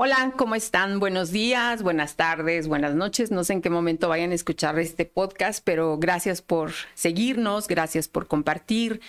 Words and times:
Hola, 0.00 0.32
¿cómo 0.36 0.54
están? 0.54 1.00
Buenos 1.00 1.32
días, 1.32 1.82
buenas 1.82 2.14
tardes, 2.14 2.68
buenas 2.68 2.94
noches. 2.94 3.32
No 3.32 3.42
sé 3.42 3.54
en 3.54 3.62
qué 3.62 3.68
momento 3.68 4.08
vayan 4.08 4.30
a 4.30 4.36
escuchar 4.36 4.78
este 4.78 5.06
podcast, 5.06 5.60
pero 5.64 5.98
gracias 5.98 6.40
por 6.40 6.70
seguirnos, 6.94 7.66
gracias 7.66 8.06
por 8.06 8.28
compartir. 8.28 9.00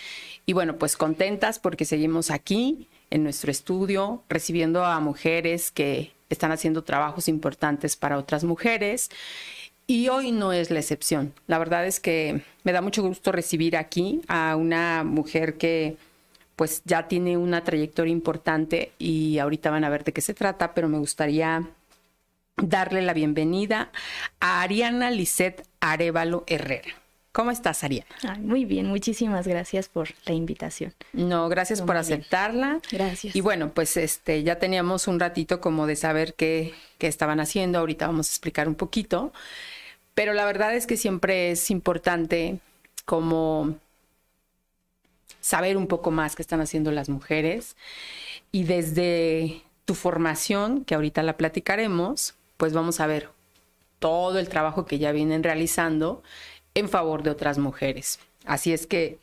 Y 0.46 0.52
bueno, 0.52 0.78
pues 0.78 0.96
contentas 0.96 1.60
porque 1.60 1.84
seguimos 1.84 2.32
aquí 2.32 2.88
en 3.10 3.22
nuestro 3.22 3.52
estudio 3.52 4.24
recibiendo 4.28 4.84
a 4.84 4.98
mujeres 4.98 5.70
que 5.70 6.10
están 6.28 6.50
haciendo 6.50 6.82
trabajos 6.82 7.28
importantes 7.28 7.94
para 7.94 8.18
otras 8.18 8.42
mujeres. 8.42 9.10
Y 9.86 10.08
hoy 10.08 10.32
no 10.32 10.52
es 10.52 10.72
la 10.72 10.80
excepción. 10.80 11.32
La 11.46 11.60
verdad 11.60 11.86
es 11.86 12.00
que 12.00 12.42
me 12.64 12.72
da 12.72 12.80
mucho 12.80 13.04
gusto 13.04 13.30
recibir 13.30 13.76
aquí 13.76 14.22
a 14.26 14.56
una 14.56 15.04
mujer 15.04 15.54
que 15.54 15.98
pues 16.60 16.82
ya 16.84 17.08
tiene 17.08 17.38
una 17.38 17.64
trayectoria 17.64 18.12
importante 18.12 18.92
y 18.98 19.38
ahorita 19.38 19.70
van 19.70 19.82
a 19.82 19.88
ver 19.88 20.04
de 20.04 20.12
qué 20.12 20.20
se 20.20 20.34
trata, 20.34 20.74
pero 20.74 20.90
me 20.90 20.98
gustaría 20.98 21.66
darle 22.58 23.00
la 23.00 23.14
bienvenida 23.14 23.90
a 24.40 24.60
Ariana 24.60 25.10
Lisset 25.10 25.66
Arevalo 25.80 26.44
Herrera. 26.46 26.90
¿Cómo 27.32 27.50
estás, 27.50 27.82
Ariana? 27.82 28.10
muy 28.40 28.66
bien, 28.66 28.88
muchísimas 28.88 29.48
gracias 29.48 29.88
por 29.88 30.10
la 30.26 30.34
invitación. 30.34 30.92
No, 31.14 31.48
gracias 31.48 31.80
por 31.80 31.96
aceptarla. 31.96 32.80
Gracias. 32.92 33.34
Y 33.34 33.40
bueno, 33.40 33.70
pues 33.72 33.96
este 33.96 34.42
ya 34.42 34.58
teníamos 34.58 35.08
un 35.08 35.18
ratito 35.18 35.62
como 35.62 35.86
de 35.86 35.96
saber 35.96 36.34
qué, 36.34 36.74
qué 36.98 37.06
estaban 37.06 37.40
haciendo. 37.40 37.78
Ahorita 37.78 38.06
vamos 38.06 38.28
a 38.28 38.32
explicar 38.32 38.68
un 38.68 38.74
poquito. 38.74 39.32
Pero 40.12 40.34
la 40.34 40.44
verdad 40.44 40.74
es 40.74 40.86
que 40.86 40.98
siempre 40.98 41.52
es 41.52 41.70
importante 41.70 42.58
como 43.06 43.78
saber 45.50 45.76
un 45.76 45.88
poco 45.88 46.12
más 46.12 46.36
qué 46.36 46.42
están 46.42 46.60
haciendo 46.60 46.92
las 46.92 47.08
mujeres 47.08 47.76
y 48.52 48.62
desde 48.62 49.62
tu 49.84 49.96
formación, 49.96 50.84
que 50.84 50.94
ahorita 50.94 51.24
la 51.24 51.36
platicaremos, 51.36 52.34
pues 52.56 52.72
vamos 52.72 53.00
a 53.00 53.08
ver 53.08 53.30
todo 53.98 54.38
el 54.38 54.48
trabajo 54.48 54.86
que 54.86 55.00
ya 55.00 55.10
vienen 55.10 55.42
realizando 55.42 56.22
en 56.74 56.88
favor 56.88 57.24
de 57.24 57.30
otras 57.30 57.58
mujeres. 57.58 58.20
Así 58.44 58.72
es 58.72 58.86
que 58.86 59.18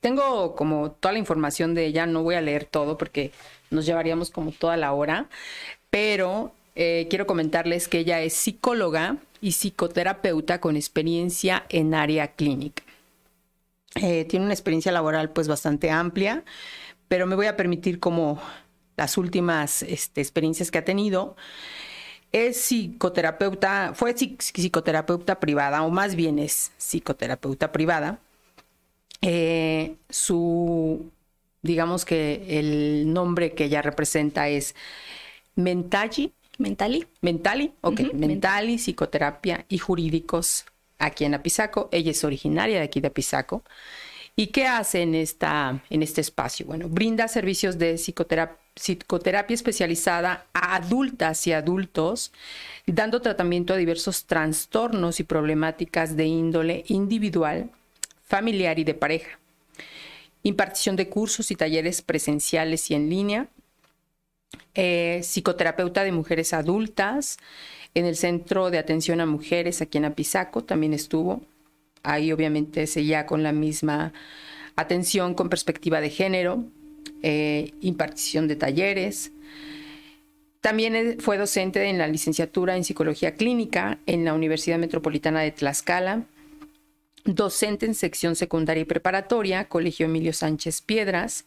tengo 0.00 0.56
como 0.56 0.92
toda 0.92 1.12
la 1.12 1.18
información 1.18 1.74
de 1.74 1.84
ella, 1.84 2.06
no 2.06 2.22
voy 2.22 2.36
a 2.36 2.40
leer 2.40 2.64
todo 2.64 2.96
porque 2.96 3.30
nos 3.70 3.84
llevaríamos 3.84 4.30
como 4.30 4.52
toda 4.52 4.78
la 4.78 4.94
hora, 4.94 5.26
pero 5.90 6.52
eh, 6.76 7.08
quiero 7.10 7.26
comentarles 7.26 7.88
que 7.88 7.98
ella 7.98 8.22
es 8.22 8.32
psicóloga 8.32 9.18
y 9.42 9.52
psicoterapeuta 9.52 10.62
con 10.62 10.76
experiencia 10.76 11.66
en 11.68 11.92
área 11.92 12.28
clínica. 12.28 12.84
Eh, 13.96 14.24
tiene 14.24 14.44
una 14.46 14.54
experiencia 14.54 14.92
laboral 14.92 15.30
pues 15.30 15.48
bastante 15.48 15.90
amplia, 15.90 16.44
pero 17.08 17.26
me 17.26 17.34
voy 17.34 17.46
a 17.46 17.56
permitir 17.56 18.00
como 18.00 18.40
las 18.96 19.18
últimas 19.18 19.82
este, 19.82 20.20
experiencias 20.20 20.70
que 20.70 20.78
ha 20.78 20.84
tenido. 20.84 21.36
Es 22.32 22.56
psicoterapeuta, 22.56 23.92
fue 23.94 24.14
psicoterapeuta 24.14 25.38
privada, 25.38 25.82
o 25.82 25.90
más 25.90 26.14
bien 26.14 26.38
es 26.38 26.72
psicoterapeuta 26.78 27.72
privada. 27.72 28.20
Eh, 29.20 29.96
su, 30.08 31.10
digamos 31.60 32.04
que 32.06 32.58
el 32.58 33.12
nombre 33.12 33.52
que 33.52 33.64
ella 33.64 33.82
representa 33.82 34.48
es 34.48 34.74
Mentali. 35.54 36.32
Mentali. 36.58 37.06
Mentali, 37.20 37.72
ok. 37.82 38.00
Mentali, 38.14 38.78
psicoterapia 38.78 39.66
y 39.68 39.78
jurídicos 39.78 40.64
aquí 41.02 41.24
en 41.24 41.34
Apizaco. 41.34 41.88
Ella 41.92 42.12
es 42.12 42.24
originaria 42.24 42.78
de 42.78 42.84
aquí 42.84 43.00
de 43.00 43.08
Apizaco. 43.08 43.62
¿Y 44.34 44.46
qué 44.46 44.66
hace 44.66 45.02
en, 45.02 45.14
esta, 45.14 45.82
en 45.90 46.02
este 46.02 46.22
espacio? 46.22 46.64
Bueno, 46.64 46.88
brinda 46.88 47.28
servicios 47.28 47.78
de 47.78 47.98
psicoterapia, 47.98 49.54
especializada 49.54 50.46
a 50.54 50.76
adultas 50.76 51.46
y 51.46 51.52
adultos, 51.52 52.32
dando 52.86 53.20
tratamiento 53.20 53.74
a 53.74 53.76
diversos 53.76 54.24
trastornos 54.24 55.20
y 55.20 55.24
problemáticas 55.24 56.16
de 56.16 56.24
índole 56.24 56.84
individual, 56.88 57.70
familiar 58.24 58.78
y 58.78 58.84
de 58.84 58.94
pareja. 58.94 59.38
Impartición 60.44 60.96
de 60.96 61.10
cursos 61.10 61.50
y 61.50 61.56
talleres 61.56 62.00
presenciales 62.00 62.90
y 62.90 62.94
en 62.94 63.10
línea. 63.10 63.48
Eh, 64.74 65.20
psicoterapeuta 65.22 66.04
de 66.04 66.12
mujeres 66.12 66.54
adultas, 66.54 67.38
en 67.94 68.06
el 68.06 68.16
Centro 68.16 68.70
de 68.70 68.78
Atención 68.78 69.20
a 69.20 69.26
Mujeres 69.26 69.82
aquí 69.82 69.98
en 69.98 70.06
Apizaco 70.06 70.64
también 70.64 70.94
estuvo. 70.94 71.42
Ahí 72.02 72.32
obviamente 72.32 72.86
seguía 72.86 73.26
con 73.26 73.42
la 73.42 73.52
misma 73.52 74.12
atención 74.76 75.34
con 75.34 75.48
perspectiva 75.48 76.00
de 76.00 76.10
género, 76.10 76.64
eh, 77.22 77.72
impartición 77.80 78.48
de 78.48 78.56
talleres. 78.56 79.32
También 80.60 81.18
fue 81.20 81.38
docente 81.38 81.84
en 81.88 81.98
la 81.98 82.06
licenciatura 82.06 82.76
en 82.76 82.84
Psicología 82.84 83.34
Clínica 83.34 83.98
en 84.06 84.24
la 84.24 84.32
Universidad 84.32 84.78
Metropolitana 84.78 85.40
de 85.40 85.50
Tlaxcala, 85.50 86.24
docente 87.24 87.86
en 87.86 87.94
sección 87.94 88.36
secundaria 88.36 88.82
y 88.82 88.86
preparatoria, 88.86 89.68
Colegio 89.68 90.06
Emilio 90.06 90.32
Sánchez 90.32 90.80
Piedras, 90.82 91.46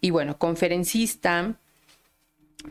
y 0.00 0.10
bueno, 0.10 0.38
conferencista, 0.38 1.60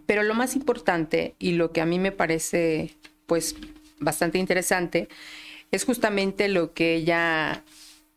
pero 0.06 0.24
lo 0.24 0.34
más 0.34 0.56
importante 0.56 1.36
y 1.40 1.54
lo 1.54 1.72
que 1.72 1.82
a 1.82 1.86
mí 1.86 2.00
me 2.00 2.12
parece 2.12 2.96
pues 3.26 3.56
bastante 4.00 4.38
interesante 4.38 5.08
es 5.72 5.86
justamente 5.86 6.48
lo 6.48 6.74
que 6.74 6.96
ella 6.96 7.64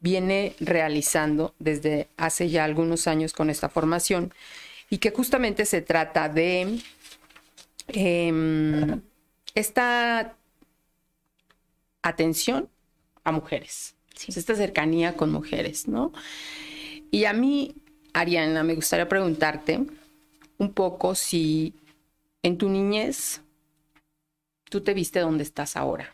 viene 0.01 0.55
realizando 0.61 1.55
desde 1.59 2.09
hace 2.17 2.51
ya 2.51 2.65
algunos 2.65 3.07
años 3.07 3.33
con 3.33 3.49
esta 3.49 3.69
formación 3.69 4.35
y 4.91 4.99
que 4.99 5.11
justamente 5.11 5.65
se 5.65 5.81
trata 5.81 6.29
de 6.29 6.79
em, 7.89 9.01
esta 9.55 10.37
atención 12.03 12.69
a 13.25 13.33
mujeres, 13.33 13.95
esta 14.29 14.55
cercanía 14.55 15.17
con 15.17 15.33
mujeres, 15.33 15.89
¿no? 15.89 16.13
Y 17.11 17.25
a 17.25 17.33
mí, 17.33 17.77
Ariana, 18.13 18.63
me 18.63 18.75
gustaría 18.75 19.09
preguntarte, 19.09 19.87
un 20.59 20.73
poco 20.73 21.15
si 21.15 21.75
en 22.43 22.59
tu 22.59 22.69
niñez 22.69 23.43
tú 24.71 24.81
te 24.81 24.95
viste 24.95 25.21
donde 25.21 25.43
estás 25.43 25.77
ahora. 25.77 26.13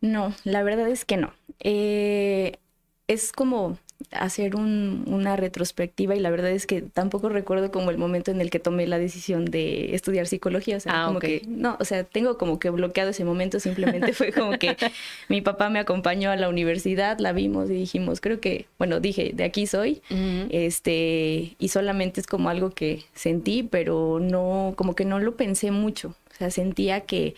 No, 0.00 0.34
la 0.44 0.62
verdad 0.62 0.88
es 0.88 1.04
que 1.04 1.16
no. 1.16 1.34
Eh, 1.60 2.58
es 3.06 3.32
como 3.32 3.78
hacer 4.12 4.56
una 4.56 5.36
retrospectiva 5.36 6.16
y 6.16 6.20
la 6.20 6.30
verdad 6.30 6.50
es 6.50 6.66
que 6.66 6.82
tampoco 6.82 7.28
recuerdo 7.28 7.70
como 7.70 7.90
el 7.90 7.98
momento 7.98 8.30
en 8.30 8.40
el 8.40 8.50
que 8.50 8.58
tomé 8.58 8.86
la 8.86 8.98
decisión 8.98 9.44
de 9.44 9.94
estudiar 9.94 10.26
psicología, 10.26 10.78
o 10.78 10.80
sea, 10.80 11.02
ah, 11.02 11.06
como 11.06 11.20
que 11.20 11.42
no, 11.46 11.76
o 11.78 11.84
sea, 11.84 12.04
tengo 12.04 12.38
como 12.38 12.58
que 12.58 12.70
bloqueado 12.70 13.10
ese 13.10 13.24
momento, 13.24 13.60
simplemente 13.60 14.12
fue 14.12 14.32
como 14.32 14.58
que 14.58 14.76
mi 15.28 15.40
papá 15.42 15.68
me 15.70 15.78
acompañó 15.78 16.30
a 16.30 16.36
la 16.36 16.48
universidad, 16.48 17.18
la 17.18 17.32
vimos 17.32 17.70
y 17.70 17.74
dijimos, 17.74 18.20
creo 18.20 18.40
que, 18.40 18.66
bueno, 18.78 19.00
dije, 19.00 19.32
de 19.34 19.44
aquí 19.44 19.66
soy, 19.66 20.02
este, 20.50 21.56
y 21.58 21.68
solamente 21.68 22.20
es 22.20 22.26
como 22.26 22.48
algo 22.48 22.70
que 22.70 23.04
sentí, 23.14 23.62
pero 23.62 24.18
no, 24.20 24.74
como 24.76 24.94
que 24.94 25.04
no 25.04 25.18
lo 25.18 25.36
pensé 25.36 25.70
mucho, 25.70 26.14
o 26.30 26.34
sea, 26.36 26.50
sentía 26.50 27.02
que 27.02 27.34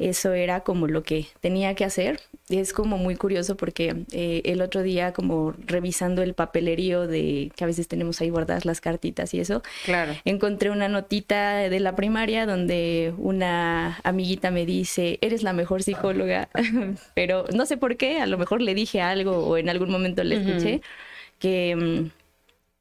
eso 0.00 0.32
era 0.32 0.60
como 0.60 0.86
lo 0.86 1.02
que 1.02 1.26
tenía 1.40 1.74
que 1.74 1.84
hacer. 1.84 2.20
Es 2.48 2.72
como 2.72 2.98
muy 2.98 3.16
curioso 3.16 3.56
porque 3.56 4.04
eh, 4.12 4.42
el 4.46 4.62
otro 4.62 4.82
día 4.82 5.12
como 5.12 5.54
revisando 5.66 6.22
el 6.22 6.34
papelerío 6.34 7.06
de 7.06 7.52
que 7.54 7.64
a 7.64 7.66
veces 7.66 7.86
tenemos 7.86 8.20
ahí 8.20 8.30
guardadas 8.30 8.64
las 8.64 8.80
cartitas 8.80 9.34
y 9.34 9.40
eso, 9.40 9.62
claro. 9.84 10.14
encontré 10.24 10.70
una 10.70 10.88
notita 10.88 11.56
de 11.56 11.80
la 11.80 11.94
primaria 11.94 12.46
donde 12.46 13.14
una 13.18 14.00
amiguita 14.02 14.50
me 14.50 14.66
dice, 14.66 15.18
eres 15.20 15.42
la 15.42 15.52
mejor 15.52 15.82
psicóloga, 15.82 16.48
pero 17.14 17.44
no 17.54 17.66
sé 17.66 17.76
por 17.76 17.96
qué, 17.96 18.20
a 18.20 18.26
lo 18.26 18.38
mejor 18.38 18.62
le 18.62 18.74
dije 18.74 19.00
algo 19.00 19.46
o 19.46 19.58
en 19.58 19.68
algún 19.68 19.90
momento 19.90 20.24
le 20.24 20.36
escuché 20.36 20.80
que, 21.38 22.10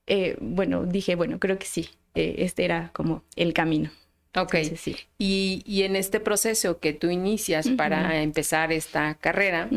eh, 0.08 0.38
bueno, 0.40 0.86
dije, 0.86 1.16
bueno, 1.16 1.40
creo 1.40 1.60
que 1.60 1.66
sí, 1.66 1.90
eh, 2.16 2.36
este 2.40 2.66
era 2.66 2.92
como 2.94 3.24
el 3.36 3.54
camino. 3.54 3.90
Ok. 4.36 4.56
sí. 4.76 4.96
y, 5.18 5.84
en 5.84 5.96
este 5.96 6.20
proceso 6.20 6.80
que 6.80 6.94
tú 6.94 7.10
inicias 7.10 7.70
para 7.70 8.22
empezar 8.22 8.72
esta 8.72 9.16
carrera, 9.16 9.70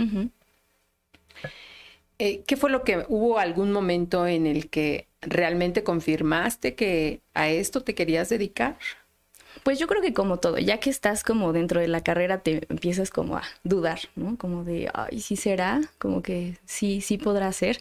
eh, 2.18 2.42
¿qué 2.46 2.56
fue 2.56 2.70
lo 2.70 2.84
que 2.84 3.04
hubo 3.08 3.38
algún 3.38 3.72
momento 3.72 4.26
en 4.26 4.46
el 4.46 4.68
que 4.68 5.08
realmente 5.22 5.82
confirmaste 5.82 6.74
que 6.74 7.20
a 7.34 7.48
esto 7.48 7.82
te 7.82 7.94
querías 7.94 8.28
dedicar? 8.28 8.78
Pues 9.62 9.78
yo 9.78 9.86
creo 9.86 10.02
que 10.02 10.12
como 10.12 10.38
todo, 10.38 10.58
ya 10.58 10.78
que 10.78 10.90
estás 10.90 11.22
como 11.22 11.52
dentro 11.52 11.80
de 11.80 11.86
la 11.86 12.02
carrera 12.02 12.38
te 12.38 12.66
empiezas 12.68 13.10
como 13.10 13.36
a 13.36 13.42
dudar, 13.62 14.00
¿no? 14.16 14.36
Como 14.36 14.64
de, 14.64 14.90
ay, 14.92 15.20
sí 15.20 15.36
será, 15.36 15.80
como 15.98 16.22
que 16.22 16.56
sí, 16.64 17.00
sí 17.00 17.16
podrá 17.16 17.52
ser. 17.52 17.80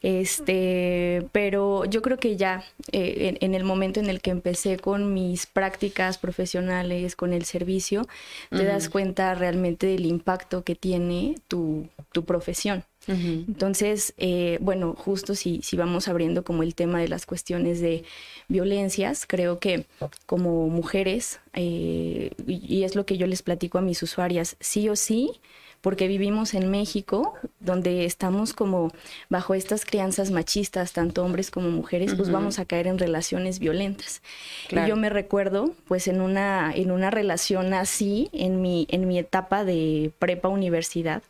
Este, 0.00 1.26
pero 1.32 1.84
yo 1.84 2.00
creo 2.00 2.18
que 2.18 2.36
ya 2.36 2.64
eh, 2.92 3.36
en, 3.40 3.54
el 3.54 3.64
momento 3.64 4.00
en 4.00 4.08
el 4.08 4.22
que 4.22 4.30
empecé 4.30 4.78
con 4.78 5.12
mis 5.12 5.44
prácticas 5.46 6.16
profesionales, 6.16 7.14
con 7.14 7.34
el 7.34 7.44
servicio, 7.44 8.06
te 8.50 8.64
das 8.64 8.88
cuenta 8.88 9.34
realmente 9.34 9.86
del 9.86 10.06
impacto 10.06 10.64
que 10.64 10.74
tiene 10.74 11.34
tu, 11.48 11.88
tu 12.12 12.24
profesión. 12.24 12.84
Entonces, 13.08 14.14
eh, 14.18 14.58
bueno, 14.60 14.94
justo 14.96 15.34
si, 15.34 15.60
si 15.62 15.76
vamos 15.76 16.08
abriendo 16.08 16.44
como 16.44 16.62
el 16.62 16.74
tema 16.74 17.00
de 17.00 17.08
las 17.08 17.26
cuestiones 17.26 17.80
de 17.80 18.04
violencias, 18.48 19.24
creo 19.26 19.58
que 19.58 19.86
como 20.26 20.68
mujeres, 20.68 21.40
eh, 21.54 22.32
y 22.46 22.84
es 22.84 22.94
lo 22.94 23.06
que 23.06 23.16
yo 23.16 23.26
les 23.26 23.42
platico 23.42 23.78
a 23.78 23.82
mis 23.82 24.02
usuarias, 24.02 24.56
sí 24.60 24.88
o 24.88 24.96
sí, 24.96 25.40
porque 25.80 26.08
vivimos 26.08 26.54
en 26.54 26.70
México, 26.70 27.34
donde 27.60 28.04
estamos 28.04 28.52
como 28.52 28.90
bajo 29.28 29.54
estas 29.54 29.84
crianzas 29.84 30.30
machistas, 30.30 30.92
tanto 30.92 31.24
hombres 31.24 31.50
como 31.50 31.70
mujeres, 31.70 32.14
pues 32.14 32.30
vamos 32.30 32.58
a 32.58 32.64
caer 32.64 32.88
en 32.88 32.98
relaciones 32.98 33.60
violentas. 33.60 34.22
Y 34.70 34.88
yo 34.88 34.96
me 34.96 35.08
recuerdo, 35.08 35.72
pues 35.86 36.08
en 36.08 36.20
una, 36.20 36.72
en 36.74 36.90
una 36.90 37.10
relación 37.10 37.74
así, 37.74 38.28
en 38.32 38.60
mi, 38.60 38.86
en 38.90 39.06
mi 39.06 39.18
etapa 39.18 39.64
de 39.64 40.10
prepa 40.18 40.48
universidad, 40.48 41.22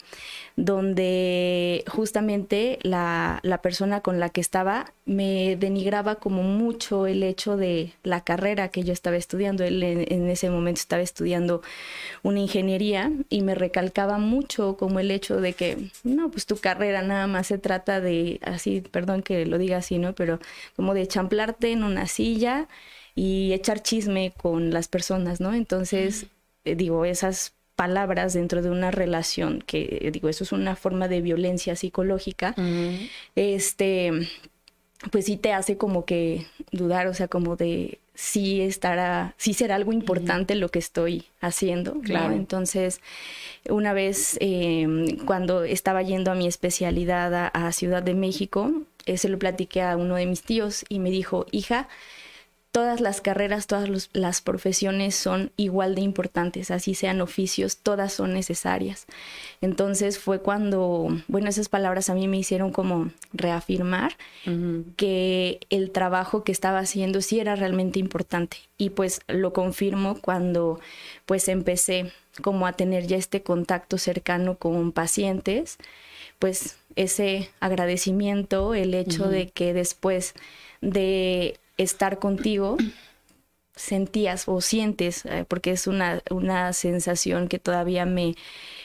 donde 0.59 1.85
justamente 1.87 2.81
la, 2.83 3.41
persona 3.63 4.01
con 4.01 4.19
la 4.19 4.31
que 4.31 4.41
estaba 4.41 4.93
me 5.07 5.55
denigraba 5.55 6.17
como 6.17 6.43
mucho 6.43 7.07
el 7.07 7.23
hecho 7.23 7.57
de 7.57 7.93
la 8.03 8.25
carrera 8.25 8.69
que 8.69 8.83
yo 8.83 8.93
estaba 8.93 9.17
estudiando. 9.17 9.63
Él 9.63 9.81
en, 9.85 10.29
ese 10.29 10.51
momento 10.51 10.81
estaba 10.81 11.01
estudiando 11.01 11.63
una 12.25 12.41
ingeniería 12.41 13.13
y 13.29 13.43
me 13.43 13.55
recalcaba 13.55 14.19
mucho 14.19 14.77
como 14.77 14.99
el 14.99 15.13
hecho 15.13 15.41
de 15.41 15.53
que, 15.53 15.91
no, 16.03 16.29
pues 16.29 16.45
tu 16.45 16.57
carrera 16.57 17.03
nada 17.03 17.29
más 17.29 17.47
se 17.47 17.59
trata 17.59 18.01
de, 18.01 18.41
así, 18.43 18.81
perdón 18.81 19.23
que 19.23 19.47
lo 19.47 19.59
diga 19.59 19.77
así, 19.77 19.99
¿no? 19.99 20.17
Pero 20.17 20.41
como 20.75 20.93
de 20.93 21.07
champlarte 21.07 21.71
en 21.71 21.85
una 21.85 22.09
silla 22.09 22.67
y 23.15 23.53
echar 23.53 23.81
chisme 23.81 24.33
con 24.37 24.73
las 24.73 24.89
personas, 24.89 25.41
¿no? 25.41 25.55
Entonces, 25.55 26.27
eh, 26.65 26.75
digo, 26.75 27.05
esas 27.05 27.55
palabras 27.79 28.35
dentro 28.35 28.61
de 28.61 28.71
una 28.71 28.91
relación, 28.91 29.63
que 29.65 30.11
digo, 30.13 30.29
eso 30.29 30.43
es 30.43 30.51
una 30.51 30.75
forma 30.75 31.07
de 31.07 31.21
violencia 31.21 31.77
psicológica, 31.77 32.57
este, 33.37 34.11
pues 35.13 35.27
sí 35.27 35.37
te 35.37 35.53
hace 35.53 35.77
como 35.77 36.05
que 36.05 36.45
dudar, 36.73 37.07
o 37.07 37.15
sea, 37.15 37.29
como 37.29 37.55
de 37.55 38.01
si 38.15 38.63
estará, 38.63 39.33
si 39.37 39.55
será 39.55 39.77
algo 39.77 39.93
importante 39.93 40.57
lo 40.57 40.71
que 40.71 40.81
estoy 40.81 41.27
haciendo. 41.41 42.01
Claro. 42.01 42.35
Entonces, 42.35 43.01
una 43.69 43.93
vez 43.93 44.37
em, 44.41 45.17
cuando 45.25 45.63
estaba 45.63 46.03
yendo 46.03 46.33
a 46.33 46.35
mi 46.35 46.49
especialidad 46.49 47.53
a, 47.55 47.71
Ciudad 47.71 48.03
de 48.03 48.15
México, 48.15 48.73
eh, 49.07 49.19
se 49.19 49.29
lo 49.29 49.39
platiqué 49.39 49.83
a 49.83 49.97
uno 49.97 50.17
de 50.17 50.27
mis 50.27 50.43
tíos 50.43 50.85
y 50.89 50.99
me 50.99 51.13
dijo, 51.13 51.47
hija, 51.53 51.87
todas 52.71 53.01
las 53.01 53.21
carreras, 53.21 53.67
todas 53.67 54.11
las 54.13 54.41
profesiones 54.43 55.15
son 55.15 55.51
igual 55.57 55.95
de 55.95 56.03
importantes, 56.03 56.71
así 56.71 56.95
sean 56.95 57.21
oficios, 57.21 57.79
todas 57.79 58.13
son 58.13 58.35
necesarias. 58.35 59.07
Entonces 59.61 60.19
fue 60.19 60.41
cuando, 60.41 61.09
bueno, 61.29 61.49
esas 61.49 61.69
palabras 61.69 62.11
a 62.11 62.15
mí 62.15 62.29
me 62.29 62.39
hicieron 62.39 62.71
como 62.71 63.11
reafirmar 63.33 64.17
que 64.97 65.61
el 65.71 65.91
trabajo 65.91 66.45
que 66.45 66.53
estaba 66.53 66.79
haciendo 66.81 67.21
sí 67.21 67.41
era 67.41 67.57
realmente 67.57 67.99
importante. 67.99 68.59
Y 68.77 68.91
pues 68.91 69.21
lo 69.27 69.53
confirmo 69.53 70.21
cuando 70.21 70.79
pues 71.27 71.49
empecé 71.49 72.13
como 72.43 72.67
a 72.67 72.73
tener 72.75 73.07
ya 73.07 73.17
este 73.17 73.43
contacto 73.43 73.99
cercano 73.99 74.57
con 74.59 74.93
pacientes, 74.93 75.79
pues 76.39 76.77
ese 76.97 77.51
agradecimiento, 77.61 78.75
el 78.75 78.95
hecho 78.95 79.29
de 79.29 79.49
que 79.49 79.73
después 79.73 80.35
de 80.81 81.59
estar 81.79 82.19
contigo 82.19 82.77
sentías 83.79 84.49
o 84.49 84.61
sientes, 84.61 85.25
eh, 85.25 85.45
porque 85.49 85.71
es 85.71 85.87
una, 85.87 86.23
una 86.31 86.73
sensación 86.73 87.49
que 87.49 87.59
todavía 87.59 88.05
me, 88.05 88.35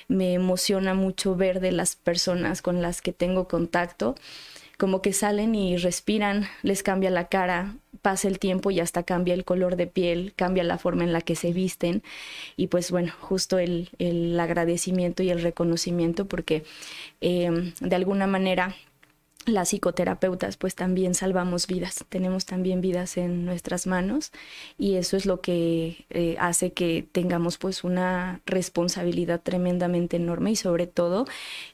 me 0.08 0.34
emociona 0.34 0.94
mucho 0.94 1.36
ver 1.36 1.60
de 1.60 1.72
las 1.72 1.96
personas 1.96 2.62
con 2.62 2.82
las 2.82 3.02
que 3.02 3.12
tengo 3.12 3.48
contacto, 3.48 4.16
como 4.78 5.02
que 5.02 5.14
salen 5.14 5.56
y 5.56 5.78
respiran, 5.78 6.48
les 6.62 6.84
cambia 6.84 7.10
la 7.10 7.28
cara, 7.28 7.76
pasa 8.02 8.28
el 8.28 8.40
tiempo 8.40 8.70
y 8.72 8.80
hasta 8.80 9.04
cambia 9.04 9.34
el 9.34 9.46
color 9.46 9.76
de 9.76 9.88
piel, 9.88 10.34
cambia 10.36 10.64
la 10.64 10.78
forma 10.78 11.04
en 11.04 11.14
la 11.14 11.22
que 11.22 11.36
se 11.36 11.54
visten. 11.54 12.04
Y 12.58 12.68
pues 12.68 12.92
bueno, 12.92 13.14
justo 13.20 13.60
el, 13.60 13.90
el 14.00 14.38
agradecimiento 14.40 15.24
y 15.24 15.30
el 15.30 15.42
reconocimiento 15.42 16.26
porque 16.28 16.64
eh, 17.22 17.74
de 17.80 17.96
alguna 17.96 18.28
manera 18.28 18.76
las 19.46 19.70
psicoterapeutas 19.70 20.58
pues 20.58 20.76
también 20.76 21.16
salvamos 21.16 21.68
vidas, 21.68 22.06
tenemos 22.10 22.46
también 22.46 22.82
vidas 22.82 23.18
en 23.18 23.46
nuestras 23.46 23.88
manos 23.88 24.32
y 24.78 24.96
eso 24.96 25.18
es 25.18 25.26
lo 25.26 25.42
que 25.42 26.06
eh, 26.10 26.36
hace 26.40 26.72
que 26.72 27.06
tengamos 27.12 27.58
pues 27.58 27.84
una 27.84 28.42
responsabilidad 28.46 29.42
tremendamente 29.42 30.18
enorme 30.18 30.52
y 30.52 30.56
sobre 30.56 30.88
todo 30.88 31.26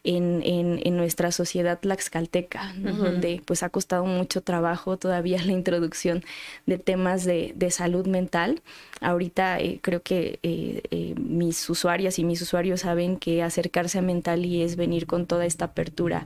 en, 0.03 0.41
en, 0.43 0.97
nuestra 0.97 1.31
sociedad 1.31 1.79
laxcalteca, 1.83 2.73
donde 2.75 3.41
pues 3.45 3.63
ha 3.63 3.69
costado 3.69 4.05
mucho 4.05 4.41
trabajo 4.41 4.97
todavía 4.97 5.41
la 5.45 5.53
introducción 5.53 6.23
de 6.65 6.77
temas 6.77 7.23
de, 7.23 7.53
de 7.55 7.71
salud 7.71 8.05
mental. 8.07 8.61
Ahorita 8.99 9.59
eh, 9.59 9.79
creo 9.81 10.01
que 10.01 10.39
eh, 10.43 11.13
mis 11.17 11.69
usuarias 11.69 12.19
y 12.19 12.23
mis 12.23 12.41
usuarios 12.41 12.81
saben 12.81 13.17
que 13.17 13.43
acercarse 13.43 13.99
a 13.99 14.01
mental 14.01 14.45
y 14.45 14.63
es 14.63 14.75
venir 14.75 15.05
con 15.05 15.25
toda 15.25 15.45
esta 15.45 15.65
apertura 15.65 16.25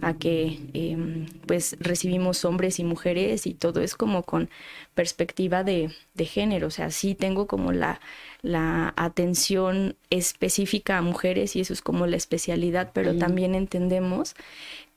a 0.00 0.14
que 0.14 0.58
Em, 0.90 1.26
pues 1.46 1.76
recibimos 1.80 2.44
hombres 2.44 2.78
y 2.78 2.84
mujeres 2.84 3.46
y 3.46 3.54
todo 3.54 3.80
es 3.80 3.94
como 3.94 4.22
con 4.22 4.50
perspectiva 4.94 5.64
de, 5.64 5.90
género, 6.18 6.68
o 6.68 6.70
sea, 6.70 6.90
sí 6.90 7.14
tengo 7.14 7.46
como 7.46 7.72
la, 7.72 8.00
la 8.42 8.92
atención 8.96 9.96
específica 10.10 10.98
a 10.98 11.02
mujeres 11.02 11.56
y 11.56 11.60
eso 11.60 11.72
es 11.72 11.82
como 11.82 12.06
la 12.06 12.16
especialidad, 12.16 12.90
pero 12.92 13.16
también 13.16 13.54
entendemos 13.54 14.34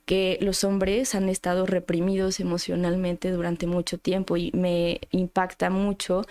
que 0.08 0.38
los 0.40 0.64
hombres 0.64 1.14
han 1.14 1.28
estado 1.28 1.66
reprimidos 1.66 2.40
emocionalmente 2.40 3.30
durante 3.30 3.66
mucho 3.66 3.98
tiempo 3.98 4.38
y 4.38 4.50
me 4.54 5.02
impacta 5.10 5.68
mucho 5.68 6.24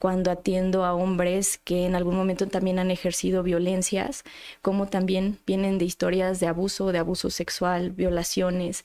cuando 0.00 0.32
atiendo 0.32 0.84
a 0.84 0.94
hombres 0.94 1.56
que 1.62 1.86
en 1.86 1.94
algún 1.94 2.16
momento 2.16 2.48
también 2.48 2.80
han 2.80 2.90
ejercido 2.90 3.44
violencias, 3.44 4.24
como 4.62 4.88
también 4.88 5.38
vienen 5.46 5.78
de 5.78 5.84
historias 5.84 6.40
de 6.40 6.48
abuso, 6.48 6.90
de 6.90 6.98
abuso 6.98 7.30
sexual, 7.30 7.92
violaciones 7.92 8.84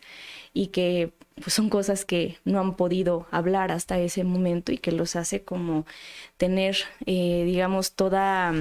y 0.54 0.68
que 0.68 1.12
pues, 1.42 1.52
son 1.52 1.70
cosas 1.70 2.06
que 2.06 2.38
no 2.46 2.60
han 2.60 2.76
podido 2.76 3.26
hablar 3.32 3.72
hasta 3.72 3.98
ese 3.98 4.24
momento 4.24 4.72
y 4.72 4.78
que 4.78 4.92
los 4.92 5.16
hace 5.16 5.44
como 5.44 5.88
tener, 6.38 6.78
eh, 7.08 7.46
digamos, 7.48 7.94
toda 7.94 8.54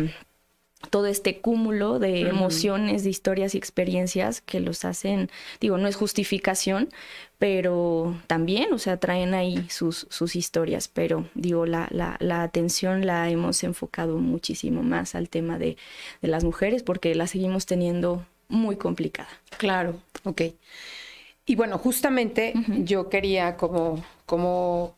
todo 0.95 1.09
este 1.09 1.41
cúmulo 1.41 1.99
de 1.99 2.21
emociones, 2.21 3.03
de 3.03 3.11
historias 3.11 3.57
y 3.57 3.59
experiencias 3.59 4.41
que 4.41 4.61
los 4.61 4.85
hacen, 4.85 5.29
digo, 5.61 5.77
no 5.77 5.89
es 5.89 5.97
justificación, 5.97 6.89
pero 7.37 8.17
también, 8.29 8.73
o 8.73 8.79
sea, 8.79 8.97
traen 8.99 9.35
ahí 9.35 9.67
sus, 9.71 10.07
sus 10.09 10.37
historias, 10.37 10.87
pero 10.87 11.29
digo, 11.35 11.67
la, 11.67 11.89
la, 11.91 12.17
la 12.21 12.45
atención 12.45 13.07
la 13.07 13.29
hemos 13.29 13.65
enfocado 13.65 14.19
muchísimo 14.19 14.85
más 14.85 15.17
al 15.17 15.29
tema 15.29 15.59
de, 15.59 15.77
de, 16.23 16.29
las 16.29 16.45
mujeres 16.45 16.85
porque 16.85 17.13
la 17.17 17.27
seguimos 17.27 17.67
teniendo 17.67 18.25
muy 18.47 18.77
complicada. 18.77 19.31
Claro, 19.59 19.97
ok. 20.23 20.43
Y 21.45 21.57
bueno, 21.57 21.77
justamente 21.77 22.55
yo 22.69 23.09
quería 23.09 23.57
como, 23.57 24.01
como 24.27 24.95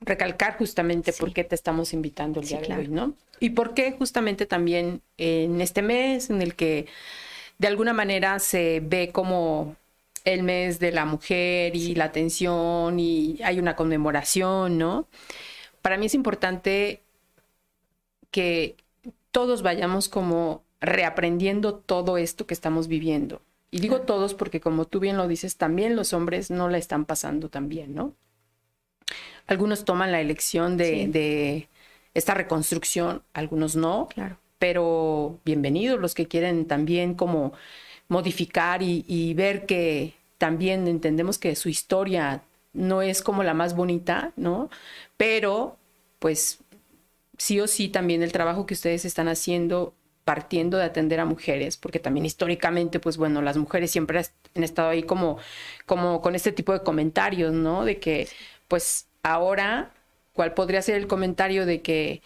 recalcar 0.00 0.58
justamente 0.58 1.12
por 1.12 1.32
qué 1.32 1.44
te 1.44 1.54
estamos 1.54 1.92
invitando 1.92 2.40
el 2.40 2.48
día 2.48 2.60
de 2.60 2.74
hoy, 2.74 2.88
¿no? 2.88 3.14
Y 3.40 3.50
por 3.50 3.74
qué 3.74 3.92
justamente 3.92 4.46
también 4.46 5.02
en 5.18 5.60
este 5.60 5.82
mes 5.82 6.30
en 6.30 6.42
el 6.42 6.54
que 6.54 6.86
de 7.58 7.68
alguna 7.68 7.92
manera 7.92 8.38
se 8.38 8.80
ve 8.84 9.10
como 9.12 9.76
el 10.24 10.42
mes 10.42 10.80
de 10.80 10.92
la 10.92 11.04
mujer 11.04 11.76
y 11.76 11.94
la 11.94 12.04
atención 12.04 12.98
y 12.98 13.38
hay 13.44 13.58
una 13.58 13.76
conmemoración, 13.76 14.78
¿no? 14.78 15.06
Para 15.82 15.96
mí 15.96 16.06
es 16.06 16.14
importante 16.14 17.02
que 18.30 18.76
todos 19.30 19.62
vayamos 19.62 20.08
como 20.08 20.64
reaprendiendo 20.80 21.74
todo 21.74 22.18
esto 22.18 22.46
que 22.46 22.54
estamos 22.54 22.88
viviendo. 22.88 23.40
Y 23.70 23.80
digo 23.80 24.00
todos 24.00 24.34
porque 24.34 24.60
como 24.60 24.86
tú 24.86 25.00
bien 25.00 25.16
lo 25.16 25.28
dices, 25.28 25.56
también 25.56 25.96
los 25.96 26.12
hombres 26.12 26.50
no 26.50 26.68
la 26.68 26.78
están 26.78 27.04
pasando 27.04 27.48
tan 27.48 27.68
bien, 27.68 27.94
¿no? 27.94 28.14
Algunos 29.46 29.84
toman 29.84 30.12
la 30.12 30.20
elección 30.20 30.76
de, 30.76 31.68
esta 32.16 32.34
reconstrucción, 32.34 33.22
algunos 33.34 33.76
no. 33.76 34.08
Claro. 34.12 34.38
Pero 34.58 35.38
bienvenidos 35.44 36.00
los 36.00 36.14
que 36.14 36.26
quieren 36.26 36.66
también 36.66 37.14
como 37.14 37.52
modificar 38.08 38.82
y, 38.82 39.34
ver 39.34 39.66
que 39.66 40.14
también 40.38 40.88
entendemos 40.88 41.38
que 41.38 41.54
su 41.56 41.68
historia 41.68 42.42
no 42.72 43.02
es 43.02 43.20
como 43.20 43.42
la 43.42 43.52
más 43.52 43.76
bonita, 43.76 44.32
¿no? 44.36 44.70
Pero 45.16 45.76
pues 46.18 46.60
sí 47.36 47.60
o 47.60 47.66
sí 47.66 47.88
también 47.88 48.22
el 48.22 48.32
trabajo 48.32 48.64
que 48.64 48.74
ustedes 48.74 49.04
están 49.04 49.28
haciendo 49.28 49.92
partiendo 50.24 50.78
de 50.78 50.84
atender 50.84 51.20
a 51.20 51.24
mujeres, 51.24 51.76
porque 51.76 52.00
también 52.00 52.26
históricamente, 52.26 52.98
pues 52.98 53.16
bueno, 53.16 53.42
las 53.42 53.56
mujeres 53.56 53.90
siempre 53.90 54.24
han 54.54 54.64
estado 54.64 54.88
ahí 54.88 55.02
como, 55.02 55.38
como 55.84 56.20
con 56.20 56.34
este 56.34 56.50
tipo 56.50 56.72
de 56.72 56.82
comentarios, 56.82 57.52
¿no? 57.52 57.84
De 57.84 58.00
que, 58.00 58.28
pues 58.68 59.06
ahora, 59.22 59.92
¿cuál 60.36 60.52
podría 60.52 60.82
ser 60.82 60.96
el 60.96 61.06
comentario 61.06 61.64
de 61.64 61.80
que 61.80 62.22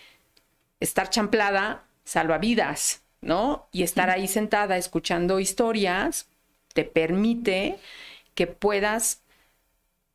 estar 0.80 1.08
champlada 1.08 1.84
salva 2.04 2.38
vidas, 2.38 3.02
¿no? 3.20 3.68
Y 3.70 3.84
estar 3.84 4.10
ahí 4.10 4.26
sentada 4.26 4.76
escuchando 4.76 5.38
historias 5.38 6.26
te 6.74 6.84
permite 6.84 7.78
que 8.34 8.48
puedas 8.48 9.20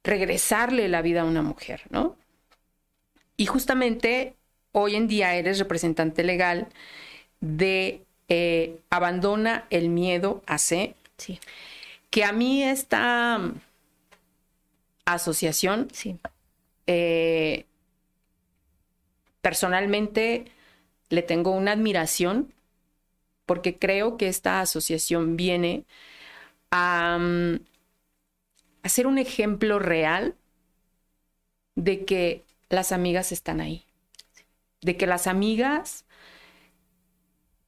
regresarle 0.04 0.90
la 0.90 1.02
vida 1.02 1.22
a 1.22 1.26
una 1.26 1.42
mujer, 1.42 1.84
¿no? 1.90 2.18
Y 3.38 3.46
justamente 3.46 4.36
hoy 4.74 4.96
en 4.96 5.08
día 5.08 5.34
eres 5.36 5.58
representante 5.58 6.24
legal 6.24 6.68
de 7.40 8.02
eh, 8.28 8.78
Abandona 8.90 9.66
el 9.70 9.88
miedo 9.88 10.44
a 10.48 10.58
C. 10.58 10.96
Sí. 11.18 11.40
Que 12.10 12.26
a 12.26 12.34
mí 12.34 12.62
esta 12.62 13.38
mm, 13.38 13.54
asociación, 15.06 15.88
sí. 15.94 16.18
Eh, 16.88 17.66
personalmente 19.46 20.46
le 21.10 21.22
tengo 21.22 21.52
una 21.52 21.74
admiración 21.74 22.52
porque 23.46 23.78
creo 23.78 24.18
que 24.18 24.28
esta 24.28 24.60
asociación 24.60 25.38
viene 25.38 25.86
a, 26.72 27.20
mm, 27.20 27.60
a 28.82 28.90
ser 28.90 29.06
un 29.06 29.20
ejemplo 29.20 29.78
real 29.78 30.34
de 31.76 32.06
que 32.06 32.44
las 32.70 32.92
amigas 32.92 33.32
están 33.32 33.62
ahí, 33.62 33.86
de 34.82 34.98
que 34.98 35.06
las 35.06 35.28
amigas 35.28 36.06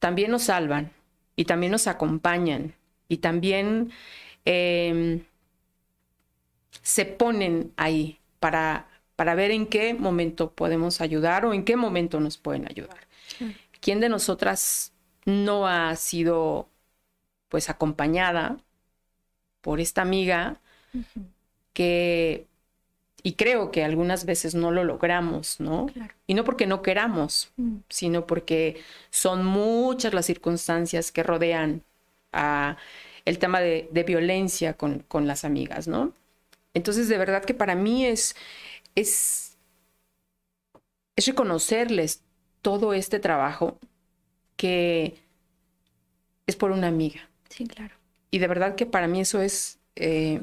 también 0.00 0.32
nos 0.32 0.42
salvan 0.42 0.90
y 1.36 1.44
también 1.44 1.70
nos 1.70 1.86
acompañan 1.86 2.74
y 3.06 3.18
también 3.18 3.92
em, 4.44 5.22
se 6.82 7.04
ponen 7.04 7.72
ahí 7.76 8.18
para, 8.40 8.87
para 9.18 9.34
ver 9.34 9.50
en 9.50 9.66
qué 9.66 9.94
momento 9.94 10.52
podemos 10.52 11.00
ayudar 11.00 11.44
o 11.44 11.52
en 11.52 11.64
qué 11.64 11.74
momento 11.74 12.20
nos 12.20 12.38
pueden 12.38 12.68
ayudar. 12.70 13.08
¿Quién 13.80 13.98
de 13.98 14.08
nosotras 14.08 14.92
no 15.24 15.66
ha 15.66 15.96
sido 15.96 16.68
pues 17.48 17.68
acompañada 17.68 18.58
por 19.60 19.80
esta 19.80 20.02
amiga 20.02 20.60
que 21.72 22.46
y 23.24 23.32
creo 23.32 23.72
que 23.72 23.82
algunas 23.82 24.24
veces 24.24 24.54
no 24.54 24.70
lo 24.70 24.84
logramos, 24.84 25.58
¿no? 25.58 25.88
Y 26.28 26.34
no 26.34 26.44
porque 26.44 26.68
no 26.68 26.82
queramos, 26.82 27.50
mm. 27.56 27.78
sino 27.88 28.24
porque 28.24 28.80
son 29.10 29.44
muchas 29.44 30.14
las 30.14 30.26
circunstancias 30.26 31.10
que 31.10 31.24
rodean 31.24 31.82
a 32.32 32.76
el 33.24 33.40
tema 33.40 33.58
de, 33.58 33.88
violencia 34.06 34.74
con, 34.74 35.00
con, 35.00 35.26
las 35.26 35.44
amigas, 35.44 35.88
¿no? 35.88 36.12
Entonces, 36.72 37.08
de 37.08 37.18
verdad 37.18 37.44
que 37.44 37.54
para 37.54 37.74
mí 37.74 38.06
es, 38.06 38.36
es, 39.00 39.56
es 41.16 41.26
reconocerles 41.26 42.22
todo 42.62 42.92
este 42.94 43.18
trabajo 43.20 43.78
que 44.56 45.20
es 46.46 46.56
por 46.56 46.70
una 46.70 46.88
amiga. 46.88 47.28
Sí, 47.48 47.66
claro. 47.66 47.94
Y 48.30 48.38
de 48.38 48.48
verdad 48.48 48.74
que 48.74 48.86
para 48.86 49.06
mí 49.06 49.20
eso 49.20 49.40
es 49.40 49.78
eh, 49.96 50.42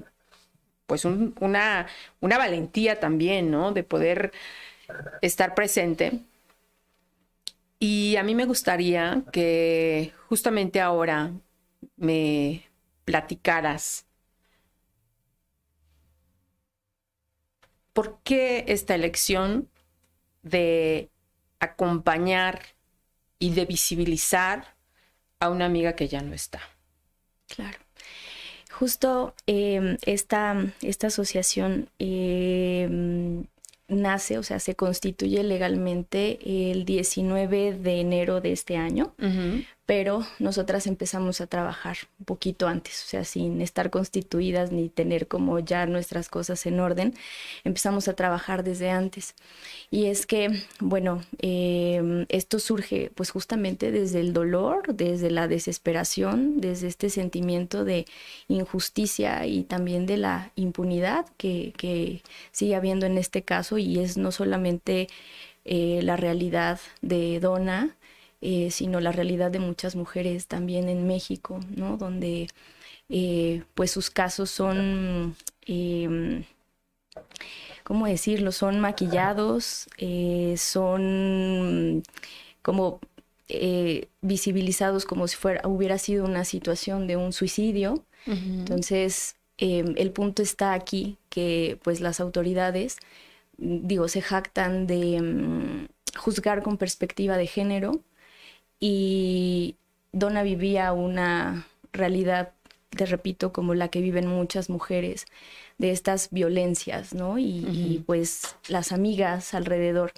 pues 0.86 1.06
una, 1.06 1.88
una 2.20 2.38
valentía 2.38 3.00
también, 3.00 3.52
¿no? 3.52 3.72
De 3.72 3.84
poder 3.84 4.32
estar 5.22 5.56
presente. 5.56 6.20
Y 7.80 8.16
a 8.16 8.24
mí 8.24 8.36
me 8.36 8.46
gustaría 8.46 9.24
que 9.32 10.14
justamente 10.28 10.82
ahora 10.82 11.32
me 11.98 12.64
platicaras 13.04 14.06
por 17.96 18.20
qué 18.24 18.66
esta 18.68 18.94
elección 18.94 19.70
de 20.44 21.10
acompañar 21.62 22.62
y 23.40 23.52
de 23.52 23.64
visibilizar 23.64 24.76
a 25.40 25.50
una 25.50 25.66
amiga 25.66 25.96
que 25.96 26.10
ya 26.10 26.22
no 26.22 26.34
está. 26.34 26.60
Claro. 27.48 27.78
Justo 28.70 29.34
em, 29.48 29.98
esta, 30.06 30.74
esta, 30.82 31.08
asociación 31.08 31.90
em, 31.98 33.46
nace, 33.88 34.40
o 34.40 34.44
sea, 34.44 34.60
se 34.60 34.76
constituye 34.76 35.42
legalmente 35.44 36.72
el 36.72 36.84
19 36.84 37.76
de 37.76 38.02
enero 38.02 38.42
de 38.42 38.52
este 38.52 38.76
año, 38.76 39.16
pero 39.86 40.26
nosotras 40.40 40.88
empezamos 40.88 41.42
a 41.42 41.48
trabajar 41.48 41.98
un 42.20 42.26
poquito 42.26 42.68
antes, 42.68 43.04
o 43.04 43.08
sea, 43.08 43.24
sin 43.24 43.62
estar 43.62 43.92
constituidas 43.92 44.72
ni 44.72 44.90
tener 44.90 45.28
como 45.28 45.60
ya 45.60 45.86
nuestras 45.86 46.28
cosas 46.28 46.66
en 46.66 46.80
orden, 46.80 47.14
empezamos 47.64 48.08
a 48.08 48.14
trabajar 48.14 48.64
desde 48.64 48.90
antes. 48.90 49.36
Y 49.92 50.06
es 50.06 50.26
que, 50.26 50.64
bueno, 50.80 51.24
em, 51.40 52.26
esto 52.30 52.58
surge 52.60 53.12
pues 53.14 53.30
justamente 53.30 53.92
desde 53.92 54.22
el 54.22 54.34
dolor, 54.34 54.96
desde 54.96 55.30
la 55.30 55.48
desesperación, 55.48 56.60
desde 56.62 56.88
este 56.88 57.10
sentimiento 57.12 57.86
de 57.86 58.06
injusticia 58.48 59.46
y 59.46 59.64
también 59.64 60.08
de 60.08 60.18
la 60.18 60.52
impunidad 60.56 61.28
que, 61.38 61.74
sigue 62.52 62.76
habiendo 62.76 63.06
en 63.06 63.18
este 63.18 63.44
caso 63.44 63.78
y 63.78 64.00
es 64.00 64.18
no 64.18 64.32
solamente 64.32 65.08
eh, 65.66 66.00
la 66.04 66.16
realidad 66.16 66.80
de 67.02 67.40
Donna, 67.40 67.96
eh, 68.48 68.70
sino 68.70 69.00
la 69.00 69.12
realidad 69.12 69.50
de 69.50 69.58
muchas 69.58 69.96
mujeres 69.96 70.46
también 70.46 70.88
en 70.88 71.08
México, 71.08 71.60
¿no? 71.76 71.98
Donde 71.98 72.48
eh, 73.10 73.64
pues 73.74 73.90
sus 73.90 74.12
casos 74.12 74.52
son, 74.52 75.36
em, 75.66 76.44
¿cómo 77.84 78.06
decirlo? 78.06 78.52
Son 78.52 78.80
maquillados, 78.80 79.88
eh, 79.98 80.54
son 80.58 82.04
como 82.62 83.00
visibilizados 84.22 85.06
como 85.06 85.28
si 85.28 85.38
fuera, 85.38 85.68
hubiera 85.68 85.98
sido 85.98 86.24
una 86.26 86.46
situación 86.46 87.08
de 87.08 87.18
un 87.18 87.34
suicidio. 87.34 88.04
Entonces, 88.28 89.38
em, 89.58 89.96
el 89.98 90.12
punto 90.12 90.44
está 90.44 90.74
aquí 90.74 91.18
que 91.30 91.80
pues 91.84 92.00
las 92.00 92.20
autoridades, 92.20 92.98
digo, 93.58 94.08
se 94.08 94.22
jactan 94.22 94.86
de 94.88 95.16
em, 95.18 95.88
juzgar 96.16 96.62
con 96.64 96.78
perspectiva 96.78 97.38
de 97.38 97.48
género, 97.48 98.02
y 98.80 99.76
Donna 100.12 100.44
vivía 100.44 100.94
una 100.94 101.68
realidad, 101.94 102.54
te 102.90 103.06
repito, 103.06 103.52
como 103.52 103.74
la 103.74 103.90
que 103.90 104.02
viven 104.02 104.28
muchas 104.28 104.70
mujeres, 104.70 105.26
de 105.78 105.92
estas 105.92 106.30
violencias, 106.32 107.14
¿no? 107.14 107.38
Y, 107.38 108.04
pues 108.06 108.56
las 108.68 108.92
amigas 108.92 109.54
alrededor, 109.54 110.14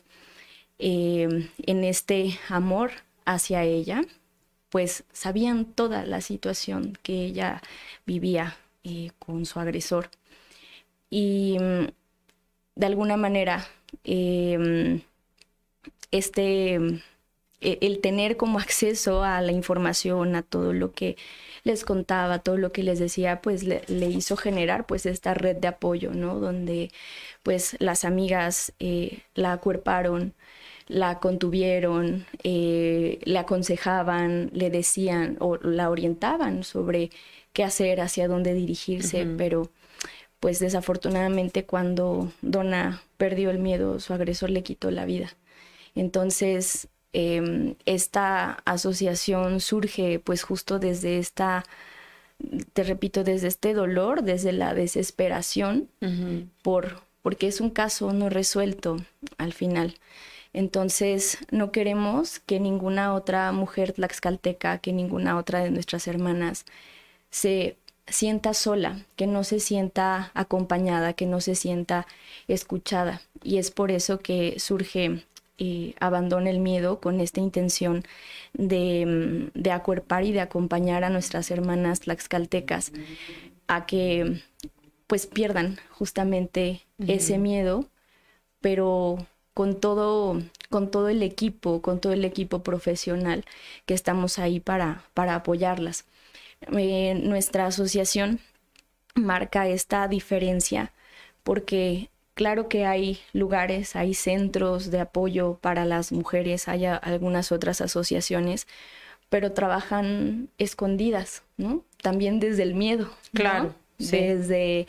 em, 0.79 1.49
en 1.65 1.83
este 1.83 2.39
amor 2.49 2.91
hacia 3.25 3.63
ella, 3.63 4.03
pues 4.69 5.03
sabían 5.13 5.65
toda 5.65 6.05
la 6.05 6.21
situación 6.21 6.97
que 7.03 7.25
ella 7.25 7.61
vivía 8.05 8.57
eh, 8.83 9.11
con 9.19 9.45
su 9.45 9.59
agresor. 9.59 10.09
Y 11.09 11.57
mm, 11.59 11.87
de 12.75 12.85
alguna 12.85 13.17
manera, 13.17 13.67
em, 14.03 15.01
este 16.11 17.01
el 17.61 17.99
tener 18.01 18.37
como 18.37 18.59
acceso 18.59 19.23
a 19.23 19.41
la 19.41 19.51
información, 19.51 20.35
a 20.35 20.43
todo 20.43 20.73
lo 20.73 20.91
que 20.91 21.17
les 21.63 21.83
contaba, 21.83 22.39
todo 22.39 22.57
lo 22.57 22.71
que 22.71 22.83
les 22.83 22.99
decía, 22.99 23.41
pues 23.41 23.63
le, 23.63 23.83
hizo 24.09 24.37
generar 24.37 24.85
pues 24.85 25.05
esta 25.05 25.33
red 25.33 25.57
de 25.57 25.67
apoyo, 25.67 26.11
¿no? 26.13 26.39
Donde 26.39 26.91
pues 27.43 27.75
las 27.79 28.05
amigas 28.05 28.73
eh, 28.79 29.19
la 29.35 29.53
acuerparon, 29.53 30.33
la 30.87 31.19
contuvieron, 31.19 32.25
eh, 32.43 33.19
le 33.23 33.39
aconsejaban, 33.39 34.49
le 34.53 34.69
decían 34.69 35.37
o 35.39 35.57
la 35.57 35.89
orientaban 35.89 36.63
sobre 36.63 37.11
qué 37.53 37.63
hacer, 37.63 38.01
hacia 38.01 38.27
dónde 38.27 38.53
dirigirse, 38.53 39.27
pero 39.37 39.69
pues 40.39 40.59
desafortunadamente 40.59 41.65
cuando 41.65 42.31
Donna 42.41 43.01
perdió 43.17 43.49
el 43.49 43.59
miedo, 43.59 43.99
su 43.99 44.13
agresor 44.13 44.51
le 44.51 44.63
quitó 44.63 44.91
la 44.91 45.05
vida. 45.05 45.35
Entonces, 45.95 46.89
Em, 47.19 47.73
esta 47.87 48.61
asociación 48.63 49.59
surge 49.59 50.19
pues 50.19 50.43
justo 50.43 50.77
desde 50.77 51.17
esta, 51.17 51.63
te 52.73 52.83
repito, 52.83 53.23
desde 53.23 53.47
este 53.47 53.73
dolor, 53.73 54.21
desde 54.21 54.51
la 54.51 54.75
desesperación, 54.75 55.89
por, 56.61 57.01
porque 57.23 57.47
es 57.47 57.59
un 57.59 57.71
caso 57.71 58.13
no 58.13 58.29
resuelto 58.29 58.97
al 59.39 59.53
final. 59.53 59.95
Entonces, 60.53 61.39
no 61.49 61.71
queremos 61.71 62.37
que 62.37 62.59
ninguna 62.59 63.15
otra 63.15 63.51
mujer 63.51 63.93
tlaxcalteca, 63.93 64.77
que 64.77 64.93
ninguna 64.93 65.37
otra 65.39 65.63
de 65.63 65.71
nuestras 65.71 66.07
hermanas 66.07 66.65
se 67.31 67.77
sienta 68.05 68.53
sola, 68.53 68.99
que 69.15 69.25
no 69.25 69.43
se 69.43 69.59
sienta 69.59 70.29
acompañada, 70.35 71.13
que 71.13 71.25
no 71.25 71.41
se 71.41 71.55
sienta 71.55 72.05
escuchada. 72.47 73.21
Y 73.41 73.57
es 73.57 73.71
por 73.71 73.89
eso 73.89 74.19
que 74.19 74.59
surge 74.59 75.23
eh, 75.57 75.95
abandona 75.99 76.49
el 76.49 76.59
miedo 76.59 76.99
con 76.99 77.19
esta 77.19 77.39
intención 77.39 78.03
de, 78.53 79.05
mm, 79.55 79.59
de, 79.59 79.71
acuerpar 79.71 80.23
y 80.23 80.31
de 80.31 80.41
acompañar 80.41 81.03
a 81.03 81.09
nuestras 81.09 81.49
hermanas 81.51 82.01
tlaxcaltecas 82.01 82.91
a 83.67 83.85
que 83.85 84.41
pues 85.07 85.25
pierdan 85.25 85.77
justamente 85.91 86.85
ese 87.07 87.37
miedo, 87.37 87.85
pero 88.61 89.17
con 89.53 89.79
todo, 89.79 90.41
con 90.69 90.91
todo 90.91 91.09
el 91.09 91.23
equipo, 91.23 91.81
con 91.81 91.99
todo 91.99 92.13
el 92.13 92.25
equipo 92.25 92.61
profesional 92.61 93.45
que 93.85 93.93
estamos 93.93 94.37
ahí 94.37 94.59
para, 94.59 95.05
para 95.13 95.35
apoyarlas. 95.35 96.05
Eh, 96.77 97.15
nuestra 97.23 97.67
asociación 97.67 98.39
marca 99.15 99.67
esta 99.67 100.07
diferencia 100.07 100.91
porque 101.43 102.09
claro 102.37 102.69
que 102.69 102.85
hay 102.85 103.19
lugares, 103.33 103.95
hay 103.95 104.13
centros 104.13 104.91
de 104.91 104.99
apoyo 104.99 105.57
para 105.59 105.85
las 105.85 106.11
mujeres, 106.11 106.67
hay 106.67 106.85
algunas 106.85 107.51
otras 107.51 107.81
asociaciones, 107.81 108.67
pero 109.29 109.53
trabajan 109.53 110.47
escondidas, 110.59 111.41
¿no? 111.57 111.83
También 112.01 112.39
desde 112.39 112.61
el 112.61 112.75
miedo. 112.75 113.09
Claro. 113.33 113.73
Desde, 113.97 114.85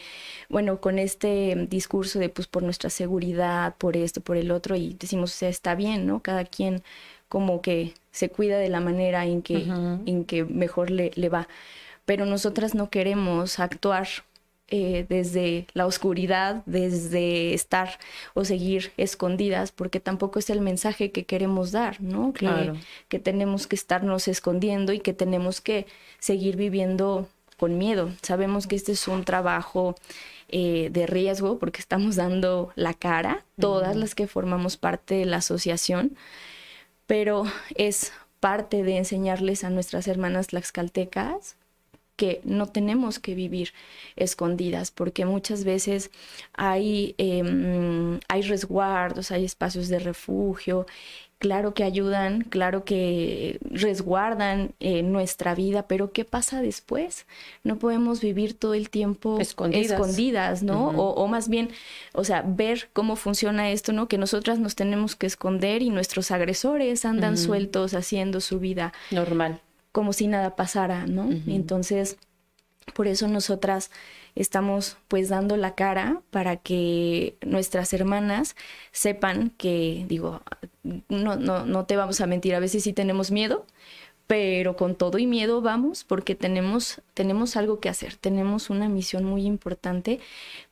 bueno, 0.50 0.83
con 0.83 0.99
este 0.99 1.67
discurso 1.71 2.19
de 2.19 2.28
pues 2.28 2.47
por 2.47 2.62
nuestra 2.62 2.90
seguridad, 2.90 3.75
por 3.78 3.97
esto, 3.97 4.21
por 4.21 4.37
el 4.37 4.50
otro, 4.50 4.76
y 4.76 4.95
decimos, 5.00 5.33
o 5.33 5.37
sea, 5.38 5.49
está 5.49 5.75
bien, 5.75 6.07
¿no? 6.07 6.21
Cada 6.21 6.45
quien 6.45 6.83
como 7.31 7.62
que 7.62 7.95
se 8.11 8.28
cuida 8.28 8.59
de 8.59 8.69
la 8.69 8.81
manera 8.81 9.25
en 9.25 9.40
que, 9.40 9.67
en 10.05 10.25
que 10.26 10.45
mejor 10.45 10.90
le, 10.90 11.12
le 11.14 11.31
va. 11.31 11.49
Pero 12.05 12.26
nosotras 12.26 12.75
no 12.75 12.90
queremos 12.90 13.59
actuar 13.59 14.07
eh, 14.71 15.07
desde 15.09 15.67
la 15.73 15.87
oscuridad, 15.87 16.63
desde 16.67 17.55
estar 17.55 17.99
o 18.35 18.45
seguir 18.45 18.93
escondidas, 18.99 19.73
porque 19.73 19.99
tampoco 19.99 20.39
es 20.39 20.51
el 20.51 20.61
mensaje 20.61 21.11
que 21.11 21.25
queremos 21.25 21.73
dar, 21.73 22.03
¿no? 22.03 22.35
Que, 22.35 22.75
que 23.09 23.19
tenemos 23.19 23.67
que 23.67 23.77
estarnos 23.77 24.29
escondiendo 24.29 24.93
y 24.93 25.01
que 25.01 25.15
tenemos 25.15 25.63
que 25.63 25.87
seguir 26.19 26.57
viviendo 26.57 27.29
con 27.59 27.79
miedo. 27.79 28.11
Sabemos 28.23 28.67
que 28.67 28.77
este 28.77 28.93
es 28.93 29.09
un 29.09 29.25
trabajo 29.25 29.95
eh, 30.49 30.89
de 30.93 31.07
riesgo 31.07 31.59
porque 31.59 31.81
estamos 31.81 32.17
dando 32.17 32.73
la 32.75 32.95
cara, 32.95 33.45
todas 33.61 33.97
las 33.97 34.15
que 34.15 34.27
formamos 34.27 34.77
parte 34.77 35.17
de 35.17 35.25
la 35.27 35.39
asociación, 35.39 36.17
pero 37.07 37.45
es 37.75 38.13
parte 38.41 38.83
de 38.83 38.99
enseñarles 38.99 39.65
a 39.65 39.71
nuestras 39.71 40.09
hermanas 40.09 40.49
tlaxcaltecas 40.49 41.58
que 42.19 42.41
no 42.43 42.67
tenemos 42.67 43.21
que 43.21 43.37
vivir 43.37 43.73
escondidas, 44.17 44.91
porque 44.91 45.25
muchas 45.25 45.63
veces 45.63 46.11
hay, 46.53 47.15
em, 47.17 48.19
hay 48.29 48.43
resguardos, 48.43 49.31
hay 49.31 49.45
espacios 49.45 49.87
de 49.89 50.01
refugio, 50.01 50.85
claro 51.39 51.75
que 51.75 51.85
ayudan, 51.85 52.43
claro 52.43 52.85
que 52.85 53.61
resguardan 53.71 54.73
eh, 54.81 55.05
nuestra 55.05 55.55
vida, 55.55 55.87
pero 55.87 56.11
¿qué 56.11 56.25
pasa 56.25 56.61
después? 56.61 57.25
No 57.63 57.79
podemos 57.79 58.21
vivir 58.21 58.55
todo 58.55 58.75
el 58.75 58.91
tiempo 58.91 59.39
escondidas, 59.39 60.65
¿no? 60.65 60.89
o, 60.89 61.27
más 61.29 61.49
bien, 61.49 61.71
o 62.15 62.25
sea, 62.25 62.43
ver 62.45 62.89
cómo 62.93 63.15
funciona 63.15 63.71
esto, 63.71 63.93
¿no? 63.93 64.09
Que 64.09 64.19
nosotras 64.19 64.59
nos 64.59 64.75
tenemos 64.75 65.15
que 65.15 65.29
esconder 65.29 65.83
y 65.83 65.91
nuestros 65.91 66.33
agresores 66.33 67.05
andan 67.05 67.37
sueltos 67.37 67.95
haciendo 67.95 68.41
su 68.41 68.59
vida 68.59 68.93
normal 69.13 69.61
como 69.99 70.12
si 70.12 70.28
nada 70.28 70.55
pasara, 70.55 71.09
¿no? 71.09 71.28
Entonces, 71.49 72.19
por 72.95 73.09
eso 73.09 73.26
nosotras 73.26 73.90
estamos 74.37 74.97
pues 75.09 75.28
dando 75.28 75.57
la 75.57 75.75
cara 75.75 76.23
para 76.31 76.55
que 76.55 77.37
nuestras 77.45 77.93
hermanas 77.93 78.55
sepan 78.93 79.50
que, 79.59 80.07
digo, 80.09 80.40
no, 81.09 81.35
no, 81.35 81.67
no 81.67 81.85
te 81.87 81.97
vamos 81.97 82.21
a 82.21 82.28
mentir, 82.28 82.55
a 82.55 82.61
veces 82.61 82.85
sí 82.85 82.93
tenemos 82.93 83.33
miedo, 83.33 83.67
pero 84.28 84.76
con 84.76 84.95
todo 84.95 85.19
y 85.19 85.26
miedo 85.26 85.62
vamos 85.62 86.05
porque 86.05 86.37
tenemos, 86.37 87.02
tenemos 87.14 87.57
algo 87.57 87.81
que 87.81 87.88
hacer, 87.88 88.14
tenemos 88.14 88.71
una 88.71 88.88
misión 88.88 89.25
muy 89.25 89.47
importante 89.47 90.21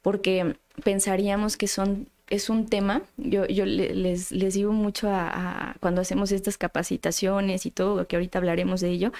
porque 0.02 0.54
pensaríamos 0.84 1.56
que 1.56 1.66
son 1.66 2.06
es 2.28 2.50
un 2.50 2.66
tema, 2.66 3.02
yo, 3.16 3.46
yo 3.46 3.64
les, 3.66 4.32
les 4.32 4.54
digo 4.54 4.72
mucho 4.72 5.08
a, 5.10 5.76
cuando 5.80 6.00
hacemos 6.00 6.32
estas 6.32 6.58
capacitaciones 6.58 7.66
y 7.66 7.70
todo, 7.70 8.08
que 8.08 8.16
ahorita 8.16 8.38
hablaremos 8.38 8.80
de 8.80 8.90
ello, 8.90 9.12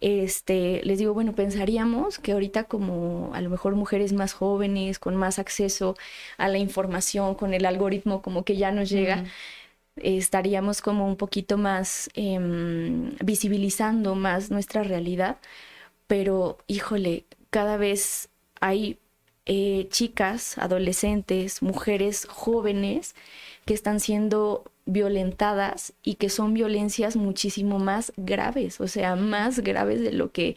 este, 0.00 0.80
les 0.84 0.98
digo, 0.98 1.12
bueno, 1.12 1.34
pensaríamos 1.34 2.18
que 2.18 2.32
ahorita 2.32 2.64
como 2.64 3.32
a 3.34 3.42
lo 3.42 3.50
mejor 3.50 3.74
mujeres 3.74 4.14
más 4.14 4.32
jóvenes, 4.32 4.98
con 4.98 5.14
más 5.14 5.38
acceso 5.38 5.94
a 6.38 6.48
la 6.48 6.58
información, 6.58 7.34
con 7.34 7.52
el 7.52 7.66
algoritmo 7.66 8.22
como 8.22 8.44
que 8.44 8.56
ya 8.56 8.72
nos 8.72 8.88
llega, 8.88 9.24
estaríamos 9.96 10.80
como 10.80 11.06
un 11.06 11.16
poquito 11.16 11.58
más 11.58 12.08
em, 12.14 13.14
visibilizando 13.22 14.14
más 14.14 14.50
nuestra 14.50 14.82
realidad, 14.82 15.38
pero 16.06 16.58
híjole, 16.66 17.24
cada 17.50 17.76
vez 17.76 18.30
hay 18.60 18.98
eh, 19.48 19.88
chicas, 19.90 20.58
adolescentes, 20.58 21.62
mujeres 21.62 22.26
jóvenes 22.30 23.14
que 23.64 23.74
están 23.74 23.98
siendo 23.98 24.64
violentadas 24.86 25.92
y 26.02 26.14
que 26.14 26.28
son 26.28 26.54
violencias 26.54 27.16
muchísimo 27.16 27.78
más 27.78 28.12
graves, 28.16 28.80
o 28.80 28.88
sea, 28.88 29.16
más 29.16 29.60
graves 29.60 30.00
de 30.00 30.12
lo 30.12 30.32
que, 30.32 30.56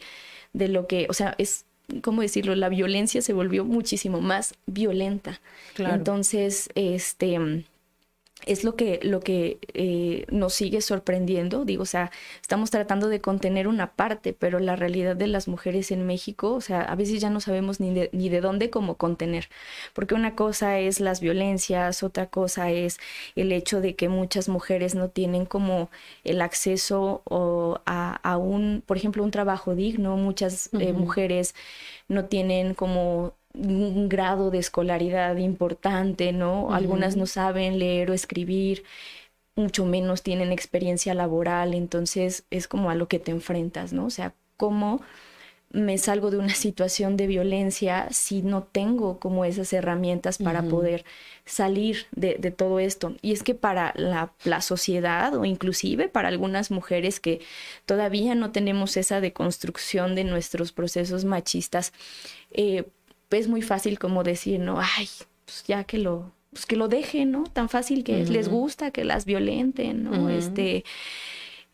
de 0.52 0.68
lo 0.68 0.86
que, 0.86 1.06
o 1.08 1.14
sea, 1.14 1.34
es, 1.38 1.64
¿cómo 2.02 2.22
decirlo? 2.22 2.54
La 2.54 2.68
violencia 2.68 3.22
se 3.22 3.32
volvió 3.32 3.64
muchísimo 3.64 4.20
más 4.20 4.54
violenta. 4.66 5.40
Entonces, 5.76 6.70
este 6.74 7.38
es 8.46 8.64
lo 8.64 8.76
que, 8.76 9.00
lo 9.02 9.20
que 9.20 9.58
eh, 9.74 10.26
nos 10.30 10.54
sigue 10.54 10.80
sorprendiendo. 10.80 11.64
Digo, 11.64 11.82
o 11.82 11.86
sea, 11.86 12.10
estamos 12.40 12.70
tratando 12.70 13.08
de 13.08 13.20
contener 13.20 13.68
una 13.68 13.92
parte, 13.92 14.32
pero 14.32 14.58
la 14.58 14.76
realidad 14.76 15.16
de 15.16 15.26
las 15.26 15.48
mujeres 15.48 15.90
en 15.90 16.06
México, 16.06 16.54
o 16.54 16.60
sea, 16.60 16.82
a 16.82 16.94
veces 16.94 17.20
ya 17.20 17.30
no 17.30 17.40
sabemos 17.40 17.80
ni 17.80 17.94
de, 17.94 18.10
ni 18.12 18.28
de 18.28 18.40
dónde 18.40 18.70
como 18.70 18.96
contener. 18.96 19.48
Porque 19.92 20.14
una 20.14 20.34
cosa 20.34 20.78
es 20.78 21.00
las 21.00 21.20
violencias, 21.20 22.02
otra 22.02 22.26
cosa 22.26 22.70
es 22.70 22.98
el 23.36 23.52
hecho 23.52 23.80
de 23.80 23.94
que 23.94 24.08
muchas 24.08 24.48
mujeres 24.48 24.94
no 24.94 25.08
tienen 25.08 25.46
como 25.46 25.90
el 26.24 26.40
acceso 26.42 27.22
a, 27.86 28.36
un, 28.36 28.82
por 28.86 28.96
ejemplo, 28.96 29.22
un 29.24 29.30
trabajo 29.30 29.74
digno. 29.74 30.16
Muchas 30.16 30.70
eh, 30.78 30.92
mujeres 30.92 31.54
no 32.08 32.26
tienen 32.26 32.74
como 32.74 33.34
un 33.54 34.08
grado 34.08 34.50
de 34.50 34.58
escolaridad 34.58 35.36
importante, 35.36 36.32
¿no? 36.32 36.74
Algunas 36.74 37.16
no 37.16 37.26
saben 37.26 37.78
leer 37.78 38.10
o 38.10 38.14
escribir, 38.14 38.84
mucho 39.56 39.84
menos 39.84 40.22
tienen 40.22 40.52
experiencia 40.52 41.14
laboral, 41.14 41.74
entonces 41.74 42.44
es 42.50 42.68
como 42.68 42.90
a 42.90 42.94
lo 42.94 43.08
que 43.08 43.18
te 43.18 43.30
enfrentas, 43.30 43.92
¿no? 43.92 44.06
O 44.06 44.10
sea, 44.10 44.34
cómo 44.56 45.02
me 45.72 45.96
salgo 45.98 46.30
de 46.30 46.38
una 46.38 46.54
situación 46.54 47.16
de 47.16 47.26
violencia 47.26 48.08
si 48.10 48.42
no 48.42 48.62
tengo 48.62 49.18
como 49.18 49.44
esas 49.44 49.72
herramientas 49.72 50.38
para 50.38 50.62
poder 50.62 51.04
salir 51.44 52.06
de, 52.12 52.34
todo 52.50 52.78
esto. 52.78 53.14
Y 53.22 53.32
es 53.32 53.42
que 53.42 53.54
para 53.54 53.92
la, 53.96 54.32
la, 54.44 54.60
sociedad 54.60 55.34
o 55.34 55.44
inclusive 55.44 56.08
para 56.08 56.28
algunas 56.28 56.70
mujeres 56.70 57.20
que 57.20 57.40
todavía 57.86 58.34
no 58.34 58.52
tenemos 58.52 58.96
esa 58.96 59.20
deconstrucción 59.20 60.14
de 60.14 60.24
nuestros 60.24 60.72
procesos 60.72 61.24
machistas, 61.24 61.92
eh, 62.52 62.84
es 63.32 63.48
muy 63.48 63.62
fácil 63.62 63.98
como 63.98 64.22
decir, 64.22 64.60
¿no? 64.60 64.78
Ay, 64.80 65.08
pues 65.44 65.64
ya 65.66 65.84
que 65.84 65.98
lo, 65.98 66.32
pues 66.52 66.66
que 66.66 66.76
lo 66.76 66.88
dejen, 66.88 67.30
¿no? 67.32 67.44
Tan 67.44 67.68
fácil 67.68 68.04
que 68.04 68.24
les 68.24 68.48
gusta 68.48 68.90
que 68.90 69.04
las 69.04 69.24
violenten, 69.24 70.04
¿no? 70.04 70.28
Este, 70.28 70.84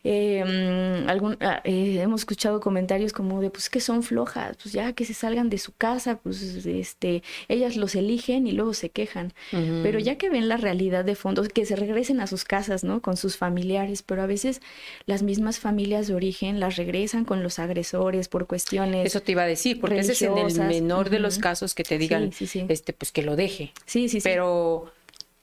eh, 0.03 1.03
algún, 1.07 1.37
ah, 1.41 1.61
eh, 1.65 1.99
hemos 2.01 2.21
escuchado 2.21 2.61
comentarios 2.61 3.11
como 3.11 3.41
de 3.41 3.49
pues 3.49 3.69
que 3.69 3.81
son 3.81 4.01
flojas, 4.01 4.55
pues 4.61 4.73
ya 4.73 4.93
que 4.93 5.03
se 5.03 5.13
salgan 5.13 5.49
de 5.49 5.57
su 5.57 5.73
casa, 5.73 6.19
pues 6.19 6.41
este, 6.65 7.21
ellas 7.49 7.75
los 7.75 7.95
eligen 7.95 8.47
y 8.47 8.53
luego 8.53 8.73
se 8.73 8.89
quejan. 8.89 9.33
Pero 9.51 9.99
ya 9.99 10.17
que 10.17 10.29
ven 10.29 10.47
la 10.47 10.57
realidad 10.57 11.03
de 11.03 11.15
fondo, 11.15 11.43
que 11.43 11.65
se 11.65 11.75
regresen 11.75 12.21
a 12.21 12.27
sus 12.27 12.45
casas, 12.45 12.83
¿no? 12.83 13.01
Con 13.01 13.17
sus 13.17 13.35
familiares, 13.35 14.01
pero 14.01 14.21
a 14.21 14.25
veces 14.25 14.61
las 15.05 15.21
mismas 15.21 15.59
familias 15.59 16.07
de 16.07 16.15
origen 16.15 16.59
las 16.59 16.77
regresan 16.77 17.25
con 17.25 17.43
los 17.43 17.59
agresores 17.59 18.29
por 18.29 18.47
cuestiones. 18.47 19.05
Eso 19.05 19.21
te 19.21 19.33
iba 19.33 19.43
a 19.43 19.47
decir, 19.47 19.81
porque 19.81 19.99
ese 19.99 20.13
es 20.13 20.21
en 20.21 20.37
el 20.37 20.53
menor 20.61 21.09
de 21.09 21.19
los 21.19 21.39
casos 21.39 21.75
que 21.75 21.83
te 21.83 21.97
digan, 21.97 22.31
este, 22.39 22.93
pues 22.93 23.11
que 23.11 23.21
lo 23.21 23.35
deje. 23.35 23.73
Sí, 23.85 24.07
sí, 24.07 24.21
sí. 24.21 24.23
Pero 24.23 24.91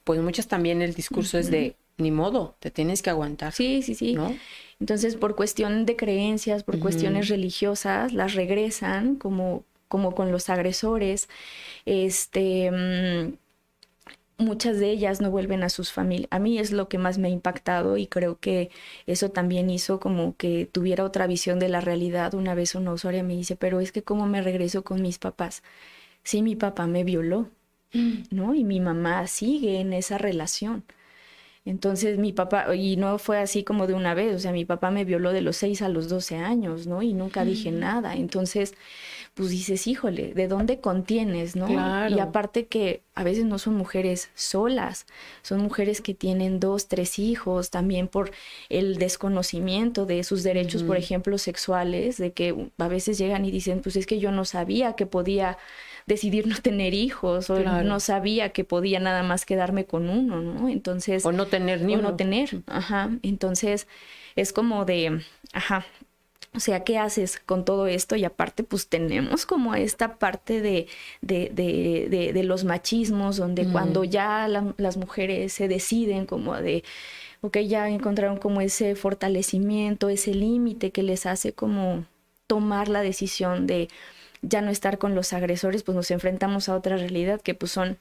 pues 0.04 0.20
muchas 0.20 0.46
también 0.46 0.82
el 0.82 0.94
discurso 0.94 1.36
es 1.36 1.50
de 1.50 1.74
ni 1.98 2.10
modo, 2.10 2.56
te 2.60 2.70
tienes 2.70 3.02
que 3.02 3.10
aguantar. 3.10 3.52
Sí, 3.52 3.82
sí, 3.82 3.94
sí. 3.94 4.14
¿no? 4.14 4.34
Entonces, 4.80 5.16
por 5.16 5.36
cuestión 5.36 5.86
de 5.86 5.96
creencias, 5.96 6.62
por 6.62 6.78
cuestiones 6.78 7.28
religiosas, 7.28 8.12
las 8.12 8.34
regresan 8.34 9.16
como, 9.16 9.64
como 9.88 10.14
con 10.14 10.30
los 10.30 10.50
agresores. 10.50 11.28
Este, 11.86 12.70
mm, 12.70 13.34
muchas 14.38 14.78
de 14.78 14.90
ellas 14.90 15.20
no 15.20 15.30
vuelven 15.30 15.62
a 15.62 15.70
sus 15.70 15.92
familias. 15.92 16.28
A 16.30 16.38
mí 16.38 16.58
es 16.58 16.72
lo 16.72 16.88
que 16.88 16.98
más 16.98 17.18
me 17.18 17.28
ha 17.28 17.30
impactado 17.30 17.96
y 17.96 18.06
creo 18.06 18.38
que 18.38 18.70
eso 19.06 19.30
también 19.30 19.70
hizo 19.70 19.98
como 19.98 20.36
que 20.36 20.68
tuviera 20.70 21.04
otra 21.04 21.26
visión 21.26 21.58
de 21.58 21.68
la 21.70 21.80
realidad. 21.80 22.34
Una 22.34 22.54
vez 22.54 22.74
una 22.74 22.92
usuaria 22.92 23.22
me 23.22 23.34
dice, 23.34 23.56
pero 23.56 23.80
es 23.80 23.92
que 23.92 24.02
cómo 24.02 24.26
me 24.26 24.42
regreso 24.42 24.84
con 24.84 25.00
mis 25.02 25.18
papás. 25.18 25.62
Sí, 26.22 26.42
mi 26.42 26.56
papá 26.56 26.86
me 26.86 27.04
violó, 27.04 27.50
mm. 27.94 28.24
¿no? 28.30 28.54
Y 28.54 28.64
mi 28.64 28.80
mamá 28.80 29.26
sigue 29.26 29.80
en 29.80 29.92
esa 29.92 30.18
relación. 30.18 30.84
Entonces 31.66 32.16
mi 32.16 32.32
papá, 32.32 32.74
y 32.76 32.96
no 32.96 33.18
fue 33.18 33.38
así 33.38 33.64
como 33.64 33.88
de 33.88 33.94
una 33.94 34.14
vez, 34.14 34.36
o 34.36 34.38
sea, 34.38 34.52
mi 34.52 34.64
papá 34.64 34.92
me 34.92 35.04
violó 35.04 35.32
de 35.32 35.40
los 35.42 35.56
6 35.56 35.82
a 35.82 35.88
los 35.88 36.08
12 36.08 36.36
años, 36.36 36.86
¿no? 36.86 37.02
Y 37.02 37.12
nunca 37.12 37.44
dije 37.44 37.72
nada. 37.72 38.14
Entonces, 38.14 38.74
pues 39.34 39.50
dices, 39.50 39.86
híjole, 39.86 40.32
¿de 40.32 40.46
dónde 40.48 40.80
contienes, 40.80 41.56
no? 41.56 41.68
Y 42.08 42.20
aparte 42.20 42.66
que 42.66 43.02
a 43.14 43.24
veces 43.24 43.44
no 43.44 43.58
son 43.58 43.74
mujeres 43.74 44.30
solas, 44.34 45.06
son 45.42 45.60
mujeres 45.60 46.00
que 46.00 46.14
tienen 46.14 46.60
dos, 46.60 46.86
tres 46.86 47.18
hijos, 47.18 47.70
también 47.70 48.06
por 48.08 48.30
el 48.68 48.96
desconocimiento 48.96 50.06
de 50.06 50.22
sus 50.22 50.44
derechos, 50.44 50.84
por 50.84 50.96
ejemplo, 50.96 51.36
sexuales, 51.36 52.16
de 52.16 52.32
que 52.32 52.70
a 52.78 52.88
veces 52.88 53.18
llegan 53.18 53.44
y 53.44 53.50
dicen, 53.50 53.80
pues 53.82 53.96
es 53.96 54.06
que 54.06 54.20
yo 54.20 54.30
no 54.30 54.44
sabía 54.44 54.94
que 54.94 55.04
podía 55.04 55.58
decidir 56.06 56.46
no 56.46 56.56
tener 56.56 56.94
hijos 56.94 57.50
o 57.50 57.58
no 57.58 58.00
sabía 58.00 58.50
que 58.50 58.64
podía 58.64 59.00
nada 59.00 59.22
más 59.22 59.44
quedarme 59.44 59.86
con 59.86 60.08
uno, 60.08 60.40
¿no? 60.40 60.68
Entonces... 60.68 61.26
O 61.26 61.32
no 61.32 61.46
tener 61.46 61.82
ni 61.82 61.94
o 61.94 61.98
uno. 61.98 62.10
no 62.10 62.16
tener, 62.16 62.62
ajá. 62.66 63.10
Entonces 63.22 63.88
es 64.36 64.52
como 64.52 64.84
de, 64.84 65.22
ajá, 65.52 65.84
o 66.56 66.60
sea, 66.60 66.84
¿qué 66.84 66.96
haces 66.96 67.38
con 67.44 67.64
todo 67.64 67.86
esto? 67.86 68.16
Y 68.16 68.24
aparte, 68.24 68.62
pues 68.62 68.88
tenemos 68.88 69.44
como 69.44 69.74
esta 69.74 70.18
parte 70.18 70.62
de, 70.62 70.86
de, 71.20 71.50
de, 71.52 72.32
de, 72.32 72.42
los 72.44 72.64
machismos, 72.64 73.36
donde 73.36 73.66
cuando 73.66 74.04
ya 74.04 74.48
las 74.48 74.96
mujeres 74.96 75.52
se 75.52 75.68
deciden 75.68 76.24
como 76.24 76.54
de, 76.54 76.82
ok, 77.42 77.58
ya 77.58 77.90
encontraron 77.90 78.38
como 78.38 78.62
ese 78.62 78.94
fortalecimiento, 78.94 80.08
ese 80.08 80.32
límite 80.32 80.92
que 80.92 81.02
les 81.02 81.26
hace 81.26 81.52
como 81.52 82.06
tomar 82.46 82.88
la 82.88 83.02
decisión 83.02 83.66
de, 83.66 83.88
ya 84.42 84.60
no 84.60 84.70
estar 84.70 84.98
con 84.98 85.14
los 85.14 85.32
agresores, 85.32 85.82
pues 85.82 85.96
nos 85.96 86.10
enfrentamos 86.10 86.68
a 86.68 86.76
otra 86.76 86.96
realidad 86.96 87.40
que 87.40 87.54
pues 87.54 87.72
son 87.72 87.98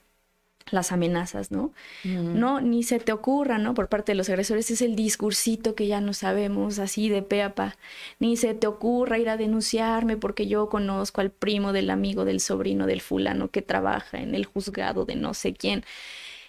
las 0.70 0.90
amenazas, 0.90 1.52
¿no? 1.52 1.72
No, 2.04 2.60
ni 2.60 2.82
se 2.82 2.98
te 2.98 3.12
ocurra, 3.12 3.58
¿no? 3.58 3.74
Por 3.74 3.88
parte 3.88 4.12
de 4.12 4.16
los 4.16 4.28
agresores 4.28 4.70
es 4.70 4.82
el 4.82 4.96
discursito 4.96 5.76
que 5.76 5.86
ya 5.86 6.00
no 6.00 6.12
sabemos, 6.12 6.80
así 6.80 7.08
de 7.08 7.22
peapa. 7.22 7.76
Ni 8.18 8.36
se 8.36 8.54
te 8.54 8.66
ocurra 8.66 9.18
ir 9.18 9.28
a 9.28 9.36
denunciarme 9.36 10.16
porque 10.16 10.48
yo 10.48 10.68
conozco 10.68 11.20
al 11.20 11.30
primo 11.30 11.72
del 11.72 11.90
amigo 11.90 12.24
del 12.24 12.40
sobrino 12.40 12.86
del 12.86 13.00
fulano 13.00 13.48
que 13.48 13.62
trabaja 13.62 14.18
en 14.18 14.34
el 14.34 14.44
juzgado 14.44 15.04
de 15.04 15.14
no 15.14 15.34
sé 15.34 15.54
quién. 15.54 15.84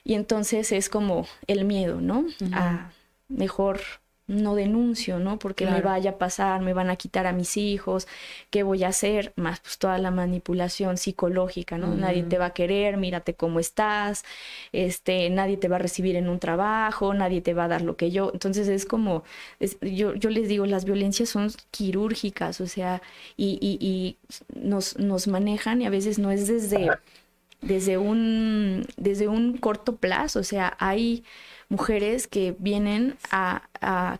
Y 0.03 0.15
entonces 0.15 0.71
es 0.71 0.89
como 0.89 1.27
el 1.45 1.65
miedo, 1.65 2.01
¿no? 2.01 2.25
A 2.53 2.91
mejor 3.27 3.81
no 4.27 4.55
denuncio, 4.55 5.19
¿no? 5.19 5.39
Porque 5.39 5.65
me 5.65 5.81
vaya 5.81 6.11
a 6.11 6.17
pasar, 6.17 6.61
me 6.61 6.73
van 6.73 6.89
a 6.89 6.97
quitar 6.97 7.25
a 7.27 7.31
mis 7.31 7.55
hijos, 7.55 8.07
¿qué 8.49 8.61
voy 8.63 8.83
a 8.83 8.89
hacer? 8.89 9.31
Más 9.37 9.61
pues 9.61 9.77
toda 9.77 9.97
la 9.99 10.11
manipulación 10.11 10.97
psicológica, 10.97 11.77
¿no? 11.77 11.95
Nadie 11.95 12.23
te 12.23 12.37
va 12.37 12.47
a 12.47 12.53
querer, 12.53 12.97
mírate 12.97 13.35
cómo 13.35 13.61
estás, 13.61 14.25
este, 14.73 15.29
nadie 15.29 15.55
te 15.55 15.69
va 15.69 15.77
a 15.77 15.79
recibir 15.79 16.17
en 16.17 16.27
un 16.27 16.39
trabajo, 16.39 17.13
nadie 17.13 17.41
te 17.41 17.53
va 17.53 17.65
a 17.65 17.67
dar 17.69 17.81
lo 17.81 17.95
que 17.95 18.11
yo. 18.11 18.31
Entonces 18.33 18.67
es 18.67 18.85
como, 18.85 19.23
yo, 19.81 20.13
yo 20.15 20.29
les 20.29 20.49
digo, 20.49 20.65
las 20.65 20.83
violencias 20.83 21.29
son 21.29 21.49
quirúrgicas, 21.71 22.59
o 22.59 22.67
sea, 22.67 23.01
y, 23.37 23.57
y, 23.61 23.77
y 23.85 24.17
nos, 24.59 24.97
nos 24.99 25.27
manejan 25.27 25.81
y 25.81 25.85
a 25.85 25.89
veces 25.89 26.19
no 26.19 26.31
es 26.31 26.47
desde, 26.47 26.89
desde, 27.61 27.97
un, 27.97 28.85
desde 28.97 29.27
un 29.29 29.57
corto 29.57 29.95
plazo, 29.95 30.39
o 30.39 30.43
sea, 30.43 30.75
hay 30.79 31.23
mujeres 31.69 32.27
que 32.27 32.55
vienen 32.59 33.17
a, 33.31 33.63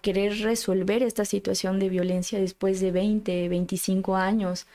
querer 0.04 0.40
resolver 0.42 1.02
esta 1.02 1.26
situación 1.26 1.80
de 1.80 1.90
violencia 1.90 2.40
después 2.40 2.80
de 2.80 2.92
20, 2.92 3.50
25 3.50 4.16
años 4.16 4.68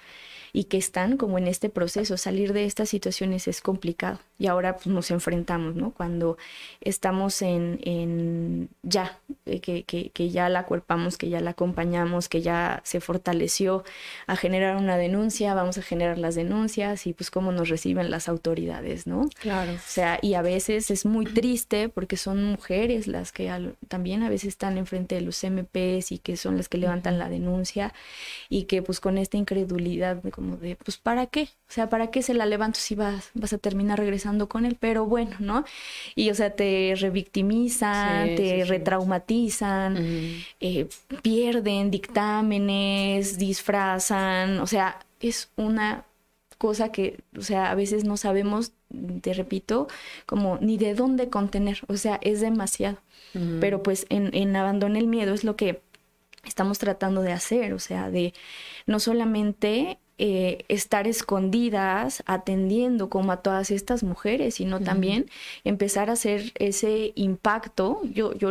y 0.52 0.64
que 0.64 0.76
están 0.76 1.16
como 1.16 1.38
en 1.38 1.46
este 1.46 1.68
proceso. 1.68 2.16
Salir 2.16 2.52
de 2.52 2.64
estas 2.64 2.88
situaciones 2.88 3.46
es 3.46 3.60
complicado 3.60 4.18
y 4.42 4.48
ahora 4.48 4.74
pues, 4.74 4.88
nos 4.88 5.08
enfrentamos, 5.12 5.76
¿no? 5.76 5.92
Cuando 5.92 6.36
estamos 6.80 7.42
en, 7.42 7.78
en 7.84 8.70
ya, 8.82 9.20
eh, 9.46 9.60
que, 9.60 9.84
que, 9.84 10.10
que, 10.10 10.30
ya 10.30 10.48
la 10.48 10.66
cuerpamos, 10.66 11.16
que 11.16 11.28
ya 11.28 11.38
la 11.38 11.50
acompañamos, 11.50 12.28
que 12.28 12.42
ya 12.42 12.80
se 12.82 12.98
fortaleció 12.98 13.84
a 14.26 14.34
generar 14.34 14.78
una 14.78 14.96
denuncia, 14.96 15.54
vamos 15.54 15.78
a 15.78 15.82
generar 15.82 16.18
las 16.18 16.34
denuncias 16.34 17.06
y 17.06 17.12
pues 17.12 17.30
cómo 17.30 17.52
nos 17.52 17.68
reciben 17.68 18.10
las 18.10 18.28
autoridades, 18.28 19.06
¿no? 19.06 19.28
Claro. 19.40 19.74
O 19.74 19.78
sea, 19.86 20.18
y 20.20 20.34
a 20.34 20.42
veces 20.42 20.90
es 20.90 21.06
muy 21.06 21.26
triste 21.26 21.88
porque 21.88 22.16
son 22.16 22.42
mujeres 22.42 23.06
las 23.06 23.30
que 23.30 23.48
también 23.86 24.24
a 24.24 24.28
veces 24.28 24.48
están 24.48 24.76
enfrente 24.76 25.14
de 25.14 25.20
los 25.20 25.40
MPs 25.44 26.10
y 26.10 26.18
que 26.18 26.36
son 26.36 26.56
las 26.56 26.68
que 26.68 26.78
levantan 26.78 27.16
la 27.16 27.28
denuncia 27.28 27.94
y 28.48 28.64
que 28.64 28.82
pues 28.82 28.98
con 28.98 29.18
esta 29.18 29.36
incredulidad 29.36 30.16
de 30.16 30.32
como 30.32 30.56
de, 30.56 30.74
pues, 30.74 30.98
¿para 30.98 31.26
qué? 31.26 31.42
O 31.42 31.74
sea, 31.74 31.88
¿para 31.88 32.10
qué 32.10 32.22
se 32.22 32.34
la 32.34 32.44
levanto 32.44 32.80
si 32.80 32.96
vas, 32.96 33.30
vas 33.34 33.52
a 33.52 33.58
terminar 33.58 34.00
regresando 34.00 34.31
con 34.48 34.64
él? 34.64 34.76
Pero 34.78 35.06
bueno, 35.06 35.36
¿no? 35.38 35.64
Y, 36.14 36.30
o 36.30 36.34
sea, 36.34 36.50
te 36.50 36.94
revictimizan, 36.96 38.34
te 38.34 38.64
retraumatizan, 38.64 39.96
eh, 40.60 40.88
pierden 41.22 41.90
dictámenes, 41.90 43.38
disfrazan, 43.38 44.60
o 44.60 44.66
sea, 44.66 44.98
es 45.20 45.50
una 45.56 46.04
cosa 46.58 46.92
que, 46.92 47.18
o 47.36 47.42
sea, 47.42 47.70
a 47.70 47.74
veces 47.74 48.04
no 48.04 48.16
sabemos, 48.16 48.72
te 49.20 49.34
repito, 49.34 49.88
como 50.26 50.58
ni 50.60 50.76
de 50.78 50.94
dónde 50.94 51.28
contener, 51.28 51.80
o 51.88 51.96
sea, 51.96 52.18
es 52.22 52.40
demasiado. 52.40 52.98
Pero 53.60 53.82
pues 53.82 54.04
en, 54.10 54.28
en 54.34 54.54
Abandona 54.54 54.98
el 54.98 55.06
Miedo 55.06 55.32
es 55.32 55.42
lo 55.42 55.56
que 55.56 55.80
estamos 56.44 56.78
tratando 56.78 57.22
de 57.22 57.32
hacer, 57.32 57.72
o 57.72 57.78
sea, 57.78 58.10
de 58.10 58.34
no 58.86 59.00
solamente 59.00 59.98
eh, 60.18 60.64
estar 60.68 61.08
escondidas 61.08 62.22
atendiendo 62.26 63.08
como 63.08 63.32
a 63.32 63.38
todas 63.38 63.70
estas 63.70 64.02
mujeres, 64.02 64.56
sino 64.56 64.78
también 64.78 65.26
empezar 65.64 66.10
a 66.10 66.12
hacer 66.12 66.52
ese 66.56 67.12
impacto, 67.14 68.00
yo, 68.04 68.34
yo, 68.34 68.50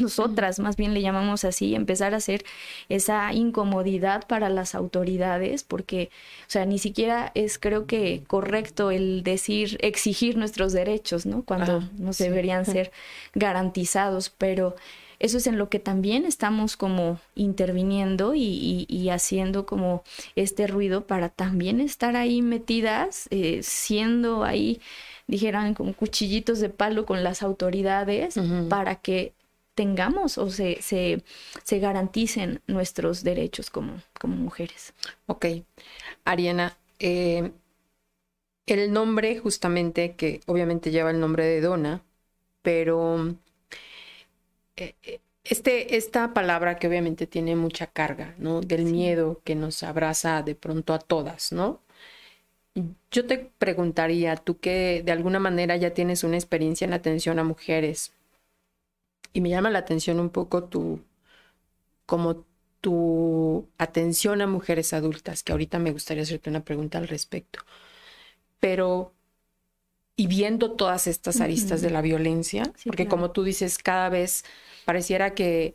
nosotras 0.00 0.58
más 0.58 0.76
bien 0.76 0.92
le 0.92 1.00
llamamos 1.00 1.44
así, 1.44 1.74
empezar 1.74 2.12
a 2.12 2.18
hacer 2.18 2.44
esa 2.88 3.32
incomodidad 3.32 4.26
para 4.26 4.48
las 4.48 4.74
autoridades, 4.74 5.62
porque, 5.62 6.10
o 6.42 6.50
sea, 6.50 6.66
ni 6.66 6.78
siquiera 6.78 7.30
es 7.34 7.58
creo 7.58 7.86
que 7.86 8.22
correcto 8.26 8.90
el 8.90 9.22
decir, 9.22 9.78
exigir 9.80 10.36
nuestros 10.36 10.72
derechos, 10.72 11.24
¿no? 11.24 11.44
Cuando 11.44 11.78
ah, 11.78 11.88
no 11.98 12.10
deberían 12.12 12.66
ser 12.66 12.90
garantizados, 13.34 14.28
pero 14.28 14.74
eso 15.20 15.36
es 15.36 15.46
en 15.46 15.58
lo 15.58 15.68
que 15.68 15.78
también 15.78 16.24
estamos 16.24 16.76
como 16.76 17.20
interviniendo 17.34 18.32
y, 18.34 19.08
haciendo 19.10 19.66
como 19.66 20.02
este 20.34 20.66
ruido 20.66 21.06
para 21.06 21.28
también 21.28 21.80
estar 21.80 22.16
ahí 22.16 22.42
metidas, 22.42 23.28
eh, 23.30 23.60
siendo 23.62 24.44
ahí, 24.44 24.80
dijeran, 25.26 25.74
como 25.74 25.92
cuchillitos 25.92 26.58
de 26.60 26.70
palo 26.70 27.04
con 27.04 27.22
las 27.22 27.42
autoridades 27.42 28.36
para 28.68 28.96
que 28.96 29.34
tengamos 29.74 30.38
o 30.38 30.50
se, 30.50 30.80
se, 30.80 31.22
se, 31.64 31.78
garanticen 31.78 32.60
nuestros 32.66 33.22
derechos 33.22 33.70
como, 33.70 34.02
como 34.18 34.36
mujeres. 34.36 34.94
Ok. 35.26 35.46
Ariana, 36.24 36.76
eh, 36.98 37.52
el 38.66 38.92
nombre 38.92 39.38
justamente, 39.38 40.14
que 40.16 40.40
obviamente 40.46 40.90
lleva 40.90 41.10
el 41.10 41.20
nombre 41.20 41.44
de 41.44 41.60
Dona, 41.60 42.02
pero 42.62 43.34
este, 45.44 45.96
esta 45.96 46.34
palabra 46.34 46.78
que 46.78 46.86
obviamente 46.86 47.26
tiene 47.26 47.56
mucha 47.56 47.86
carga, 47.86 48.34
¿no? 48.38 48.60
Del 48.60 48.84
miedo 48.84 49.40
que 49.44 49.54
nos 49.54 49.82
abraza 49.82 50.42
de 50.42 50.54
pronto 50.54 50.92
a 50.92 50.98
todas, 50.98 51.52
¿no? 51.52 51.80
Yo 53.10 53.26
te 53.26 53.50
preguntaría, 53.58 54.36
tú 54.36 54.58
que 54.58 55.02
de 55.04 55.12
alguna 55.12 55.38
manera 55.38 55.76
ya 55.76 55.92
tienes 55.92 56.24
una 56.24 56.36
experiencia 56.36 56.84
en 56.84 56.92
atención 56.92 57.38
a 57.38 57.44
mujeres, 57.44 58.12
y 59.32 59.40
me 59.40 59.48
llama 59.48 59.70
la 59.70 59.80
atención 59.80 60.20
un 60.20 60.30
poco 60.30 60.64
tu, 60.64 61.00
como 62.06 62.44
tu 62.80 63.68
atención 63.78 64.40
a 64.40 64.46
mujeres 64.46 64.92
adultas, 64.92 65.42
que 65.42 65.52
ahorita 65.52 65.78
me 65.78 65.92
gustaría 65.92 66.22
hacerte 66.22 66.50
una 66.50 66.64
pregunta 66.64 66.98
al 66.98 67.08
respecto, 67.08 67.60
pero 68.60 69.12
y 70.16 70.26
viendo 70.26 70.72
todas 70.72 71.06
estas 71.06 71.40
aristas 71.40 71.80
de 71.80 71.90
la 71.90 72.02
violencia, 72.02 72.70
porque 72.84 73.08
como 73.08 73.30
tú 73.30 73.42
dices, 73.42 73.78
cada 73.78 74.10
vez 74.10 74.44
pareciera 74.84 75.34
que 75.34 75.74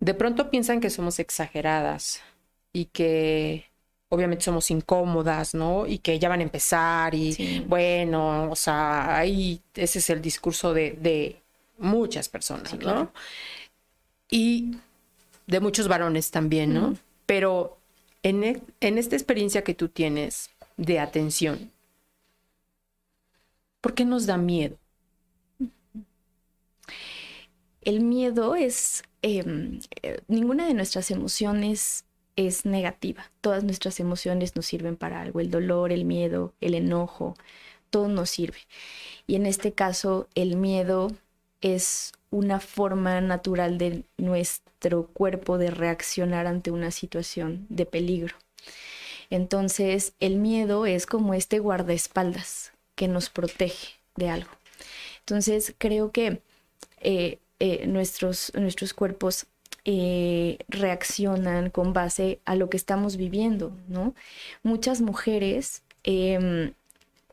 de 0.00 0.14
pronto 0.14 0.50
piensan 0.50 0.80
que 0.80 0.90
somos 0.90 1.18
exageradas 1.18 2.22
y 2.72 2.86
que 2.86 3.66
obviamente 4.08 4.44
somos 4.44 4.70
incómodas, 4.70 5.54
¿no? 5.54 5.86
Y 5.86 5.98
que 5.98 6.18
ya 6.18 6.28
van 6.28 6.40
a 6.40 6.42
empezar 6.42 7.14
y 7.14 7.64
bueno, 7.66 8.50
o 8.50 8.56
sea, 8.56 9.16
ahí 9.16 9.60
ese 9.74 10.00
es 10.00 10.10
el 10.10 10.20
discurso 10.20 10.74
de, 10.74 11.38
muchas 11.78 12.28
personas, 12.28 12.74
¿no? 12.74 13.12
Y 14.30 14.76
de 15.46 15.60
muchos 15.60 15.88
varones 15.88 16.30
también, 16.30 16.74
¿no? 16.74 16.96
Pero 17.26 17.78
en, 18.22 18.44
e, 18.44 18.62
en 18.80 18.98
esta 18.98 19.16
experiencia 19.16 19.64
que 19.64 19.74
tú 19.74 19.88
tienes 19.88 20.50
de 20.76 21.00
atención, 21.00 21.72
¿por 23.80 23.94
qué 23.94 24.04
nos 24.04 24.26
da 24.26 24.36
miedo? 24.36 24.76
El 27.82 28.00
miedo 28.00 28.54
es, 28.56 29.02
em, 29.22 29.80
eh, 30.02 30.20
ninguna 30.28 30.66
de 30.66 30.74
nuestras 30.74 31.10
emociones 31.10 32.04
es 32.36 32.64
negativa. 32.64 33.30
Todas 33.40 33.64
nuestras 33.64 34.00
emociones 34.00 34.56
nos 34.56 34.66
sirven 34.66 34.96
para 34.96 35.20
algo. 35.20 35.40
El 35.40 35.50
dolor, 35.50 35.92
el 35.92 36.04
miedo, 36.04 36.54
el 36.60 36.74
enojo, 36.74 37.34
todo 37.90 38.08
nos 38.08 38.30
sirve. 38.30 38.58
Y 39.26 39.34
en 39.36 39.46
este 39.46 39.72
caso, 39.72 40.28
el 40.34 40.56
miedo 40.56 41.10
es 41.60 42.12
una 42.30 42.60
forma 42.60 43.20
natural 43.20 43.78
de 43.78 44.04
nuestro 44.16 45.06
cuerpo 45.08 45.58
de 45.58 45.70
reaccionar 45.70 46.46
ante 46.46 46.70
una 46.70 46.90
situación 46.90 47.66
de 47.68 47.86
peligro. 47.86 48.36
Entonces, 49.30 50.14
el 50.20 50.36
miedo 50.36 50.86
es 50.86 51.06
como 51.06 51.34
este 51.34 51.58
guardaespaldas 51.58 52.72
que 52.94 53.08
nos 53.08 53.28
protege 53.30 53.94
de 54.16 54.28
algo. 54.28 54.50
Entonces, 55.20 55.74
creo 55.78 56.10
que 56.10 56.42
eh, 57.00 57.38
eh, 57.64 57.86
nuestros, 57.86 58.50
nuestros 58.56 58.92
cuerpos 58.92 59.46
eh, 59.84 60.58
reaccionan 60.66 61.70
con 61.70 61.92
base 61.92 62.40
a 62.44 62.56
lo 62.56 62.68
que 62.68 62.76
estamos 62.76 63.16
viviendo, 63.16 63.72
¿no? 63.86 64.16
Muchas 64.64 65.00
mujeres 65.00 65.84
em, 66.02 66.72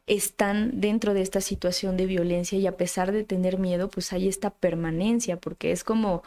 están 0.05 0.81
dentro 0.81 1.15
de 1.15 1.23
esta 1.23 1.41
situación 1.41 1.97
de 1.97 2.05
violencia 2.05 2.59
y 2.59 2.67
a 2.67 2.77
pesar 2.77 3.11
de 3.11 3.23
tener 3.23 3.57
miedo, 3.57 3.89
pues 3.89 4.13
hay 4.13 4.27
esta 4.27 4.51
permanencia, 4.51 5.37
porque 5.37 5.71
es 5.71 5.83
como, 5.83 6.21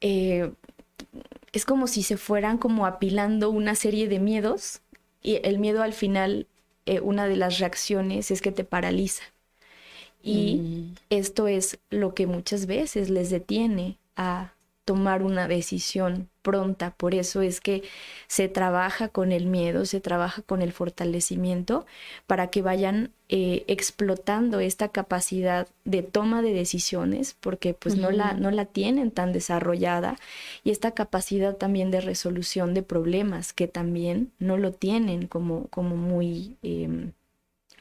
eh, 0.00 0.50
es 1.52 1.66
como 1.66 1.88
si 1.88 2.02
se 2.02 2.16
fueran 2.16 2.56
como 2.56 2.86
apilando 2.86 3.50
una 3.50 3.74
serie 3.74 4.08
de 4.08 4.20
miedos 4.20 4.80
y 5.22 5.38
el 5.44 5.58
miedo 5.58 5.82
al 5.82 5.92
final, 5.92 6.46
eh, 6.86 7.00
una 7.00 7.28
de 7.28 7.36
las 7.36 7.58
reacciones 7.58 8.30
es 8.30 8.40
que 8.40 8.52
te 8.52 8.64
paraliza. 8.64 9.24
Y 10.22 10.56
mm. 10.56 10.94
esto 11.10 11.48
es 11.48 11.78
lo 11.90 12.14
que 12.14 12.26
muchas 12.26 12.66
veces 12.66 13.10
les 13.10 13.30
detiene 13.30 13.98
a 14.16 14.52
tomar 14.84 15.22
una 15.22 15.46
decisión 15.46 16.28
pronta. 16.42 16.94
Por 16.96 17.14
eso 17.14 17.40
es 17.40 17.60
que 17.60 17.82
se 18.26 18.48
trabaja 18.48 19.08
con 19.08 19.30
el 19.30 19.46
miedo, 19.46 19.86
se 19.86 20.00
trabaja 20.00 20.42
con 20.42 20.60
el 20.60 20.72
fortalecimiento 20.72 21.86
para 22.26 22.48
que 22.48 22.62
vayan 22.62 23.12
eh, 23.28 23.64
explotando 23.68 24.58
esta 24.58 24.88
capacidad 24.88 25.68
de 25.84 26.02
toma 26.02 26.42
de 26.42 26.52
decisiones, 26.52 27.36
porque 27.40 27.74
pues 27.74 27.96
no, 27.96 28.10
la, 28.10 28.34
no 28.34 28.50
la 28.50 28.64
tienen 28.64 29.12
tan 29.12 29.32
desarrollada, 29.32 30.16
y 30.64 30.70
esta 30.70 30.90
capacidad 30.90 31.56
también 31.56 31.90
de 31.90 32.00
resolución 32.00 32.74
de 32.74 32.82
problemas, 32.82 33.52
que 33.52 33.68
también 33.68 34.32
no 34.38 34.58
lo 34.58 34.72
tienen 34.72 35.28
como, 35.28 35.68
como 35.68 35.96
muy, 35.96 36.56
em, 36.62 37.12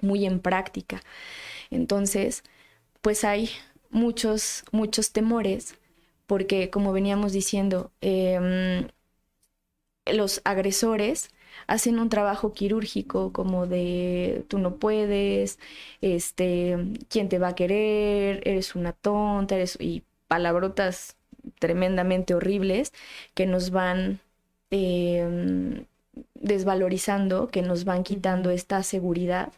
muy 0.02 0.26
en 0.26 0.40
práctica. 0.40 1.02
Entonces, 1.72 2.44
pues 3.02 3.24
hay 3.26 3.50
muchos, 3.92 4.66
muchos 4.72 5.12
temores 5.14 5.76
porque 6.28 6.70
como 6.72 6.94
veníamos 6.94 7.34
diciendo, 7.34 7.92
em, 8.02 8.88
los 10.06 10.42
agresores 10.46 11.30
hacen 11.68 12.00
un 12.00 12.10
trabajo 12.10 12.54
quirúrgico 12.54 13.32
como 13.34 13.68
de 13.68 14.46
tú 14.48 14.58
no 14.60 14.78
puedes, 14.78 15.60
este, 16.02 16.78
quién 17.10 17.30
te 17.30 17.40
va 17.40 17.50
a 17.50 17.56
querer, 17.56 18.42
eres 18.48 18.76
una 18.76 18.94
tonta, 18.94 19.56
eres 19.56 19.78
y 19.80 20.04
palabrotas 20.28 21.18
tremendamente 21.60 22.34
horribles 22.36 22.94
que 23.34 23.46
nos 23.48 23.72
van 23.72 24.20
em, 24.72 25.86
desvalorizando, 26.36 27.48
que 27.50 27.62
nos 27.62 27.86
van 27.86 28.04
quitando 28.04 28.50
esta 28.50 28.84
seguridad. 28.84 29.54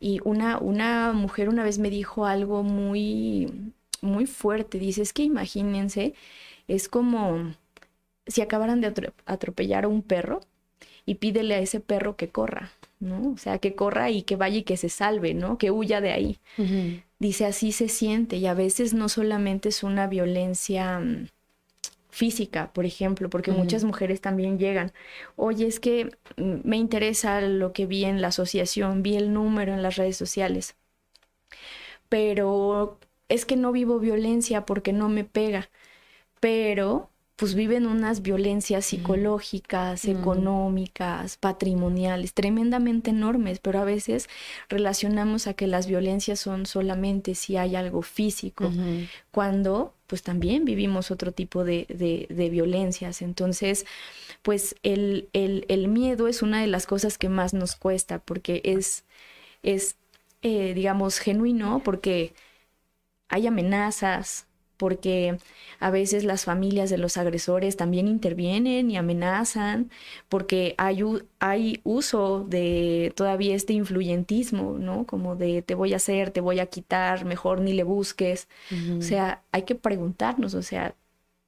Y 0.00 0.20
una, 0.24 0.58
una 0.58 1.12
mujer 1.12 1.48
una 1.48 1.64
vez 1.64 1.78
me 1.78 1.90
dijo 1.90 2.26
algo 2.26 2.62
muy, 2.62 3.72
muy 4.00 4.26
fuerte. 4.26 4.78
Dice, 4.78 5.02
es 5.02 5.12
que 5.12 5.22
imagínense, 5.22 6.14
es 6.68 6.88
como 6.88 7.54
si 8.26 8.40
acabaran 8.40 8.80
de 8.80 9.12
atropellar 9.26 9.84
a 9.84 9.88
un 9.88 10.02
perro 10.02 10.40
y 11.04 11.16
pídele 11.16 11.54
a 11.54 11.58
ese 11.58 11.80
perro 11.80 12.16
que 12.16 12.28
corra, 12.28 12.70
¿no? 13.00 13.32
O 13.32 13.36
sea, 13.36 13.58
que 13.58 13.74
corra 13.74 14.10
y 14.10 14.22
que 14.22 14.36
vaya 14.36 14.58
y 14.58 14.62
que 14.62 14.76
se 14.76 14.88
salve, 14.88 15.34
¿no? 15.34 15.58
Que 15.58 15.70
huya 15.70 16.00
de 16.00 16.12
ahí. 16.12 16.38
Dice, 17.18 17.46
así 17.46 17.72
se 17.72 17.88
siente 17.88 18.36
y 18.36 18.46
a 18.46 18.54
veces 18.54 18.94
no 18.94 19.08
solamente 19.08 19.68
es 19.68 19.82
una 19.82 20.06
violencia 20.06 20.98
mm, 21.00 21.28
física, 22.12 22.70
por 22.74 22.84
ejemplo, 22.84 23.30
porque 23.30 23.52
muchas 23.52 23.84
mujeres 23.84 24.20
también 24.20 24.58
llegan, 24.58 24.92
oye, 25.34 25.66
es 25.66 25.80
que 25.80 26.14
mm, 26.36 26.56
me 26.62 26.76
interesa 26.76 27.40
lo 27.40 27.72
que 27.72 27.86
vi 27.86 28.04
en 28.04 28.20
la 28.20 28.28
asociación, 28.28 29.02
vi 29.02 29.16
el 29.16 29.32
número 29.32 29.72
en 29.72 29.82
las 29.82 29.96
redes 29.96 30.18
sociales, 30.18 30.76
pero 32.10 32.98
es 33.30 33.46
que 33.46 33.56
no 33.56 33.72
vivo 33.72 33.98
violencia 33.98 34.66
porque 34.66 34.92
no 34.92 35.08
me 35.08 35.24
pega, 35.24 35.70
pero 36.38 37.08
pues 37.36 37.54
viven 37.54 37.86
unas 37.86 38.20
violencias 38.20 38.84
psicológicas, 38.84 40.04
económicas, 40.04 41.38
patrimoniales, 41.38 42.34
tremendamente 42.34 43.10
enormes, 43.10 43.58
pero 43.58 43.80
a 43.80 43.84
veces 43.84 44.28
relacionamos 44.68 45.46
a 45.46 45.54
que 45.54 45.66
las 45.66 45.86
violencias 45.86 46.38
son 46.38 46.66
solamente 46.66 47.34
si 47.34 47.56
hay 47.56 47.74
algo 47.74 48.02
físico, 48.02 48.70
cuando 49.32 49.94
pues 50.12 50.22
también 50.22 50.66
vivimos 50.66 51.10
otro 51.10 51.32
tipo 51.32 51.64
de, 51.64 51.86
de, 51.88 52.50
violencias. 52.50 53.22
Entonces, 53.22 53.86
pues 54.42 54.76
el, 54.82 55.30
el, 55.32 55.88
miedo 55.88 56.28
es 56.28 56.42
una 56.42 56.60
de 56.60 56.66
las 56.66 56.86
cosas 56.86 57.16
que 57.16 57.30
más 57.30 57.54
nos 57.54 57.76
cuesta, 57.76 58.18
porque 58.18 58.60
es, 58.62 59.04
es 59.62 59.96
eh, 60.42 60.74
digamos, 60.74 61.18
genuino, 61.18 61.80
porque 61.82 62.34
hay 63.30 63.46
amenazas, 63.46 64.46
porque 64.82 65.38
a 65.78 65.92
veces 65.92 66.24
las 66.24 66.44
familias 66.44 66.90
de 66.90 66.98
los 66.98 67.16
agresores 67.16 67.76
también 67.76 68.08
intervienen 68.08 68.90
y 68.90 68.96
amenazan, 68.96 69.92
porque 70.28 70.74
hay, 70.76 71.04
hay 71.38 71.80
uso 71.84 72.44
de 72.48 73.12
todavía 73.14 73.54
este 73.54 73.74
influyentismo, 73.74 74.78
¿no? 74.80 75.06
Como 75.06 75.36
de 75.36 75.62
te 75.62 75.76
voy 75.76 75.92
a 75.92 75.98
hacer, 75.98 76.32
te 76.32 76.40
voy 76.40 76.58
a 76.58 76.66
quitar, 76.66 77.24
mejor 77.24 77.60
ni 77.60 77.74
le 77.74 77.84
busques. 77.84 78.48
O 78.98 79.02
sea, 79.02 79.44
hay 79.52 79.62
que 79.62 79.76
preguntarnos, 79.76 80.54
o 80.54 80.62
sea, 80.62 80.96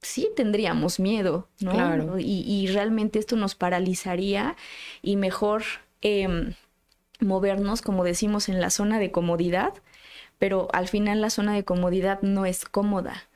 sí 0.01 0.29
tendríamos 0.37 1.01
miedo, 1.01 1.49
¿no? 1.59 1.73
Claro. 1.73 2.15
Y, 2.21 2.69
realmente 2.69 3.19
esto 3.19 3.35
nos 3.35 3.57
paralizaría 3.57 4.55
y 5.03 5.17
mejor 5.17 5.65
em, 6.03 6.55
movernos, 7.19 7.83
como 7.83 8.05
decimos, 8.05 8.49
en 8.49 8.61
la 8.61 8.71
zona 8.71 9.01
de 9.01 9.11
comodidad 9.11 9.75
pero 10.39 10.69
al 10.73 10.89
final 10.89 11.21
la 11.21 11.31
zona 11.31 11.55
de 11.55 11.65
comodidad 11.65 12.21
no 12.23 12.47
es 12.47 12.65
cómoda, 12.65 13.29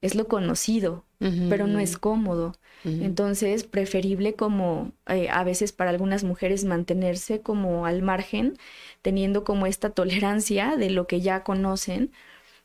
es 0.00 0.14
lo 0.14 0.28
conocido, 0.28 1.04
pero 1.48 1.66
no 1.66 1.80
es 1.80 1.98
cómodo. 1.98 2.54
Entonces, 2.84 3.64
preferible 3.64 4.34
como 4.34 4.92
eh, 5.08 5.28
a 5.30 5.42
veces 5.42 5.72
para 5.72 5.90
algunas 5.90 6.22
mujeres 6.22 6.64
mantenerse 6.64 7.40
como 7.40 7.86
al 7.86 8.02
margen, 8.02 8.56
teniendo 9.02 9.42
como 9.44 9.66
esta 9.66 9.90
tolerancia 9.90 10.76
de 10.76 10.90
lo 10.90 11.06
que 11.06 11.20
ya 11.20 11.42
conocen, 11.42 12.12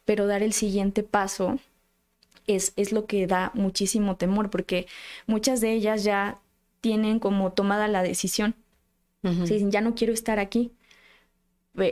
pero 0.06 0.28
dar 0.28 0.44
el 0.44 0.54
siguiente 0.54 1.04
paso 1.04 1.60
es, 2.48 2.74
es 2.76 2.92
lo 2.92 3.06
que 3.08 3.26
da 3.28 3.52
muchísimo 3.56 4.18
temor, 4.18 4.50
porque 4.50 4.88
muchas 5.28 5.62
de 5.62 5.74
ellas 5.74 6.04
ya 6.04 6.40
tienen 6.82 7.20
como 7.20 7.54
tomada 7.54 7.88
la 7.88 8.04
decisión. 8.04 8.56
dicen, 9.24 9.72
ya 9.72 9.82
no 9.82 9.96
quiero 9.96 10.14
estar 10.14 10.38
aquí. 10.40 10.72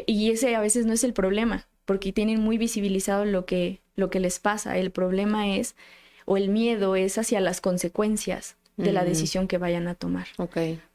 Y 0.06 0.30
ese 0.32 0.56
a 0.56 0.62
veces 0.62 0.86
no 0.86 0.94
es 0.94 1.04
el 1.04 1.14
problema 1.14 1.68
porque 1.92 2.14
tienen 2.14 2.40
muy 2.40 2.58
visibilizado 2.58 3.26
lo 3.26 3.46
que, 3.46 3.82
lo 3.98 4.10
que 4.10 4.22
les 4.22 4.40
pasa. 4.40 4.78
El 4.78 4.92
problema 4.92 5.50
es, 5.58 5.76
o 6.24 6.38
el 6.38 6.48
miedo 6.48 6.96
es 6.96 7.18
hacia 7.18 7.42
las 7.42 7.60
consecuencias 7.60 8.56
de 8.78 8.94
la 8.94 9.04
decisión 9.04 9.50
que 9.50 9.58
vayan 9.58 9.90
a 9.90 9.96
tomar. 9.96 10.28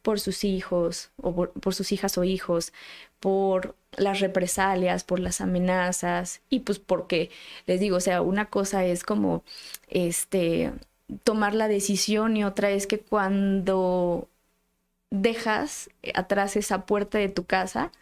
Por 0.01 0.21
sus 0.21 0.43
hijos, 0.43 1.11
o 1.21 1.35
por, 1.35 1.75
sus 1.75 1.93
hijas 1.93 2.17
o 2.17 2.25
hijos, 2.25 2.73
por 3.21 3.77
las 3.99 4.21
represalias, 4.21 5.05
por 5.05 5.21
las 5.21 5.43
amenazas, 5.43 6.41
y 6.49 6.61
pues 6.61 6.79
porque, 6.79 7.29
les 7.67 7.79
digo, 7.79 7.99
o 7.99 8.01
sea, 8.01 8.23
una 8.23 8.47
cosa 8.47 8.87
es 8.87 9.05
como, 9.05 9.45
este, 9.89 10.73
tomar 11.25 11.55
la 11.55 11.69
decisión 11.69 12.39
y 12.39 12.45
otra 12.45 12.71
es 12.71 12.87
que 12.87 13.01
cuando 13.01 14.31
dejas 15.11 15.91
atrás 16.15 16.57
esa 16.57 16.87
puerta 16.87 17.19
de 17.19 17.29
tu 17.29 17.45
casa, 17.45 17.93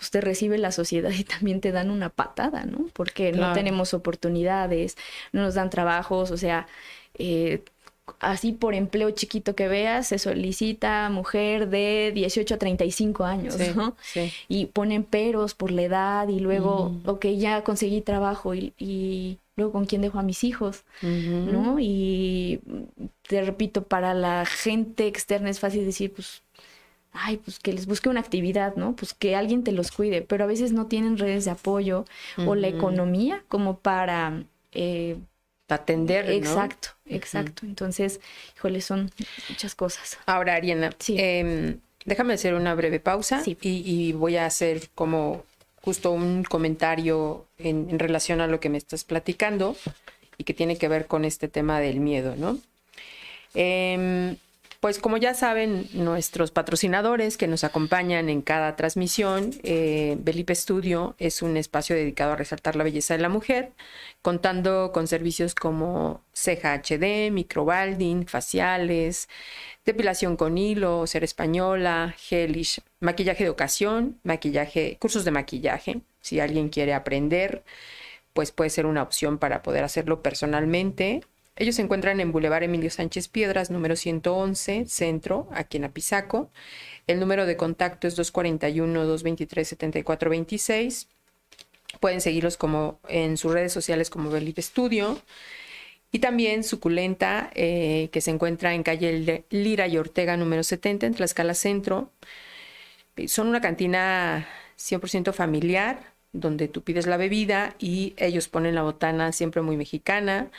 pues 0.00 0.10
te 0.10 0.22
recibe 0.22 0.56
la 0.56 0.72
sociedad 0.72 1.10
y 1.10 1.24
también 1.24 1.60
te 1.60 1.72
dan 1.72 1.90
una 1.90 2.08
patada, 2.08 2.64
¿no? 2.64 2.86
Porque 2.94 3.32
no 3.32 3.52
tenemos 3.52 3.92
oportunidades, 3.92 4.96
no 5.32 5.42
nos 5.42 5.54
dan 5.54 5.68
trabajos, 5.68 6.30
o 6.30 6.38
sea, 6.38 6.66
eh, 7.18 7.62
así 8.18 8.52
por 8.52 8.74
empleo 8.74 9.10
chiquito 9.10 9.54
que 9.54 9.68
veas, 9.68 10.08
se 10.08 10.18
solicita 10.18 11.10
mujer 11.10 11.68
de 11.68 12.12
18 12.14 12.54
a 12.54 12.58
35 12.58 13.24
años, 13.24 13.58
¿no? 13.76 13.94
Sí. 14.00 14.32
Y 14.48 14.66
ponen 14.66 15.04
peros 15.04 15.52
por 15.54 15.70
la 15.70 15.82
edad 15.82 16.28
y 16.28 16.40
luego, 16.40 16.96
ok, 17.04 17.26
ya 17.36 17.62
conseguí 17.62 18.00
trabajo 18.00 18.54
y, 18.54 19.38
luego 19.56 19.72
con 19.72 19.84
quién 19.84 20.00
dejo 20.00 20.18
a 20.18 20.22
mis 20.22 20.42
hijos, 20.44 20.84
¿no? 21.02 21.76
Y 21.78 22.60
te 23.28 23.42
repito, 23.42 23.82
para 23.84 24.14
la 24.14 24.46
gente 24.46 25.06
externa 25.06 25.50
es 25.50 25.60
fácil 25.60 25.84
decir, 25.84 26.14
pues 26.14 26.42
ay, 27.12 27.38
pues 27.38 27.58
que 27.58 27.72
les 27.72 27.86
busque 27.86 28.08
una 28.08 28.20
actividad, 28.20 28.76
¿no? 28.76 28.94
Pues 28.94 29.14
que 29.14 29.34
alguien 29.36 29.64
te 29.64 29.72
los 29.72 29.90
cuide, 29.90 30.22
pero 30.22 30.44
a 30.44 30.46
veces 30.46 30.72
no 30.72 30.86
tienen 30.86 31.18
redes 31.18 31.44
de 31.44 31.50
apoyo 31.52 32.04
o 32.46 32.54
la 32.54 32.68
economía 32.68 33.44
como 33.48 33.78
para... 33.78 34.44
Eh, 34.72 35.16
atender, 35.68 36.26
¿no? 36.26 36.32
Exacto, 36.32 36.88
exacto. 37.06 37.64
Entonces, 37.64 38.20
híjole, 38.56 38.80
son 38.80 39.10
muchas 39.48 39.74
cosas. 39.74 40.18
Ahora, 40.26 40.54
Ariana, 40.54 40.90
em, 41.08 41.78
déjame 42.04 42.34
hacer 42.34 42.54
una 42.54 42.74
breve 42.74 43.00
pausa 43.00 43.42
y, 43.46 44.12
voy 44.12 44.36
a 44.36 44.46
hacer 44.46 44.88
como 44.94 45.44
justo 45.82 46.10
un 46.10 46.44
comentario 46.44 47.46
en, 47.58 47.98
relación 47.98 48.40
a 48.40 48.46
lo 48.46 48.60
que 48.60 48.68
me 48.68 48.78
estás 48.78 49.04
platicando 49.04 49.76
y 50.38 50.44
que 50.44 50.54
tiene 50.54 50.76
que 50.76 50.88
ver 50.88 51.06
con 51.06 51.24
este 51.24 51.48
tema 51.48 51.80
del 51.80 52.00
miedo, 52.00 52.34
¿no? 52.36 52.58
Em, 53.54 54.36
pues 54.80 54.98
como 54.98 55.18
ya 55.18 55.34
saben 55.34 55.88
nuestros 55.92 56.50
patrocinadores 56.52 57.36
que 57.36 57.46
nos 57.46 57.64
acompañan 57.64 58.30
en 58.30 58.40
cada 58.40 58.76
transmisión, 58.76 59.50
eh, 59.62 60.16
Belipe 60.20 60.54
Studio 60.54 61.14
es 61.18 61.42
un 61.42 61.58
espacio 61.58 61.94
dedicado 61.94 62.32
a 62.32 62.36
resaltar 62.36 62.76
la 62.76 62.84
belleza 62.84 63.14
de 63.14 63.20
la 63.20 63.28
mujer, 63.28 63.72
contando 64.22 64.90
con 64.92 65.06
servicios 65.06 65.54
como 65.54 66.22
ceja 66.32 66.72
HD, 66.72 67.30
microbalding, 67.30 68.26
faciales, 68.26 69.28
depilación 69.84 70.36
con 70.36 70.56
hilo, 70.56 71.06
ser 71.06 71.24
española, 71.24 72.14
gelish, 72.16 72.80
maquillaje 73.00 73.44
de 73.44 73.50
ocasión, 73.50 74.18
maquillaje, 74.24 74.96
cursos 74.98 75.26
de 75.26 75.30
maquillaje. 75.30 76.00
Si 76.22 76.40
alguien 76.40 76.70
quiere 76.70 76.94
aprender, 76.94 77.64
pues 78.32 78.50
puede 78.52 78.70
ser 78.70 78.86
una 78.86 79.02
opción 79.02 79.38
para 79.38 79.62
poder 79.62 79.84
hacerlo 79.84 80.22
personalmente 80.22 81.22
ellos 81.56 81.76
se 81.76 81.82
encuentran 81.82 82.20
en 82.20 82.32
Boulevard 82.32 82.62
Emilio 82.62 82.90
Sánchez 82.90 83.28
Piedras, 83.28 83.70
número 83.70 83.96
111, 83.96 84.86
Centro, 84.86 85.48
aquí 85.52 85.76
en 85.76 85.84
Apizaco. 85.84 86.50
El 87.06 87.20
número 87.20 87.46
de 87.46 87.56
contacto 87.56 88.08
es 88.08 88.18
241-223-7426. 88.18 91.06
Pueden 91.98 92.20
seguirlos 92.20 92.56
como 92.56 93.00
en 93.08 93.36
sus 93.36 93.52
redes 93.52 93.72
sociales 93.72 94.10
como 94.10 94.30
Believe 94.30 94.62
Studio. 94.62 95.20
Y 96.12 96.20
también 96.20 96.64
Suculenta, 96.64 97.50
eh, 97.54 98.08
que 98.12 98.20
se 98.20 98.30
encuentra 98.30 98.74
en 98.74 98.82
calle 98.82 99.44
Lira 99.50 99.86
y 99.86 99.96
Ortega 99.96 100.36
número 100.36 100.62
70, 100.62 101.06
en 101.06 101.14
Tlaxcala 101.14 101.54
Centro. 101.54 102.10
Son 103.26 103.48
una 103.48 103.60
cantina 103.60 104.48
100% 104.78 105.32
familiar, 105.32 106.14
donde 106.32 106.68
tú 106.68 106.82
pides 106.82 107.06
la 107.06 107.16
bebida 107.16 107.74
y 107.78 108.14
ellos 108.16 108.48
ponen 108.48 108.74
la 108.74 108.82
botana 108.82 109.32
siempre 109.32 109.62
muy 109.62 109.76
mexicana. 109.76 110.50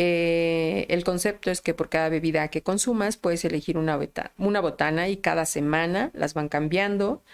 Eh, 0.00 0.86
el 0.90 1.02
concepto 1.02 1.50
es 1.50 1.60
que 1.60 1.74
por 1.74 1.88
cada 1.88 2.08
bebida 2.08 2.46
que 2.48 2.62
consumas 2.62 3.16
puedes 3.16 3.44
elegir 3.44 3.76
una, 3.76 3.98
una 4.38 4.60
botana 4.60 5.08
y 5.08 5.16
cada 5.16 5.44
semana 5.44 6.12
las 6.14 6.34
van 6.34 6.48
cambiando. 6.48 7.24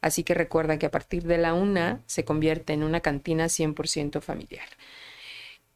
Así 0.00 0.22
que 0.22 0.32
recuerda 0.32 0.78
que 0.78 0.86
a 0.86 0.90
partir 0.92 1.24
de 1.24 1.38
la 1.38 1.52
una 1.52 2.00
se 2.06 2.24
convierte 2.24 2.74
en 2.74 2.84
una 2.84 3.00
cantina 3.00 3.46
100% 3.46 4.20
familiar. 4.20 4.68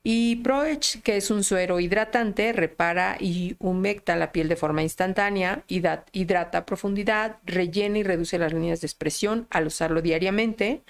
Y 0.05 0.37
ProEdge, 0.37 1.03
que 1.03 1.17
es 1.17 1.33
un 1.33 1.43
suero 1.43 1.81
hidratante, 1.81 2.53
repara 2.53 3.17
y 3.19 3.57
humecta 3.59 4.15
la 4.15 4.31
piel 4.31 4.49
de 4.49 4.55
forma 4.55 4.85
instantánea, 4.85 5.65
hidrata 5.67 6.59
a 6.59 6.65
profundidad, 6.65 7.39
rellena 7.45 7.99
y 7.99 8.03
reduce 8.05 8.39
las 8.39 8.53
líneas 8.53 8.81
de 8.83 8.87
expresión 8.87 9.49
al 9.51 9.67
usarlo 9.67 10.01
diariamente. 10.01 10.83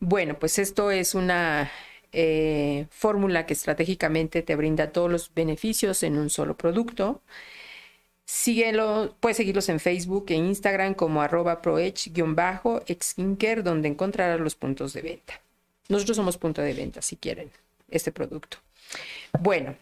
Bueno, 0.00 0.38
pues 0.38 0.58
esto 0.58 0.90
es 0.90 1.14
una 1.14 1.70
eh, 2.12 2.86
fórmula 2.90 3.46
que 3.46 3.54
estratégicamente 3.54 4.42
te 4.42 4.56
brinda 4.56 4.92
todos 4.92 5.10
los 5.10 5.32
beneficios 5.34 6.02
en 6.02 6.18
un 6.18 6.30
solo 6.30 6.56
producto. 6.56 7.22
Síguelo, 8.24 9.16
puedes 9.20 9.36
seguirlos 9.36 9.68
en 9.68 9.80
Facebook 9.80 10.26
e 10.28 10.34
Instagram 10.34 10.94
como 10.94 11.20
arroba 11.20 11.62
proedge-skincare, 11.62 13.62
donde 13.62 13.88
encontrarás 13.88 14.40
los 14.40 14.54
puntos 14.54 14.92
de 14.92 15.02
venta. 15.02 15.40
Nosotros 15.88 16.16
somos 16.16 16.38
punto 16.38 16.62
de 16.62 16.72
venta, 16.72 17.02
si 17.02 17.16
quieren, 17.16 17.50
este 17.90 18.12
producto. 18.12 18.58
Bueno, 19.40 19.74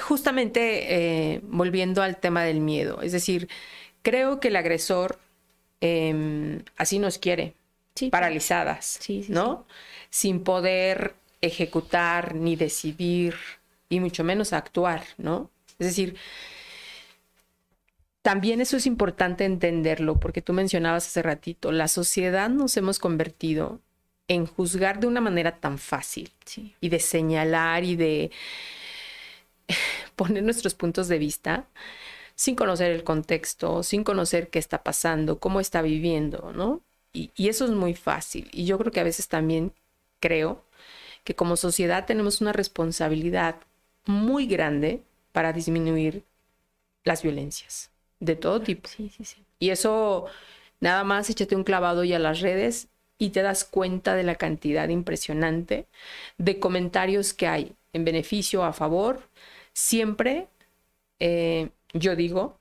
justamente 0.00 1.34
eh, 1.34 1.40
volviendo 1.42 2.02
al 2.02 2.16
tema 2.16 2.44
del 2.44 2.60
miedo, 2.60 3.02
es 3.02 3.12
decir, 3.12 3.48
creo 4.02 4.40
que 4.40 4.48
el 4.48 4.56
agresor 4.56 5.18
em, 5.80 6.62
así 6.76 6.98
nos 6.98 7.18
quiere, 7.18 7.54
paralizadas, 8.10 9.00
¿no? 9.28 9.66
Sin 10.14 10.44
poder 10.44 11.16
ejecutar 11.40 12.36
ni 12.36 12.54
decidir 12.54 13.34
y 13.88 13.98
mucho 13.98 14.22
menos 14.22 14.52
actuar, 14.52 15.02
¿no? 15.18 15.50
Es 15.80 15.88
decir, 15.88 16.16
también 18.22 18.60
eso 18.60 18.76
es 18.76 18.86
importante 18.86 19.44
entenderlo, 19.44 20.20
porque 20.20 20.40
tú 20.40 20.52
mencionabas 20.52 21.06
hace 21.06 21.20
ratito, 21.20 21.72
la 21.72 21.88
sociedad 21.88 22.48
nos 22.48 22.76
hemos 22.76 23.00
convertido 23.00 23.80
en 24.28 24.46
juzgar 24.46 25.00
de 25.00 25.08
una 25.08 25.20
manera 25.20 25.58
tan 25.58 25.78
fácil 25.78 26.30
y 26.80 26.88
de 26.88 27.00
señalar 27.00 27.82
y 27.82 27.96
de 27.96 28.30
poner 30.16 30.44
nuestros 30.44 30.74
puntos 30.74 31.08
de 31.08 31.18
vista 31.18 31.66
sin 32.36 32.54
conocer 32.54 32.92
el 32.92 33.04
contexto, 33.04 33.82
sin 33.82 34.04
conocer 34.04 34.48
qué 34.48 34.58
está 34.58 34.82
pasando, 34.82 35.38
cómo 35.38 35.60
está 35.60 35.82
viviendo, 35.82 36.52
¿no? 36.54 36.82
Y, 37.12 37.30
eso 37.48 37.64
es 37.64 37.70
muy 37.70 37.94
fácil. 37.94 38.48
Y 38.52 38.64
yo 38.64 38.76
creo 38.78 38.90
que 38.90 39.00
a 39.00 39.04
veces 39.04 39.28
también 39.28 39.72
creo 40.24 40.64
que 41.22 41.34
como 41.34 41.56
sociedad 41.56 42.06
tenemos 42.06 42.40
una 42.40 42.54
responsabilidad 42.54 43.56
muy 44.06 44.46
grande 44.46 45.02
para 45.32 45.52
disminuir 45.52 46.24
las 47.04 47.22
violencias 47.22 47.90
de 48.20 48.36
todo 48.36 48.62
tipo. 48.62 48.88
Sí, 48.88 49.10
sí, 49.14 49.24
sí. 49.26 49.44
Y 49.58 49.68
eso, 49.68 50.24
nada 50.80 51.04
más 51.04 51.28
échate 51.28 51.56
un 51.56 51.64
clavado 51.64 52.04
y 52.04 52.14
a 52.14 52.18
las 52.18 52.40
redes 52.40 52.88
y 53.18 53.30
te 53.30 53.42
das 53.42 53.64
cuenta 53.64 54.14
de 54.14 54.22
la 54.22 54.36
cantidad 54.36 54.88
impresionante 54.88 55.86
de 56.38 56.58
comentarios 56.58 57.34
que 57.34 57.46
hay 57.46 57.76
en 57.92 58.06
beneficio, 58.06 58.64
a 58.64 58.72
favor. 58.72 59.28
Siempre, 59.74 60.48
eh, 61.20 61.68
yo 61.92 62.16
digo, 62.16 62.58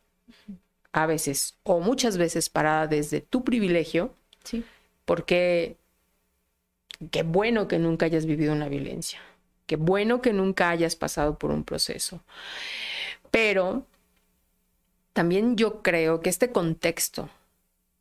a 0.91 1.05
veces 1.05 1.57
o 1.63 1.79
muchas 1.79 2.17
veces 2.17 2.49
parada 2.49 2.87
desde 2.87 3.21
tu 3.21 3.45
privilegio, 3.45 4.13
Sí. 4.43 4.63
Porque 5.05 5.77
qué 7.11 7.23
bueno 7.23 7.67
que 7.67 7.79
nunca 7.79 8.05
hayas 8.05 8.25
vivido 8.25 8.53
una 8.53 8.69
violencia. 8.69 9.19
Qué 9.65 9.75
bueno 9.75 10.21
que 10.21 10.33
nunca 10.33 10.69
hayas 10.69 10.95
pasado 10.95 11.37
por 11.37 11.51
un 11.51 11.63
proceso. 11.63 12.23
Pero 13.31 13.85
también 15.13 15.55
yo 15.55 15.81
creo 15.81 16.19
que 16.19 16.29
este 16.29 16.51
contexto 16.51 17.29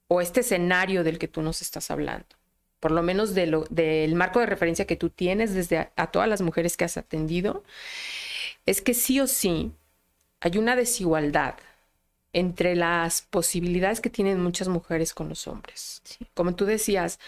o 0.09 0.21
este 0.21 0.41
escenario 0.41 1.05
del 1.05 1.19
que 1.19 1.29
tú 1.29 1.43
nos 1.43 1.63
estás 1.63 1.91
hablando, 1.91 2.27
por 2.81 2.91
lo 2.91 3.03
menos 3.03 3.35
de 3.35 3.47
lo, 3.47 3.65
del 3.71 4.15
marco 4.15 4.41
de 4.41 4.47
referencia 4.47 4.87
que 4.87 4.97
tú 4.97 5.09
tienes 5.11 5.55
desde 5.55 5.79
a, 5.79 5.93
a 5.97 6.11
todas 6.11 6.29
las 6.29 6.43
mujeres 6.43 6.77
que 6.77 6.85
has 6.85 6.97
atendido, 6.97 7.65
es 8.67 8.83
que 8.83 8.95
sí 8.95 9.21
o 9.21 9.27
sí 9.27 9.73
hay 10.41 10.59
una 10.59 10.77
desigualdad 10.77 11.55
entre 12.33 12.75
las 12.75 13.23
posibilidades 13.23 14.01
que 14.01 14.11
tienen 14.11 14.43
muchas 14.43 14.69
mujeres 14.69 15.15
con 15.15 15.29
los 15.29 15.47
hombres. 15.47 16.03
Como 16.35 16.55
tú 16.55 16.65
decías, 16.65 17.19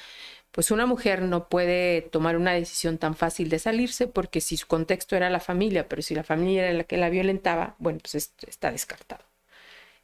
pues 0.54 0.70
una 0.70 0.86
mujer 0.86 1.22
no 1.22 1.48
puede 1.48 2.00
tomar 2.00 2.36
una 2.36 2.52
decisión 2.52 2.96
tan 2.96 3.16
fácil 3.16 3.48
de 3.48 3.58
salirse 3.58 4.06
porque 4.06 4.40
si 4.40 4.56
su 4.56 4.68
contexto 4.68 5.16
era 5.16 5.28
la 5.28 5.40
familia, 5.40 5.88
pero 5.88 6.00
si 6.00 6.14
la 6.14 6.22
familia 6.22 6.68
era 6.68 6.72
la 6.72 6.84
que 6.84 6.96
la 6.96 7.10
violentaba, 7.10 7.74
bueno, 7.80 7.98
pues 8.00 8.14
está 8.14 8.70
descartado. 8.70 9.24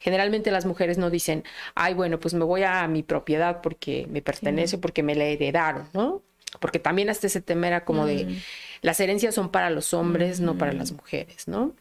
Generalmente 0.01 0.51
las 0.51 0.67
mujeres 0.67 0.99
no 0.99 1.09
dicen, 1.09 1.45
ay, 1.77 1.95
bueno, 1.95 2.19
pues 2.19 2.35
me 2.35 2.45
voy 2.45 2.65
a 2.65 2.85
mi 2.89 3.05
propiedad 3.05 3.61
porque 3.61 4.09
me 4.11 4.23
pertenece, 4.23 4.77
porque 4.77 5.05
me 5.05 5.15
la 5.15 5.23
heredaron, 5.23 5.89
¿no? 5.93 6.21
Porque 6.59 6.81
también 6.81 7.11
hasta 7.11 7.29
ese 7.29 7.41
tema 7.41 7.69
era 7.69 7.85
como 7.85 8.05
de, 8.05 8.25
mm. 8.25 8.37
las 8.83 8.99
herencias 8.99 9.37
son 9.37 9.53
para 9.53 9.71
los 9.71 9.95
hombres, 9.95 10.41
no 10.41 10.59
para 10.59 10.73
las 10.73 10.91
mujeres, 10.91 11.47
¿no? 11.47 11.77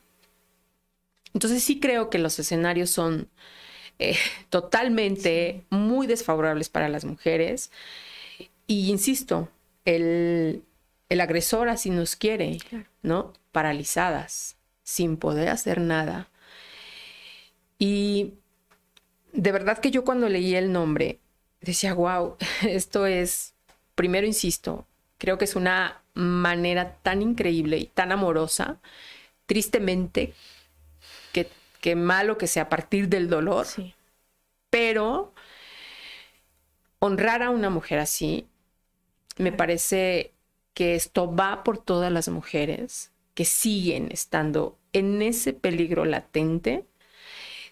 Entonces 1.33 1.63
sí 1.63 1.79
creo 1.79 2.11
que 2.11 2.19
los 2.19 2.37
escenarios 2.37 2.91
son 2.91 3.29
eh, 3.97 4.15
totalmente 4.51 5.65
muy 5.71 6.05
desfavorables 6.05 6.69
para 6.69 6.87
las 6.87 7.03
mujeres. 7.03 7.71
Y 8.69 8.91
insisto, 8.91 9.49
el, 9.83 10.63
agresor 11.09 11.69
así 11.69 11.89
nos 11.89 12.15
quiere, 12.15 12.59
¿no? 13.01 13.33
Paralizadas, 13.51 14.57
sin 14.83 15.17
poder 15.17 15.49
hacer 15.49 15.81
nada. 15.81 16.29
Y 17.79 18.35
de 19.33 19.51
verdad 19.51 19.79
que 19.79 19.89
yo 19.89 20.03
cuando 20.03 20.29
leí 20.29 20.53
el 20.53 20.71
nombre 20.71 21.17
decía, 21.61 21.95
wow, 21.95 22.37
esto 22.61 23.07
es, 23.07 23.55
primero 23.95 24.27
insisto, 24.27 24.85
creo 25.17 25.39
que 25.39 25.45
es 25.45 25.55
una 25.55 26.03
manera 26.13 26.95
tan 27.01 27.23
increíble 27.23 27.77
y 27.77 27.87
tan 27.87 28.11
amorosa, 28.11 28.77
tristemente, 29.47 30.35
que 31.81 31.95
malo 31.95 32.37
que 32.37 32.45
sea 32.45 32.63
a 32.63 32.69
partir 32.69 33.07
del 33.09 33.29
dolor, 33.29 33.65
sí. 33.65 33.95
pero 34.69 35.33
honrar 36.99 37.41
a 37.41 37.49
una 37.49 37.69
mujer 37.69 37.99
así, 37.99 38.48
me 39.39 39.51
parece 39.51 40.33
que 40.75 40.95
esto 40.95 41.33
va 41.33 41.63
por 41.63 41.77
todas 41.77 42.11
las 42.11 42.27
mujeres 42.29 43.11
que 43.33 43.45
siguen 43.45 44.09
estando 44.11 44.77
en 44.93 45.21
ese 45.21 45.53
peligro 45.53 46.05
latente 46.05 46.85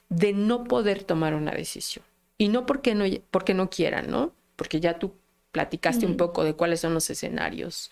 de 0.09 0.33
no 0.33 0.63
poder 0.63 1.03
tomar 1.03 1.35
una 1.35 1.51
decisión. 1.51 2.05
Y 2.37 2.47
no 2.47 2.65
porque 2.65 2.95
no, 2.95 3.05
porque 3.31 3.53
no 3.53 3.69
quieran, 3.69 4.09
¿no? 4.09 4.33
Porque 4.55 4.79
ya 4.79 4.97
tú 4.97 5.13
platicaste 5.51 6.05
un 6.05 6.17
poco 6.17 6.43
de 6.43 6.53
cuáles 6.53 6.79
son 6.79 6.93
los 6.93 7.09
escenarios. 7.09 7.91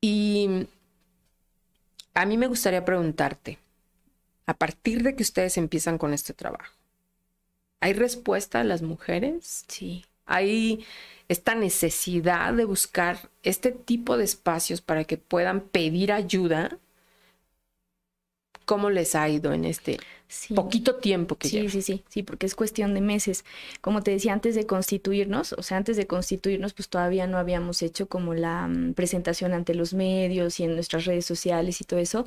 Y 0.00 0.66
a 2.14 2.24
mí 2.26 2.38
me 2.38 2.46
gustaría 2.46 2.84
preguntarte, 2.84 3.58
a 4.46 4.54
partir 4.54 5.02
de 5.02 5.14
que 5.16 5.22
ustedes 5.22 5.56
empiezan 5.58 5.98
con 5.98 6.14
este 6.14 6.32
trabajo. 6.32 6.74
¿Hay 7.80 7.92
respuesta 7.92 8.60
a 8.60 8.64
las 8.64 8.82
mujeres? 8.82 9.64
Sí. 9.68 10.04
Hay 10.26 10.84
esta 11.28 11.54
necesidad 11.54 12.52
de 12.52 12.64
buscar 12.64 13.30
este 13.42 13.72
tipo 13.72 14.16
de 14.16 14.24
espacios 14.24 14.80
para 14.80 15.04
que 15.04 15.16
puedan 15.16 15.60
pedir 15.60 16.12
ayuda. 16.12 16.78
¿Cómo 18.64 18.90
les 18.90 19.14
ha 19.14 19.28
ido 19.28 19.52
en 19.52 19.64
este 19.64 19.98
poquito 20.54 20.96
tiempo 20.96 21.36
que 21.36 21.48
Sí, 21.48 21.68
sí, 21.68 21.82
sí, 21.82 22.04
sí, 22.08 22.22
porque 22.22 22.46
es 22.46 22.54
cuestión 22.54 22.94
de 22.94 23.00
meses. 23.00 23.44
Como 23.80 24.02
te 24.02 24.12
decía, 24.12 24.32
antes 24.32 24.54
de 24.54 24.66
constituirnos, 24.66 25.52
o 25.54 25.62
sea, 25.62 25.76
antes 25.76 25.96
de 25.96 26.06
constituirnos, 26.06 26.72
pues 26.74 26.88
todavía 26.88 27.26
no 27.26 27.38
habíamos 27.38 27.82
hecho 27.82 28.06
como 28.08 28.34
la 28.34 28.68
mm, 28.68 28.94
presentación 28.94 29.52
ante 29.52 29.74
los 29.74 29.94
medios 29.94 30.60
y 30.60 30.64
en 30.64 30.74
nuestras 30.74 31.04
redes 31.06 31.26
sociales 31.26 31.80
y 31.80 31.84
todo 31.84 31.98
eso 32.00 32.26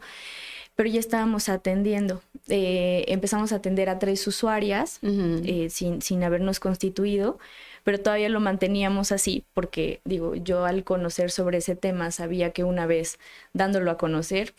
pero 0.76 0.90
ya 0.90 1.00
estábamos 1.00 1.50
atendiendo. 1.50 2.22
Eh, 2.48 3.06
empezamos 3.08 3.54
a 3.54 3.58
atender 3.58 3.90
a 3.90 3.98
tres 3.98 4.28
usuarias 4.28 5.00
eh, 5.02 5.70
sin, 5.70 6.02
sin 6.02 6.24
habernos 6.24 6.60
constituido, 6.60 7.40
pero 7.86 8.00
todavía 8.00 8.30
lo 8.30 8.40
manteníamos 8.40 9.12
así 9.14 9.46
porque, 9.54 10.02
digo, 10.06 10.34
yo 10.36 10.66
al 10.66 10.84
conocer 10.84 11.30
sobre 11.30 11.60
ese 11.60 11.76
tema 11.76 12.10
sabía 12.10 12.50
que 12.50 12.64
una 12.64 12.88
vez 12.88 13.20
dándolo 13.54 13.92
a 13.92 13.98
conocer, 13.98 14.54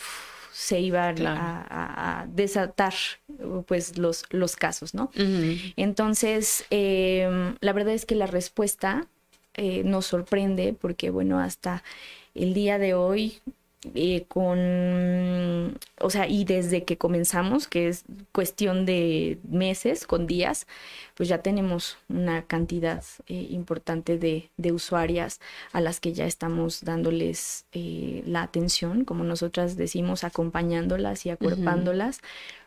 se 0.53 0.81
iban 0.81 1.27
a, 1.27 2.27
desatar 2.31 2.95
pues 3.67 3.99
los, 3.99 4.25
los 4.31 4.57
casos, 4.57 4.95
¿no? 4.95 5.11
Entonces, 5.77 6.65
em, 6.71 7.57
la 7.61 7.73
verdad 7.75 7.93
es 7.93 8.07
que 8.07 8.15
la 8.15 8.27
respuesta 8.27 9.07
eh, 9.55 9.83
nos 9.85 10.07
sorprende 10.07 10.75
porque, 10.81 11.11
bueno, 11.11 11.41
hasta 11.41 11.83
el 12.35 12.55
día 12.55 12.79
de 12.79 12.95
hoy 12.95 13.41
eh, 13.95 14.25
con, 14.29 15.79
o 16.01 16.11
sea, 16.11 16.29
y 16.29 16.45
desde 16.45 16.85
que 16.85 16.99
comenzamos, 16.99 17.69
que 17.69 17.89
es 17.89 18.05
cuestión 18.33 18.87
de 18.87 19.39
meses, 19.49 20.07
con 20.07 20.27
días, 20.27 20.67
pues 21.15 21.29
ya 21.29 21.43
tenemos 21.43 21.99
una 22.09 22.43
cantidad 22.43 23.03
eh, 23.27 23.47
importante 23.51 24.19
de, 24.19 24.51
de, 24.57 24.73
usuarias 24.73 25.41
a 25.73 25.81
las 25.81 26.01
que 26.01 26.13
ya 26.13 26.27
estamos 26.27 26.85
dándoles 26.85 27.67
eh, 27.73 28.23
la 28.27 28.43
atención, 28.43 29.05
como 29.05 29.25
nosotras 29.25 29.77
decimos, 29.77 30.25
acompañándolas 30.25 31.27
y 31.27 31.31
acuerpándolas 31.31 32.21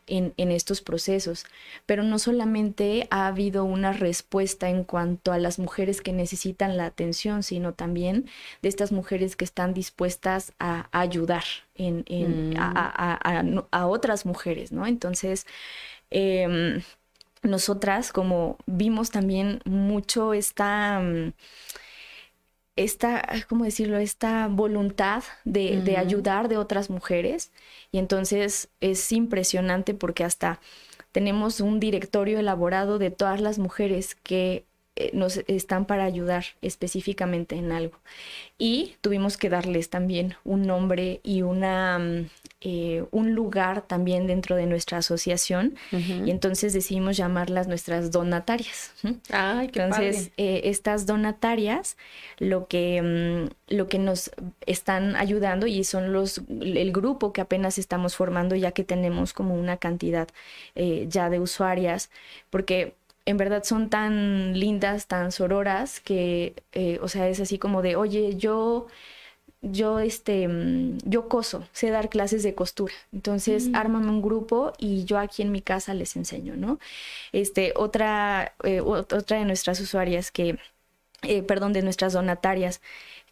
en, 0.09 0.51
estos 0.51 0.81
procesos. 0.81 1.45
Pero 1.85 2.03
no 2.03 2.19
solamente 2.19 3.07
ha 3.11 3.27
habido 3.27 3.63
una 3.63 3.93
respuesta 3.93 4.69
en 4.69 4.83
cuanto 4.83 5.31
a 5.31 5.37
las 5.37 5.59
mujeres 5.59 6.01
que 6.01 6.13
necesitan 6.13 6.77
la 6.77 6.85
atención, 6.85 7.43
sino 7.43 7.73
también 7.73 8.25
de 8.61 8.69
estas 8.69 8.91
mujeres 8.91 9.35
que 9.35 9.45
están 9.45 9.73
dispuestas 9.73 10.53
a, 10.59 10.89
ayudar 10.91 11.43
en, 11.75 12.03
mm. 12.09 12.55
a, 12.57 13.87
otras 13.87 14.25
mujeres, 14.25 14.71
¿no? 14.71 14.85
Entonces, 14.85 15.45
em, 16.09 16.81
nosotras 17.43 18.11
como 18.11 18.57
vimos 18.65 19.11
también 19.11 19.61
mucho 19.65 20.33
esta... 20.33 20.99
Mm, 20.99 21.33
esta, 22.83 23.27
¿cómo 23.49 23.65
decirlo? 23.65 23.97
Esta 23.97 24.47
voluntad 24.47 25.23
de, 25.43 25.81
de, 25.81 25.97
ayudar 25.97 26.47
de 26.47 26.57
otras 26.57 26.89
mujeres. 26.89 27.51
Y 27.91 27.97
entonces 27.97 28.69
es 28.79 29.11
impresionante 29.11 29.93
porque 29.93 30.23
hasta 30.23 30.59
tenemos 31.11 31.59
un 31.59 31.79
directorio 31.79 32.39
elaborado 32.39 32.97
de 32.97 33.11
todas 33.11 33.41
las 33.41 33.59
mujeres 33.59 34.15
que 34.15 34.65
nos 35.13 35.37
están 35.47 35.85
para 35.85 36.03
ayudar 36.03 36.45
específicamente 36.61 37.55
en 37.55 37.71
algo. 37.71 37.97
Y 38.57 38.95
tuvimos 39.01 39.37
que 39.37 39.49
darles 39.49 39.89
también 39.89 40.35
un 40.43 40.63
nombre 40.63 41.21
y 41.23 41.41
una, 41.43 41.97
mm, 41.97 42.29
eh, 42.61 43.05
un 43.11 43.33
lugar 43.33 43.83
también 43.83 44.27
dentro 44.27 44.57
de 44.57 44.65
nuestra 44.65 44.97
asociación. 44.97 45.75
Y 45.91 46.29
entonces 46.29 46.73
decidimos 46.73 47.15
llamarlas 47.15 47.67
nuestras 47.67 48.11
donatarias. 48.11 48.91
Ay, 49.31 49.69
qué 49.69 49.81
entonces, 49.81 50.31
eh, 50.37 50.61
estas 50.65 51.05
donatarias 51.05 51.95
lo 52.37 52.67
que, 52.67 53.01
mm, 53.01 53.73
lo 53.73 53.87
que 53.87 53.99
nos 53.99 54.31
están 54.65 55.15
ayudando 55.15 55.67
y 55.67 55.83
son 55.85 56.11
los 56.11 56.41
el 56.49 56.91
grupo 56.91 57.31
que 57.31 57.41
apenas 57.41 57.77
estamos 57.77 58.15
formando 58.15 58.55
ya 58.55 58.71
que 58.71 58.83
tenemos 58.83 59.31
como 59.33 59.55
una 59.55 59.77
cantidad 59.77 60.27
ya 60.75 61.29
de 61.29 61.39
usuarias, 61.39 62.09
porque 62.49 62.95
en 63.29 63.37
verdad 63.37 63.63
son 63.63 63.89
tan 63.89 64.59
lindas, 64.59 65.05
tan 65.07 65.31
sororas, 65.31 65.99
que, 65.99 66.55
eh, 66.71 66.97
o 67.03 67.07
sea, 67.07 67.29
es 67.29 67.39
así 67.39 67.59
como 67.59 67.83
de, 67.83 67.95
oye, 67.95 68.35
yo, 68.37 68.87
yo, 69.61 69.99
este, 69.99 70.47
mm, 70.47 70.97
yo 71.05 71.29
coso, 71.29 71.67
sé 71.71 71.91
dar 71.91 72.09
clases 72.09 72.41
de 72.41 72.55
costura. 72.55 72.93
Entonces, 73.13 73.69
mm. 73.69 73.75
ármame 73.75 74.09
un 74.09 74.23
grupo 74.23 74.73
y 74.79 75.05
yo 75.05 75.19
aquí 75.19 75.43
en 75.43 75.51
mi 75.51 75.61
casa 75.61 75.93
les 75.93 76.15
enseño, 76.15 76.55
¿no? 76.55 76.79
Este, 77.31 77.73
otra, 77.75 78.55
eh, 78.63 78.81
otra 78.81 79.37
de 79.37 79.45
nuestras 79.45 79.79
usuarias 79.79 80.31
que, 80.31 80.57
eh, 81.21 81.43
perdón, 81.43 81.73
de 81.73 81.83
nuestras 81.83 82.13
donatarias, 82.13 82.81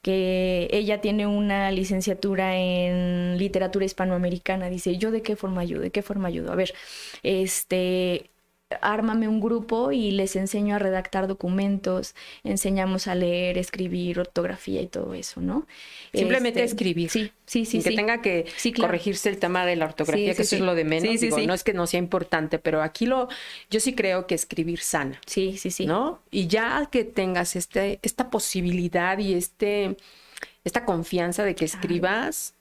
que 0.04 0.68
ella 0.72 1.02
tiene 1.02 1.26
una 1.28 1.72
licenciatura 1.72 2.56
en 2.58 3.38
literatura 3.39 3.86
hispanoamericana, 3.86 4.70
dice, 4.70 4.98
¿yo 4.98 5.12
de 5.12 5.24
qué 5.24 5.36
forma 5.36 5.62
ayudo? 5.62 5.82
¿De 5.82 5.91
qué 5.91 6.04
forma 6.04 6.28
ayudo? 6.28 6.52
A 6.52 6.56
ver, 6.56 6.74
este, 7.24 8.30
ármame 8.82 9.28
un 9.28 9.39
grupo 9.39 9.91
y 9.91 10.11
les 10.11 10.36
enseño 10.36 10.76
a 10.76 10.80
redactar 10.80 11.28
documentos, 11.28 12.15
enseñamos 12.43 13.07
a 13.07 13.15
leer, 13.15 13.57
escribir, 13.57 14.20
ortografía 14.20 14.82
y 14.82 14.88
todo 14.88 15.13
eso, 15.13 15.39
¿no? 15.39 15.65
Simplemente 16.13 16.61
este, 16.63 16.74
escribir. 16.74 17.09
Sí, 17.09 17.32
sí, 17.45 17.65
sí. 17.65 17.82
que 17.82 17.91
tenga 17.91 18.22
que 18.22 18.45
corregirse 18.76 19.30
el 19.30 19.38
tema 19.38 19.65
de 19.65 19.78
la 19.78 19.86
ortografía, 19.86 20.36
que 20.36 20.41
eso 20.41 20.55
es 20.55 20.61
lo 20.61 20.76
de 20.76 20.84
menos. 20.84 21.20
Digo, 21.20 21.38
no 21.39 21.53
es 21.53 21.63
que 21.63 21.74
no 21.74 21.88
sea 21.88 21.99
importante, 21.99 22.59
pero 22.59 22.82
aquí 22.82 23.05
lo, 23.05 23.30
yo 23.70 23.80
sí 23.80 23.93
creo 23.93 24.28
que 24.28 24.36
escribir 24.36 24.80
sana. 24.80 25.20
Sí, 25.26 25.57
sí, 25.57 25.72
sí. 25.72 25.86
¿No? 25.86 26.20
Y 26.30 26.47
ya 26.47 26.89
que 26.91 27.05
tengas 27.05 27.55
este, 27.55 27.99
esta 28.01 28.30
posibilidad 28.30 29.18
y 29.18 29.34
este, 29.34 29.95
esta 30.65 30.84
confianza 30.84 31.45
de 31.45 31.55
que 31.55 31.63
escribas, 31.63 32.53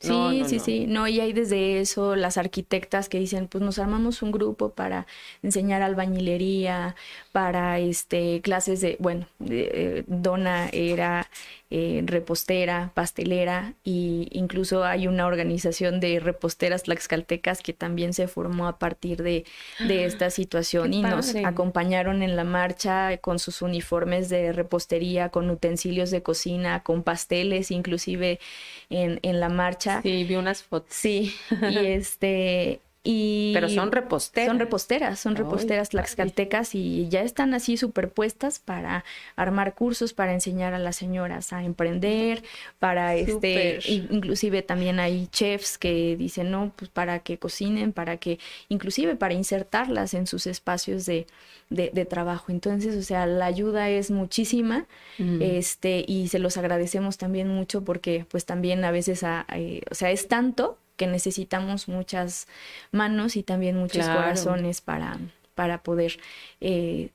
Sí, 0.00 0.44
sí, 0.46 0.58
sí. 0.60 0.86
No, 0.86 1.06
y 1.08 1.20
hay 1.20 1.34
desde 1.34 1.78
eso 1.80 2.16
las 2.16 2.38
arquitectas 2.38 3.10
que 3.10 3.18
dicen, 3.18 3.48
pues 3.48 3.62
nos 3.62 3.78
armamos 3.78 4.22
un 4.22 4.32
grupo 4.32 4.70
para 4.70 5.06
enseñar 5.42 5.82
albañilería, 5.82 6.96
para 7.32 7.78
este 7.78 8.40
clases 8.40 8.80
de, 8.80 8.96
bueno, 8.98 9.26
eh, 9.46 10.04
Dona 10.06 10.70
era 10.72 11.28
eh, 11.72 12.02
repostera, 12.04 12.90
pastelera, 12.94 13.74
y 13.84 14.28
incluso 14.32 14.82
hay 14.82 15.06
una 15.06 15.26
organización 15.26 16.00
de 16.00 16.18
reposteras 16.18 16.82
tlaxcaltecas 16.82 17.62
que 17.62 17.72
también 17.72 18.12
se 18.12 18.26
formó 18.26 18.66
a 18.66 18.78
partir 18.78 19.22
de, 19.22 19.44
de 19.78 20.04
esta 20.04 20.30
situación 20.30 20.92
y 20.92 21.02
nos 21.02 21.34
acompañaron 21.36 22.22
en 22.22 22.34
la 22.34 22.42
marcha 22.42 23.16
con 23.18 23.38
sus 23.38 23.62
uniformes 23.62 24.28
de 24.28 24.52
repostería, 24.52 25.28
con 25.28 25.48
utensilios 25.48 26.10
de 26.10 26.22
cocina, 26.22 26.82
con 26.82 27.04
pasteles, 27.04 27.70
inclusive 27.70 28.40
en, 28.88 29.20
en 29.22 29.38
la 29.38 29.48
marcha. 29.48 30.02
Sí, 30.02 30.24
vi 30.24 30.34
unas 30.34 30.64
fotos. 30.64 30.92
Sí, 30.92 31.34
y 31.70 31.76
este 31.86 32.80
y 33.02 33.52
Pero 33.54 33.70
son 33.70 33.92
reposteras. 33.92 34.48
Son 34.48 34.58
reposteras, 34.58 35.20
son 35.20 35.34
reposteras 35.34 35.88
tlaxcaltecas 35.88 36.74
y 36.74 37.08
ya 37.08 37.22
están 37.22 37.54
así 37.54 37.78
superpuestas 37.78 38.58
para 38.58 39.04
armar 39.36 39.74
cursos, 39.74 40.12
para 40.12 40.34
enseñar 40.34 40.74
a 40.74 40.78
las 40.78 40.96
señoras 40.96 41.54
a 41.54 41.64
emprender, 41.64 42.42
para 42.78 43.14
este, 43.14 43.78
inclusive 43.86 44.60
también 44.60 45.00
hay 45.00 45.28
chefs 45.28 45.78
que 45.78 46.14
dicen, 46.16 46.50
no, 46.50 46.72
pues 46.76 46.90
para 46.90 47.20
que 47.20 47.38
cocinen, 47.38 47.92
para 47.92 48.18
que, 48.18 48.38
inclusive 48.68 49.16
para 49.16 49.32
insertarlas 49.32 50.12
en 50.12 50.26
sus 50.26 50.46
espacios 50.46 51.06
de, 51.06 51.26
de, 51.70 52.04
trabajo. 52.04 52.52
Entonces, 52.52 52.96
o 52.96 53.02
sea, 53.02 53.24
la 53.24 53.46
ayuda 53.46 53.88
es 53.88 54.10
muchísima, 54.10 54.86
este, 55.18 56.04
y 56.06 56.28
se 56.28 56.38
los 56.38 56.58
agradecemos 56.58 57.16
también 57.16 57.48
mucho 57.48 57.82
porque 57.82 58.26
pues 58.28 58.44
también 58.44 58.84
a 58.84 58.90
veces, 58.90 59.22
eh, 59.54 59.80
o 59.90 59.94
sea, 59.94 60.10
es 60.10 60.28
tanto 60.28 60.76
que 61.00 61.06
necesitamos 61.06 61.88
muchas 61.88 62.46
manos 62.92 63.34
y 63.36 63.42
también 63.42 63.74
muchos 63.78 64.06
corazones 64.06 64.82
para, 64.82 65.18
para 65.54 65.82
poder 65.82 66.20
eh, 66.60 67.08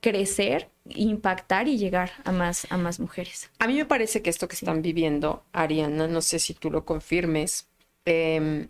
crecer, 0.00 0.68
impactar 0.90 1.66
y 1.66 1.76
llegar 1.76 2.12
a 2.22 2.30
más, 2.30 2.70
a 2.70 2.76
más 2.76 3.00
mujeres. 3.00 3.50
A 3.58 3.66
mí 3.66 3.74
me 3.74 3.84
parece 3.84 4.22
que 4.22 4.30
esto 4.30 4.46
que 4.46 4.54
están 4.54 4.80
viviendo, 4.80 5.42
Ariana, 5.52 6.06
no 6.06 6.20
sé 6.22 6.38
si 6.38 6.54
tú 6.54 6.70
lo 6.70 6.84
confirmes, 6.84 7.66
em, 8.04 8.68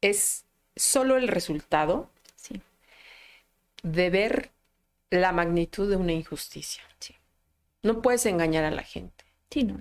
es 0.00 0.46
solo 0.74 1.18
el 1.18 1.28
resultado 1.28 2.08
de 3.82 4.08
ver 4.08 4.52
la 5.10 5.32
magnitud 5.32 5.90
de 5.90 5.96
una 5.96 6.12
injusticia. 6.12 6.82
No 7.82 8.00
puedes 8.00 8.24
engañar 8.24 8.64
a 8.64 8.70
la 8.70 8.84
gente. 8.84 9.26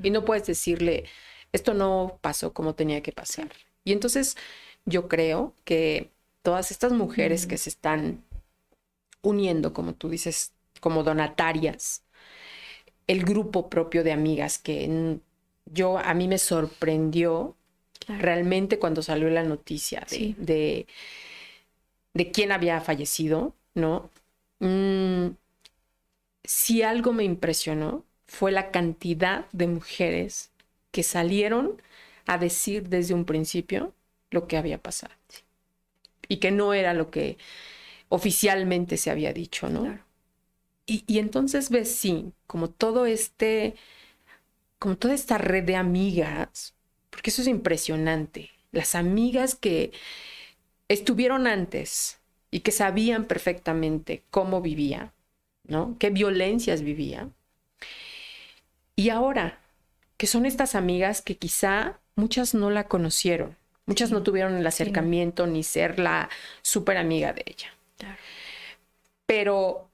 Y 0.03 0.09
no 0.09 0.25
puedes 0.25 0.45
decirle, 0.45 1.05
esto 1.53 1.73
no 1.73 2.19
pasó 2.21 2.51
como 2.51 2.75
tenía 2.75 3.01
que 3.01 3.13
pasar. 3.13 3.47
Y 3.85 3.93
entonces 3.93 4.35
yo 4.83 5.07
creo 5.07 5.53
que 5.63 6.09
todas 6.41 6.71
estas 6.71 6.91
mujeres 6.91 7.47
que 7.47 7.57
se 7.57 7.69
están 7.69 8.23
uniendo, 9.21 9.73
como 9.73 9.93
tú 9.93 10.09
dices, 10.09 10.51
como 10.81 11.03
donatarias, 11.03 12.03
el 13.07 13.23
grupo 13.23 13.69
propio 13.69 14.03
de 14.03 14.11
amigas 14.11 14.57
que 14.57 15.19
yo 15.65 15.97
a 15.97 16.13
mí 16.13 16.27
me 16.27 16.37
sorprendió 16.37 17.55
realmente 18.07 18.77
cuando 18.79 19.01
salió 19.01 19.29
la 19.29 19.43
noticia 19.43 20.05
de, 20.09 20.85
de, 22.13 22.31
quién 22.31 22.51
había 22.51 22.81
fallecido, 22.81 23.53
¿no? 23.73 24.09
Mm, 24.59 25.29
si 26.43 26.83
algo 26.83 27.13
me 27.13 27.23
impresionó 27.23 28.03
fue 28.27 28.51
la 28.51 28.71
cantidad 28.71 29.45
de 29.51 29.67
mujeres 29.67 30.51
que 30.91 31.03
salieron 31.03 31.81
a 32.27 32.37
decir 32.37 32.89
desde 32.89 33.13
un 33.13 33.25
principio 33.25 33.93
lo 34.31 34.47
que 34.47 34.57
había 34.57 34.77
pasado 34.77 35.13
y 36.27 36.37
que 36.37 36.51
no 36.51 36.73
era 36.73 36.93
lo 36.93 37.11
que 37.11 37.37
oficialmente 38.09 38.97
se 38.97 39.11
había 39.11 39.33
dicho, 39.33 39.69
¿no? 39.69 39.99
Y, 40.85 41.03
y, 41.07 41.19
entonces 41.19 41.69
ves, 41.69 41.95
sí, 41.95 42.31
como 42.45 42.69
todo 42.69 43.05
este, 43.05 43.75
como 44.77 44.97
toda 44.97 45.15
esta 45.15 45.37
red 45.37 45.63
de 45.63 45.75
amigas, 45.75 46.75
porque 47.09 47.31
eso 47.31 47.41
es 47.41 47.47
impresionante, 47.47 48.51
las 48.71 48.93
amigas 48.93 49.55
que 49.55 49.91
estuvieron 50.87 51.47
antes 51.47 52.19
y 52.51 52.59
que 52.59 52.71
sabían 52.71 53.25
perfectamente 53.25 54.23
cómo 54.29 54.61
vivía, 54.61 55.11
¿no? 55.63 55.95
Qué 55.99 56.09
violencias 56.11 56.81
vivía. 56.81 57.29
Y 58.95 59.09
ahora, 59.09 59.59
que 60.17 60.27
son 60.27 60.45
estas 60.45 60.75
amigas 60.75 61.21
que 61.21 61.37
quizá 61.37 61.99
muchas 62.15 62.53
no 62.53 62.69
la 62.69 62.87
conocieron, 62.87 63.55
muchas 63.85 64.11
no 64.11 64.23
tuvieron 64.23 64.55
el 64.55 64.67
acercamiento 64.67 65.47
ni 65.47 65.63
ser 65.63 65.99
la 65.99 66.29
súper 66.61 66.97
amiga 66.97 67.33
de 67.33 67.43
ella. 67.45 67.73
Pero 69.25 69.89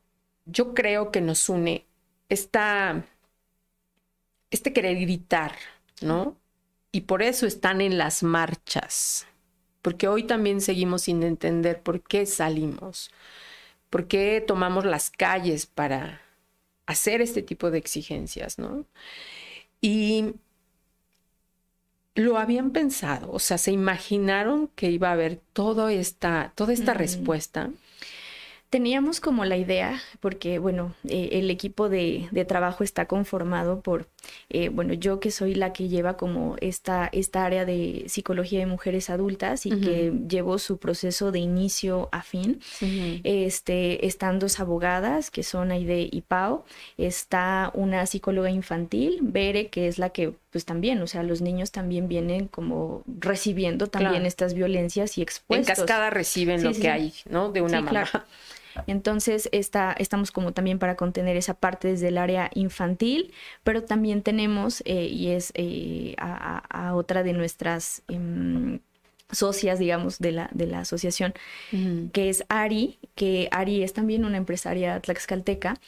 yo 0.45 0.73
creo 0.73 1.11
que 1.11 1.21
nos 1.21 1.49
une 1.49 1.85
esta, 2.29 3.05
este 4.49 4.73
querer 4.73 4.97
gritar, 4.99 5.55
¿no? 6.01 6.37
Y 6.91 7.01
por 7.01 7.21
eso 7.21 7.45
están 7.45 7.81
en 7.81 7.97
las 7.97 8.23
marchas, 8.23 9.27
porque 9.81 10.07
hoy 10.07 10.23
también 10.23 10.61
seguimos 10.61 11.03
sin 11.03 11.23
entender 11.23 11.81
por 11.81 12.01
qué 12.01 12.25
salimos, 12.25 13.11
por 13.89 14.07
qué 14.07 14.43
tomamos 14.45 14.85
las 14.85 15.09
calles 15.09 15.65
para 15.65 16.21
hacer 16.85 17.21
este 17.21 17.41
tipo 17.41 17.71
de 17.71 17.77
exigencias, 17.77 18.59
¿no? 18.59 18.85
Y 19.79 20.33
lo 22.15 22.37
habían 22.37 22.71
pensado, 22.71 23.31
o 23.31 23.39
sea, 23.39 23.57
se 23.57 23.71
imaginaron 23.71 24.69
que 24.75 24.91
iba 24.91 25.09
a 25.09 25.13
haber 25.13 25.39
toda 25.53 25.91
esta, 25.93 26.51
toda 26.55 26.73
esta 26.73 26.93
respuesta. 26.93 27.69
Teníamos 28.69 29.19
como 29.19 29.43
la 29.43 29.57
idea, 29.57 30.01
porque 30.21 30.57
bueno, 30.57 30.95
eh, 31.05 31.29
el 31.33 31.49
equipo 31.49 31.89
de, 31.89 32.29
trabajo 32.47 32.85
está 32.85 33.05
conformado 33.05 33.81
por, 33.81 34.07
eh, 34.49 34.69
bueno, 34.69 34.93
yo 34.93 35.19
que 35.19 35.29
soy 35.29 35.55
la 35.55 35.73
que 35.73 35.89
lleva 35.89 36.15
como 36.15 36.55
esta, 36.61 37.09
esta 37.11 37.43
área 37.43 37.65
de 37.65 38.05
psicología 38.07 38.59
de 38.59 38.67
mujeres 38.67 39.09
adultas 39.09 39.65
y 39.65 39.77
que 39.81 40.13
llevo 40.29 40.57
su 40.57 40.77
proceso 40.77 41.33
de 41.33 41.39
inicio 41.39 42.07
a 42.13 42.23
fin. 42.23 42.61
este, 43.23 44.05
están 44.05 44.39
dos 44.39 44.61
abogadas, 44.61 45.31
que 45.31 45.43
son 45.43 45.71
Aide 45.71 46.07
y 46.09 46.21
Pau, 46.21 46.63
está 46.97 47.71
una 47.73 48.05
psicóloga 48.05 48.51
infantil, 48.51 49.19
Bere, 49.21 49.67
que 49.67 49.89
es 49.89 49.99
la 49.99 50.11
que 50.11 50.33
pues 50.51 50.65
también, 50.65 51.01
o 51.01 51.07
sea, 51.07 51.23
los 51.23 51.41
niños 51.41 51.71
también 51.71 52.07
vienen 52.07 52.47
como 52.47 53.03
recibiendo 53.19 53.87
también 53.87 54.25
estas 54.25 54.53
violencias 54.53 55.17
y 55.17 55.21
expuestos. 55.21 55.69
En 55.69 55.75
cascada 55.75 56.09
reciben 56.09 56.63
lo 56.63 56.73
que 56.73 56.89
hay, 56.89 57.13
¿no? 57.29 57.51
De 57.51 57.61
una 57.61 57.81
mamá. 57.81 58.05
Entonces, 58.87 59.49
está, 59.51 59.93
estamos 59.97 60.31
como 60.31 60.53
también 60.53 60.79
para 60.79 60.95
contener 60.95 61.37
esa 61.37 61.53
parte 61.53 61.89
desde 61.89 62.09
el 62.09 62.17
área 62.17 62.49
infantil, 62.53 63.33
pero 63.63 63.83
también 63.83 64.21
tenemos, 64.21 64.81
eh, 64.85 65.05
y 65.05 65.29
es 65.29 65.51
eh, 65.55 66.15
a, 66.17 66.93
otra 66.95 67.23
de 67.23 67.33
nuestras 67.33 68.01
em, 68.07 68.79
socias, 69.31 69.79
digamos, 69.79 70.19
de 70.19 70.31
la, 70.31 70.49
de 70.53 70.67
la 70.67 70.79
asociación, 70.79 71.33
que 72.11 72.29
es 72.29 72.43
Ari, 72.49 72.99
que 73.15 73.47
Ari 73.51 73.83
es 73.83 73.93
también 73.93 74.25
una 74.25 74.37
empresaria 74.37 74.99
tlaxcalteca, 74.99 75.79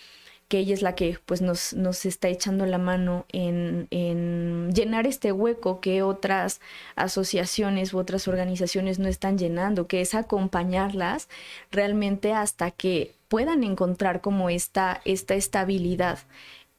que 0.48 0.60
ella 0.60 0.74
es 0.74 0.82
la 0.82 0.96
que 0.96 1.18
pues 1.26 1.42
nos, 1.42 1.74
nos 1.74 2.06
está 2.06 2.28
echando 2.28 2.66
la 2.66 2.78
mano 2.78 3.26
en, 3.30 3.88
en, 3.92 4.72
llenar 4.74 5.08
este 5.08 5.32
hueco 5.32 5.80
que 5.80 6.04
otras 6.04 6.62
asociaciones 6.96 7.94
u 7.94 7.98
otras 7.98 8.28
organizaciones 8.28 9.00
no 9.00 9.08
están 9.08 9.38
llenando, 9.38 9.88
que 9.88 10.02
es 10.02 10.14
acompañarlas 10.14 11.30
realmente 11.72 12.34
hasta 12.34 12.72
que 12.72 13.16
puedan 13.28 13.64
encontrar 13.64 14.22
como 14.22 14.50
esta, 14.50 15.02
esta 15.06 15.36
estabilidad. 15.36 16.20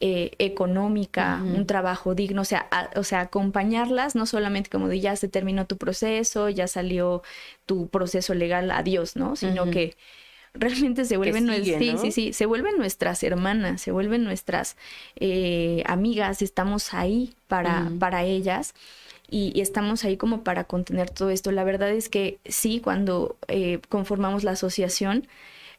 Eh, 0.01 0.33
económica, 0.39 1.41
un 1.43 1.67
trabajo 1.67 2.15
digno, 2.15 2.43
o 2.43 2.45
sea, 2.45 2.69
o 2.95 3.05
sea, 3.05 3.21
acompañarlas, 3.21 4.15
no 4.15 4.27
solamente 4.27 4.69
como 4.69 4.89
de 4.89 5.01
ya 5.01 5.17
se 5.17 5.29
terminó 5.29 5.67
tu 5.67 5.79
proceso, 5.79 6.51
ya 6.51 6.67
salió 6.67 7.23
tu 7.65 7.89
proceso 7.89 8.35
legal, 8.35 8.71
adiós, 8.73 9.17
¿no? 9.17 9.35
Sino 9.35 9.71
que 9.71 9.97
realmente 10.55 11.05
se 11.05 11.17
vuelven, 11.17 11.49
sí, 11.65 11.97
sí, 12.01 12.13
sí, 12.13 12.33
se 12.33 12.47
vuelven 12.47 12.79
nuestras 12.79 13.23
hermanas, 13.25 13.83
se 13.83 13.91
vuelven 13.91 14.23
nuestras 14.23 14.77
eh, 15.17 15.83
amigas, 15.87 16.43
estamos 16.43 16.95
ahí 16.95 17.35
para, 17.49 17.91
para 17.99 18.25
ellas. 18.25 18.75
Y, 19.29 19.61
estamos 19.61 20.05
ahí 20.05 20.17
como 20.17 20.45
para 20.45 20.65
contener 20.65 21.11
todo 21.11 21.31
esto. 21.31 21.51
La 21.51 21.65
verdad 21.65 21.91
es 21.91 22.09
que 22.09 22.39
sí, 22.45 22.81
cuando 22.81 23.37
eh, 23.49 23.81
conformamos 23.89 24.45
la 24.45 24.53
asociación, 24.53 25.27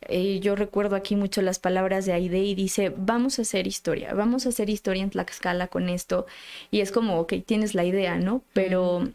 eh, 0.09 0.39
yo 0.41 0.55
recuerdo 0.55 0.97
aquí 0.97 1.15
mucho 1.15 1.41
las 1.41 1.59
palabras 1.59 2.05
de 2.05 2.13
Aide 2.13 2.43
y 2.43 2.53
dice, 2.53 2.91
vamos 2.97 3.39
a 3.39 3.43
hacer 3.43 3.67
historia, 3.67 4.13
vamos 4.13 4.45
a 4.45 4.49
hacer 4.49 4.69
historia 4.69 5.03
en 5.03 5.09
Tlaxcala 5.09 5.67
con 5.67 5.87
esto. 5.87 6.25
Y 6.69 6.81
es 6.81 6.91
como, 6.91 7.19
ok, 7.19 7.35
tienes 7.45 7.75
la 7.75 7.85
idea, 7.85 8.17
¿no? 8.17 8.41
Pero 8.51 9.07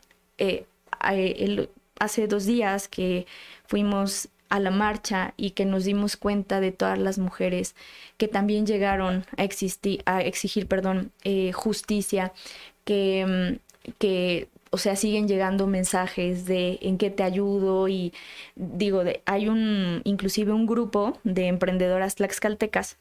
hace 1.98 2.26
dos 2.28 2.46
días 2.46 2.88
que 2.88 3.26
fuimos 3.66 4.30
a 4.51 4.61
la 4.61 4.70
marcha 4.70 5.32
y 5.36 5.53
que 5.53 5.64
nos 5.64 5.84
dimos 5.84 6.16
cuenta 6.16 6.61
de 6.61 6.72
todas 6.72 6.98
las 6.98 7.18
mujeres 7.18 7.74
que 8.18 8.28
también 8.28 8.66
llegaron 8.66 9.24
a, 9.36 9.44
existir, 9.44 10.03
a 10.07 10.22
exigir 10.22 10.66
perdón, 10.66 11.12
eh, 11.24 11.53
justicia, 11.53 12.32
que, 12.84 13.59
mm, 13.86 13.92
que, 13.98 14.48
o 14.70 14.78
sea, 14.78 14.96
siguen 14.96 15.26
llegando 15.28 15.66
mensajes 15.66 16.44
de 16.46 16.78
en 16.82 16.98
qué 16.98 17.11
te 17.11 17.22
ayudo 17.22 17.88
y 17.88 18.12
digo, 18.57 19.05
de, 19.05 19.22
hay 19.24 19.48
un, 19.48 20.03
inclusive 20.05 20.53
un 20.53 20.66
grupo 20.66 21.18
de 21.24 21.46
emprendedoras 21.46 22.16
tlaxcaltecas 22.16 22.98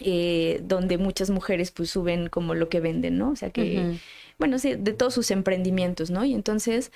eh, 0.00 0.60
donde 0.62 0.98
muchas 0.98 1.30
mujeres 1.30 1.70
pues 1.70 1.90
suben 1.90 2.28
como 2.28 2.54
lo 2.54 2.68
que 2.68 2.80
venden, 2.80 3.16
¿no? 3.16 3.30
O 3.30 3.36
sea 3.36 3.50
que, 3.50 3.98
bueno, 4.38 4.58
sí, 4.58 4.74
de 4.74 4.92
todos 4.92 5.14
sus 5.14 5.30
emprendimientos, 5.30 6.10
¿no? 6.10 6.22
Y 6.24 6.34
entonces 6.34 6.92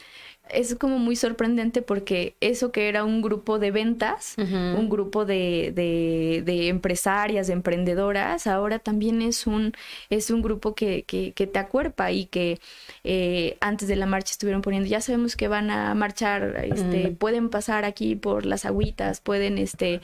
es 0.52 0.74
como 0.74 0.98
muy 0.98 1.16
sorprendente 1.16 1.82
porque 1.82 2.36
eso 2.40 2.72
que 2.72 2.88
era 2.88 3.04
un 3.04 3.22
grupo 3.22 3.58
de 3.58 3.70
ventas, 3.70 4.34
un 4.38 4.88
grupo 4.88 5.24
de, 5.24 5.72
de, 5.74 6.68
empresarias, 6.68 7.46
de 7.46 7.52
emprendedoras, 7.52 8.46
ahora 8.46 8.78
también 8.78 9.22
es 9.22 9.46
un, 9.46 9.72
es 10.08 10.30
un 10.30 10.42
grupo 10.42 10.74
que, 10.74 11.04
que, 11.04 11.46
te 11.46 11.58
acuerpa 11.58 12.12
y 12.12 12.26
que 12.26 12.60
eh, 13.04 13.56
antes 13.60 13.88
de 13.88 13.96
la 13.96 14.06
marcha 14.06 14.32
estuvieron 14.32 14.62
poniendo, 14.62 14.88
ya 14.88 15.00
sabemos 15.00 15.36
que 15.36 15.48
van 15.48 15.70
a 15.70 15.94
marchar, 15.94 16.64
este, 16.64 17.10
pueden 17.10 17.48
pasar 17.48 17.84
aquí 17.84 18.16
por 18.16 18.46
las 18.46 18.64
agüitas, 18.64 19.20
pueden, 19.20 19.58
este, 19.58 20.00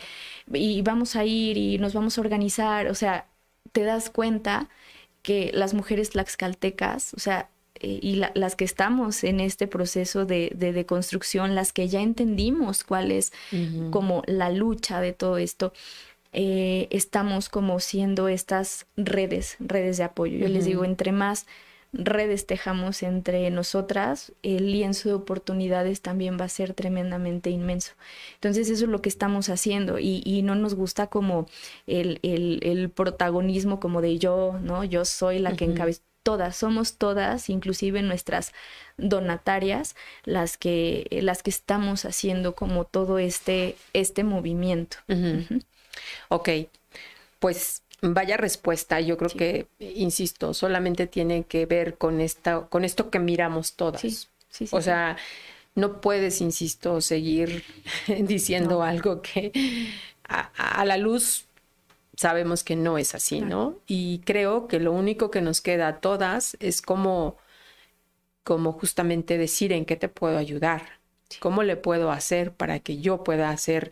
y 0.53 0.83
vamos 0.83 1.17
a 1.17 1.25
ir 1.25 1.57
y 1.57 1.79
nos 1.79 1.95
vamos 1.95 2.19
a 2.19 2.21
organizar, 2.21 2.89
o 2.89 2.95
sea, 2.95 3.27
te 3.73 3.83
das 3.83 4.11
cuenta 4.11 4.69
que 5.23 5.51
las 5.53 5.75
mujeres 5.75 6.11
tlaxcaltecas, 6.11 7.13
o 7.15 7.19
sea, 7.19 7.51
eh, 7.81 7.99
y 8.03 8.23
las 8.35 8.57
que 8.57 8.65
estamos 8.65 9.25
en 9.25 9.41
este 9.41 9.67
proceso 9.67 10.27
de, 10.27 10.53
de, 10.55 10.87
construcción, 10.87 11.55
las 11.55 11.73
que 11.73 11.89
ya 11.89 12.01
entendimos 12.01 12.85
cuál 12.85 13.13
es 13.13 13.33
como 13.91 14.23
la 14.27 14.51
lucha 14.51 15.01
de 15.01 15.13
todo 15.13 15.39
esto, 15.39 15.73
eh, 16.33 16.89
estamos 16.91 17.49
como 17.49 17.81
siendo 17.81 18.29
estas 18.29 18.87
redes, 18.97 19.57
redes 19.59 19.97
de 19.97 20.05
apoyo. 20.05 20.37
Yo 20.39 20.49
les 20.49 20.67
digo, 20.67 20.85
entre 20.85 21.11
más 21.13 21.47
redes 21.93 22.47
tejamos 22.47 23.03
entre 23.03 23.51
nosotras, 23.51 24.33
el 24.43 24.73
lienzo 24.73 25.09
de 25.09 25.15
oportunidades 25.15 26.03
también 26.03 26.37
va 26.39 26.45
a 26.45 26.51
ser 26.51 26.75
tremendamente 26.75 27.51
inmenso. 27.51 27.93
Entonces 28.35 28.69
eso 28.69 28.85
es 28.85 28.91
lo 28.91 29.01
que 29.01 29.09
estamos 29.09 29.49
haciendo 29.49 29.99
y, 29.99 30.23
y 30.25 30.43
no 30.43 30.55
nos 30.55 30.75
gusta 30.75 31.07
como 31.07 31.47
el, 31.87 32.19
el, 32.23 32.61
el, 32.63 32.91
protagonismo 32.91 33.81
como 33.81 34.03
de 34.03 34.19
yo, 34.19 34.59
¿no? 34.63 34.85
Yo 34.85 35.05
soy 35.05 35.39
la 35.39 35.57
que 35.57 35.65
encabeza 35.65 36.03
todas, 36.27 36.57
somos 36.57 36.95
todas, 36.95 37.49
inclusive 37.51 38.03
nuestras 38.03 38.53
donatarias, 38.97 39.95
las 40.25 40.57
que, 40.57 41.07
las 41.23 41.45
que 41.45 41.51
estamos 41.51 42.05
haciendo 42.05 42.57
como 42.57 42.85
todo 42.85 43.21
este, 43.21 43.77
este 43.93 44.25
movimiento. 44.25 44.97
Ok, 46.29 46.49
pues 47.39 47.85
vaya 48.03 48.37
respuesta. 48.37 49.01
Yo 49.01 49.17
creo 49.17 49.31
que, 49.31 49.69
insisto, 49.79 50.53
solamente 50.53 51.07
tiene 51.07 51.45
que 51.45 51.65
ver 51.65 51.97
con 51.97 52.21
esta, 52.21 52.63
con 52.63 52.85
esto 52.85 53.09
que 53.09 53.21
miramos 53.21 53.75
todas. 53.75 54.29
Sí, 54.51 54.67
o 54.73 54.81
sea, 54.81 55.17
no 55.77 56.01
puedes, 56.01 56.41
insisto, 56.41 57.01
seguir 57.03 57.63
diciendo 58.19 58.83
algo 58.83 59.23
que 59.23 59.53
a, 60.25 60.85
la 60.85 60.97
luz 60.97 61.46
sabemos 62.17 62.65
que 62.65 62.77
no 62.77 62.99
es 62.99 63.15
así, 63.15 63.41
¿no? 63.41 63.79
Y 63.87 64.21
creo 64.25 64.69
que 64.69 64.81
lo 64.81 64.93
único 64.93 65.31
que 65.31 65.43
nos 65.43 65.61
queda 65.61 65.89
a 65.89 66.01
todas 66.01 66.57
es 66.61 66.83
como, 66.83 67.37
como 68.45 68.73
justamente 68.73 69.39
decir 69.39 69.73
en 69.73 69.85
qué 69.85 69.97
te 69.97 70.09
puedo 70.09 70.39
ayudar, 70.39 70.97
¿Cómo 71.41 71.63
le 71.65 71.77
puedo 71.77 72.13
hacer 72.13 72.53
para 72.53 72.79
que 72.79 72.99
yo 72.99 73.25
pueda 73.25 73.51
hacer 73.51 73.91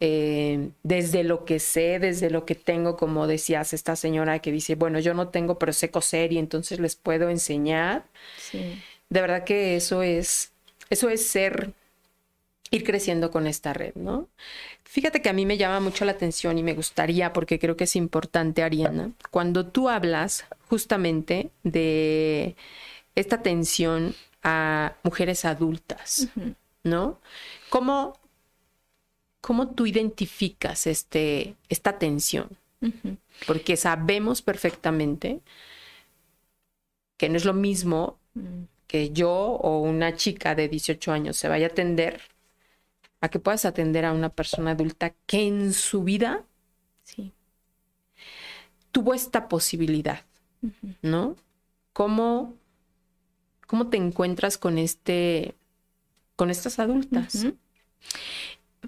eh, 0.00 0.68
desde 0.82 1.24
lo 1.24 1.46
que 1.46 1.58
sé, 1.58 1.98
desde 1.98 2.28
lo 2.28 2.44
que 2.44 2.54
tengo, 2.54 2.96
como 2.96 3.26
decías 3.26 3.72
esta 3.72 3.96
señora 3.96 4.38
que 4.40 4.52
dice, 4.52 4.74
bueno, 4.74 5.00
yo 5.00 5.14
no 5.14 5.28
tengo, 5.28 5.58
pero 5.58 5.72
sé 5.72 5.90
coser 5.90 6.32
y 6.32 6.38
entonces 6.38 6.80
les 6.80 6.94
puedo 6.94 7.30
enseñar? 7.30 8.04
Sí. 8.36 8.82
De 9.08 9.20
verdad 9.22 9.44
que 9.44 9.76
eso 9.76 10.02
es, 10.02 10.52
eso 10.90 11.08
es 11.08 11.26
ser, 11.26 11.72
ir 12.74 12.84
creciendo 12.84 13.30
con 13.30 13.46
esta 13.46 13.72
red, 13.72 13.94
¿no? 13.94 14.28
Fíjate 14.84 15.22
que 15.22 15.28
a 15.28 15.32
mí 15.32 15.46
me 15.46 15.56
llama 15.56 15.80
mucho 15.80 16.04
la 16.04 16.12
atención 16.12 16.58
y 16.58 16.62
me 16.62 16.74
gustaría, 16.74 17.32
porque 17.32 17.58
creo 17.58 17.76
que 17.76 17.84
es 17.84 17.96
importante, 17.96 18.62
Ariana, 18.62 19.12
cuando 19.30 19.66
tú 19.66 19.88
hablas 19.88 20.44
justamente 20.68 21.50
de 21.62 22.56
esta 23.14 23.36
atención 23.36 24.14
a 24.42 24.94
mujeres 25.02 25.44
adultas, 25.44 26.28
¿no? 26.82 27.20
¿Cómo, 27.70 28.18
¿Cómo, 29.40 29.68
tú 29.68 29.86
identificas 29.86 30.86
este, 30.86 31.54
esta 31.68 31.98
tensión? 31.98 32.56
Porque 33.46 33.76
sabemos 33.76 34.42
perfectamente 34.42 35.40
que 37.16 37.30
no 37.30 37.36
es 37.36 37.46
lo 37.46 37.54
mismo 37.54 38.18
mm. 38.34 38.64
que 38.86 39.10
yo 39.10 39.30
o 39.32 39.80
una 39.80 40.14
chica 40.16 40.54
de 40.54 40.68
18 40.68 41.12
años 41.12 41.36
se 41.38 41.48
vaya 41.48 41.68
a 41.68 41.70
atender 41.70 42.20
a 43.24 43.30
que 43.30 43.38
puedas 43.38 43.64
atender 43.64 44.04
a 44.04 44.12
una 44.12 44.28
persona 44.28 44.72
adulta 44.72 45.14
que 45.26 45.46
en 45.46 45.72
su 45.72 46.04
vida 46.04 46.44
sí. 47.04 47.32
tuvo 48.92 49.14
esta 49.14 49.48
posibilidad, 49.48 50.24
¿no? 51.02 51.36
¿Cómo, 51.92 52.54
¿Cómo 53.66 53.88
te 53.88 53.96
encuentras 53.96 54.58
con 54.58 54.78
este 54.78 55.54
con 56.36 56.50
estas 56.50 56.78
adultas. 56.78 57.46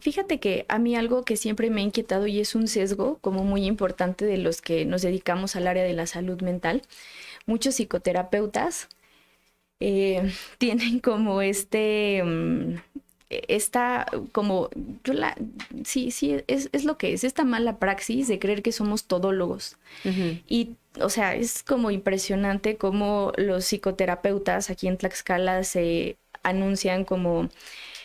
Fíjate 0.00 0.40
que 0.40 0.66
a 0.68 0.78
mí 0.78 0.94
algo 0.94 1.24
que 1.24 1.36
siempre 1.36 1.70
me 1.70 1.80
ha 1.80 1.84
inquietado 1.84 2.26
y 2.26 2.40
es 2.40 2.54
un 2.54 2.68
sesgo 2.68 3.18
como 3.20 3.44
muy 3.44 3.64
importante 3.64 4.26
de 4.26 4.36
los 4.36 4.60
que 4.60 4.84
nos 4.84 5.02
dedicamos 5.02 5.56
al 5.56 5.66
área 5.66 5.84
de 5.84 5.94
la 5.94 6.06
salud 6.06 6.42
mental, 6.42 6.82
muchos 7.46 7.76
psicoterapeutas 7.76 8.88
eh, 9.80 10.30
tienen 10.58 11.00
como 11.00 11.40
este, 11.40 12.22
mm, 13.30 13.34
esta, 13.48 14.06
como, 14.32 14.70
yo 15.04 15.12
la, 15.12 15.36
sí, 15.84 16.10
sí, 16.10 16.36
es, 16.46 16.68
es, 16.72 16.84
lo 16.84 16.98
que 16.98 17.12
es, 17.12 17.24
esta 17.24 17.44
mala 17.44 17.78
praxis 17.78 18.28
de 18.28 18.38
creer 18.38 18.62
que 18.62 18.72
somos 18.72 19.04
todólogos. 19.04 19.76
Y, 20.48 20.76
o 21.00 21.10
sea, 21.10 21.34
es 21.34 21.62
como 21.62 21.90
impresionante 21.90 22.76
cómo 22.76 23.32
los 23.36 23.64
psicoterapeutas 23.64 24.70
aquí 24.70 24.88
en 24.88 24.96
Tlaxcala 24.96 25.64
se 25.64 26.16
anuncian 26.42 27.04
como 27.04 27.48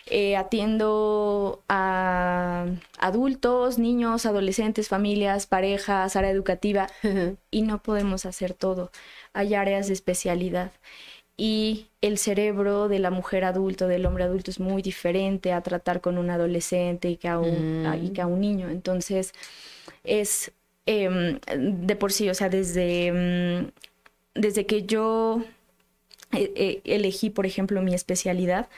eh, 0.07 0.35
atiendo 0.35 1.63
a 1.69 2.65
adultos, 2.99 3.77
niños, 3.77 4.25
adolescentes, 4.25 4.89
familias, 4.89 5.47
parejas, 5.47 6.15
área 6.15 6.31
educativa 6.31 6.87
y 7.51 7.61
no 7.61 7.81
podemos 7.81 8.25
hacer 8.25 8.53
todo. 8.53 8.91
Hay 9.33 9.53
áreas 9.53 9.87
de 9.87 9.93
especialidad 9.93 10.71
y 11.41 11.87
el 12.01 12.19
cerebro 12.19 12.87
de 12.87 12.99
la 12.99 13.09
mujer 13.09 13.45
adulto, 13.45 13.87
del 13.87 14.05
hombre 14.05 14.25
adulto 14.25 14.51
es 14.51 14.59
muy 14.59 14.83
diferente 14.83 15.53
a 15.53 15.61
tratar 15.63 15.99
con 15.99 16.19
un 16.19 16.29
adolescente 16.29 17.09
y 17.09 17.17
que 17.17 17.27
a 17.27 17.39
un, 17.39 17.83
y 17.99 18.11
que 18.11 18.21
a 18.21 18.27
un 18.27 18.41
niño. 18.41 18.69
Entonces 18.69 19.33
es 20.03 20.51
em, 20.85 21.39
de 21.57 21.95
por 21.95 22.11
sí, 22.11 22.29
o 22.29 22.35
sea, 22.35 22.49
desde, 22.49 23.07
em, 23.07 23.71
desde 24.35 24.67
que 24.67 24.83
yo 24.83 25.43
eh, 26.31 26.51
eh, 26.55 26.81
elegí, 26.85 27.31
por 27.31 27.47
ejemplo, 27.47 27.81
mi 27.81 27.95
especialidad, 27.95 28.69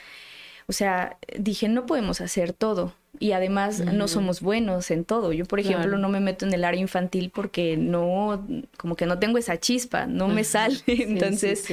o 0.68 0.72
sea, 0.72 1.18
dije, 1.38 1.68
no 1.68 1.86
podemos 1.86 2.22
hacer 2.22 2.54
todo 2.54 2.94
y 3.20 3.34
además 3.34 3.80
no 3.80 4.08
somos 4.08 4.42
buenos 4.42 4.90
en 4.90 5.06
todo. 5.06 5.34
Yo, 5.34 5.46
por 5.46 5.60
ejemplo, 5.60 5.98
no 5.98 6.10
me 6.10 6.20
meto 6.20 6.46
en 6.46 6.54
el 6.54 6.66
área 6.66 6.82
infantil 6.82 7.30
porque 7.34 7.78
no, 7.78 8.46
como 8.78 8.96
que 8.96 9.06
no 9.06 9.20
tengo 9.20 9.38
esa 9.38 9.60
chispa, 9.60 10.08
no 10.08 10.28
me 10.28 10.44
sale. 10.44 10.80
Entonces, 10.88 11.66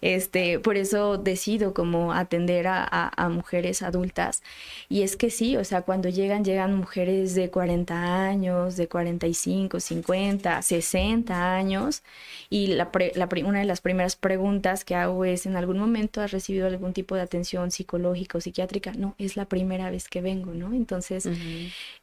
este, 0.00 0.58
por 0.58 0.76
eso 0.76 1.18
decido 1.18 1.74
como 1.74 2.12
atender 2.12 2.66
a, 2.66 3.12
a, 3.14 3.28
mujeres 3.28 3.82
adultas. 3.82 4.42
Y 4.88 5.02
es 5.02 5.16
que 5.16 5.30
sí, 5.30 5.56
o 5.56 5.64
sea, 5.64 5.82
cuando 5.82 6.08
llegan, 6.08 6.44
llegan 6.44 6.74
mujeres 6.74 7.34
de 7.34 7.50
40 7.50 8.26
años, 8.26 8.76
de 8.76 8.88
45, 8.88 9.80
50, 9.80 10.62
60 10.62 11.54
años. 11.56 12.02
Y 12.48 12.68
la, 12.68 12.90
la 13.14 13.28
una 13.44 13.58
de 13.58 13.66
las 13.66 13.82
primeras 13.82 14.16
preguntas 14.16 14.84
que 14.84 14.94
hago 14.94 15.26
es, 15.26 15.44
¿en 15.44 15.56
algún 15.56 15.78
momento 15.78 16.22
has 16.22 16.30
recibido 16.30 16.66
algún 16.66 16.94
tipo 16.94 17.14
de 17.14 17.20
atención 17.20 17.70
psicológica 17.70 18.38
o 18.38 18.40
psiquiátrica? 18.40 18.92
No, 18.92 19.14
es 19.18 19.36
la 19.36 19.44
primera 19.44 19.90
vez 19.90 20.08
que 20.08 20.22
vengo, 20.22 20.54
¿no? 20.54 20.72
Entonces, 20.86 21.28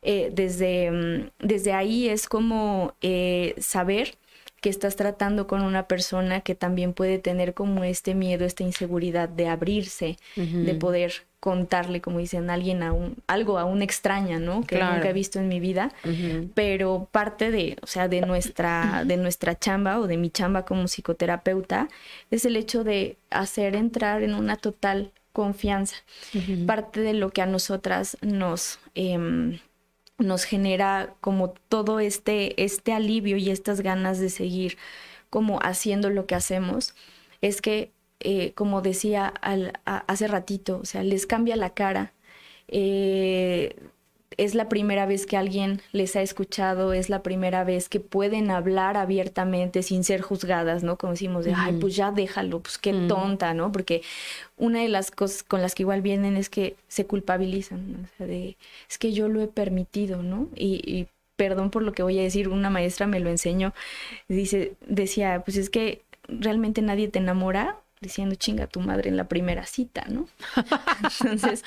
eh, 0.02 0.30
desde, 0.34 0.92
mm, 0.92 1.30
desde 1.40 1.72
ahí 1.72 2.10
es 2.10 2.28
como 2.28 2.96
eh, 3.02 3.56
saber 3.60 4.18
que 4.60 4.70
estás 4.70 4.98
tratando 4.98 5.48
con 5.48 5.62
una 5.62 5.88
persona 5.88 6.42
que 6.42 6.54
también 6.56 6.92
puede 6.94 7.18
tener 7.20 7.54
como 7.54 7.86
este 7.86 8.14
miedo, 8.14 8.46
esta 8.46 8.64
inseguridad 8.64 9.30
de 9.30 9.48
abrirse, 9.48 10.18
de 10.36 10.76
poder 10.76 11.14
contarle, 11.40 12.00
como 12.00 12.20
dicen, 12.20 12.50
a 12.50 12.54
alguien 12.54 12.84
a 12.84 12.94
un, 12.94 13.18
algo 13.28 13.58
a 13.60 13.66
una 13.66 13.84
extraña, 13.84 14.40
¿no? 14.40 14.64
Que 14.66 14.78
nunca 14.96 15.10
he 15.10 15.14
visto 15.14 15.40
en 15.40 15.50
mi 15.50 15.60
vida, 15.60 15.92
pero 16.56 17.10
parte 17.12 17.52
de, 17.52 17.76
o 17.82 17.88
sea, 17.88 18.08
de 18.08 18.22
nuestra, 18.22 19.04
de 19.06 19.18
nuestra 19.18 19.58
chamba 19.60 20.00
o 20.00 20.08
de 20.08 20.16
mi 20.18 20.30
chamba 20.30 20.64
como 20.64 20.88
psicoterapeuta 20.88 21.90
es 22.32 22.46
el 22.46 22.56
hecho 22.56 22.86
de 22.86 23.18
hacer 23.32 23.76
entrar 23.76 24.24
en 24.24 24.34
una 24.34 24.56
total 24.56 25.12
confianza. 25.34 25.98
Parte 26.66 27.02
de 27.02 27.14
lo 27.14 27.32
que 27.32 27.42
a 27.42 27.46
nosotras 27.46 28.18
nos, 28.22 28.80
em, 28.96 29.60
nos 30.18 30.46
genera 30.46 31.16
como 31.20 31.50
todo 31.70 32.00
este, 32.00 32.64
este 32.64 32.94
alivio 32.94 33.38
y 33.38 33.50
estas 33.50 33.82
ganas 33.82 34.20
de 34.20 34.30
seguir 34.30 34.78
como 35.30 35.60
haciendo 35.60 36.10
lo 36.12 36.28
que 36.28 36.36
hacemos, 36.36 36.94
es 37.42 37.62
que, 37.62 37.92
eh, 38.20 38.54
como 38.54 38.82
decía 38.82 39.28
al, 39.28 39.74
hace 39.86 40.28
ratito, 40.28 40.80
o 40.82 40.86
sea, 40.86 41.04
les 41.04 41.26
cambia 41.26 41.56
la 41.56 41.72
cara. 41.72 42.14
Eh, 42.68 43.76
es 44.38 44.56
la 44.56 44.70
primera 44.70 45.06
vez 45.06 45.26
que 45.26 45.38
alguien 45.38 45.82
les 45.92 46.16
ha 46.16 46.22
escuchado, 46.22 46.94
es 46.94 47.10
la 47.10 47.24
primera 47.24 47.64
vez 47.64 47.90
que 47.90 48.00
pueden 48.00 48.52
hablar 48.52 48.98
abiertamente 48.98 49.84
sin 49.84 50.04
ser 50.04 50.22
juzgadas, 50.22 50.84
¿no? 50.84 50.98
Como 50.98 51.14
decimos, 51.14 51.46
de, 51.46 51.54
ay, 51.56 51.78
pues 51.80 51.96
ya 51.96 52.12
déjalo, 52.12 52.60
pues 52.60 52.78
qué 52.78 52.94
tonta, 53.08 53.54
¿no? 53.54 53.72
Porque 53.72 54.02
una 54.58 54.82
de 54.82 54.90
las 54.90 55.12
cosas 55.12 55.44
con 55.44 55.62
las 55.62 55.76
que 55.76 55.84
igual 55.84 56.02
vienen 56.02 56.38
es 56.38 56.50
que 56.50 56.76
se 56.88 57.06
culpabilizan, 57.06 58.06
o 58.06 58.18
sea, 58.18 58.28
de, 58.28 58.58
es 58.90 58.98
que 58.98 59.14
yo 59.14 59.28
lo 59.28 59.42
he 59.42 59.48
permitido, 59.48 60.24
¿no? 60.24 60.50
Y, 60.56 60.82
y, 60.86 61.08
perdón 61.36 61.72
por 61.72 61.82
lo 61.82 61.94
que 61.94 62.04
voy 62.04 62.20
a 62.20 62.24
decir, 62.24 62.48
una 62.48 62.70
maestra 62.70 63.08
me 63.08 63.20
lo 63.20 63.30
enseñó, 63.30 63.74
dice, 64.28 64.74
decía, 64.86 65.42
pues 65.44 65.58
es 65.58 65.70
que 65.70 66.02
realmente 66.28 66.82
nadie 66.82 67.08
te 67.08 67.20
enamora 67.20 67.83
diciendo 68.04 68.36
chinga 68.36 68.68
tu 68.68 68.80
madre 68.80 69.10
en 69.10 69.18
la 69.18 69.28
primera 69.28 69.66
cita, 69.66 70.06
¿no? 70.08 70.28
Entonces, 71.22 71.64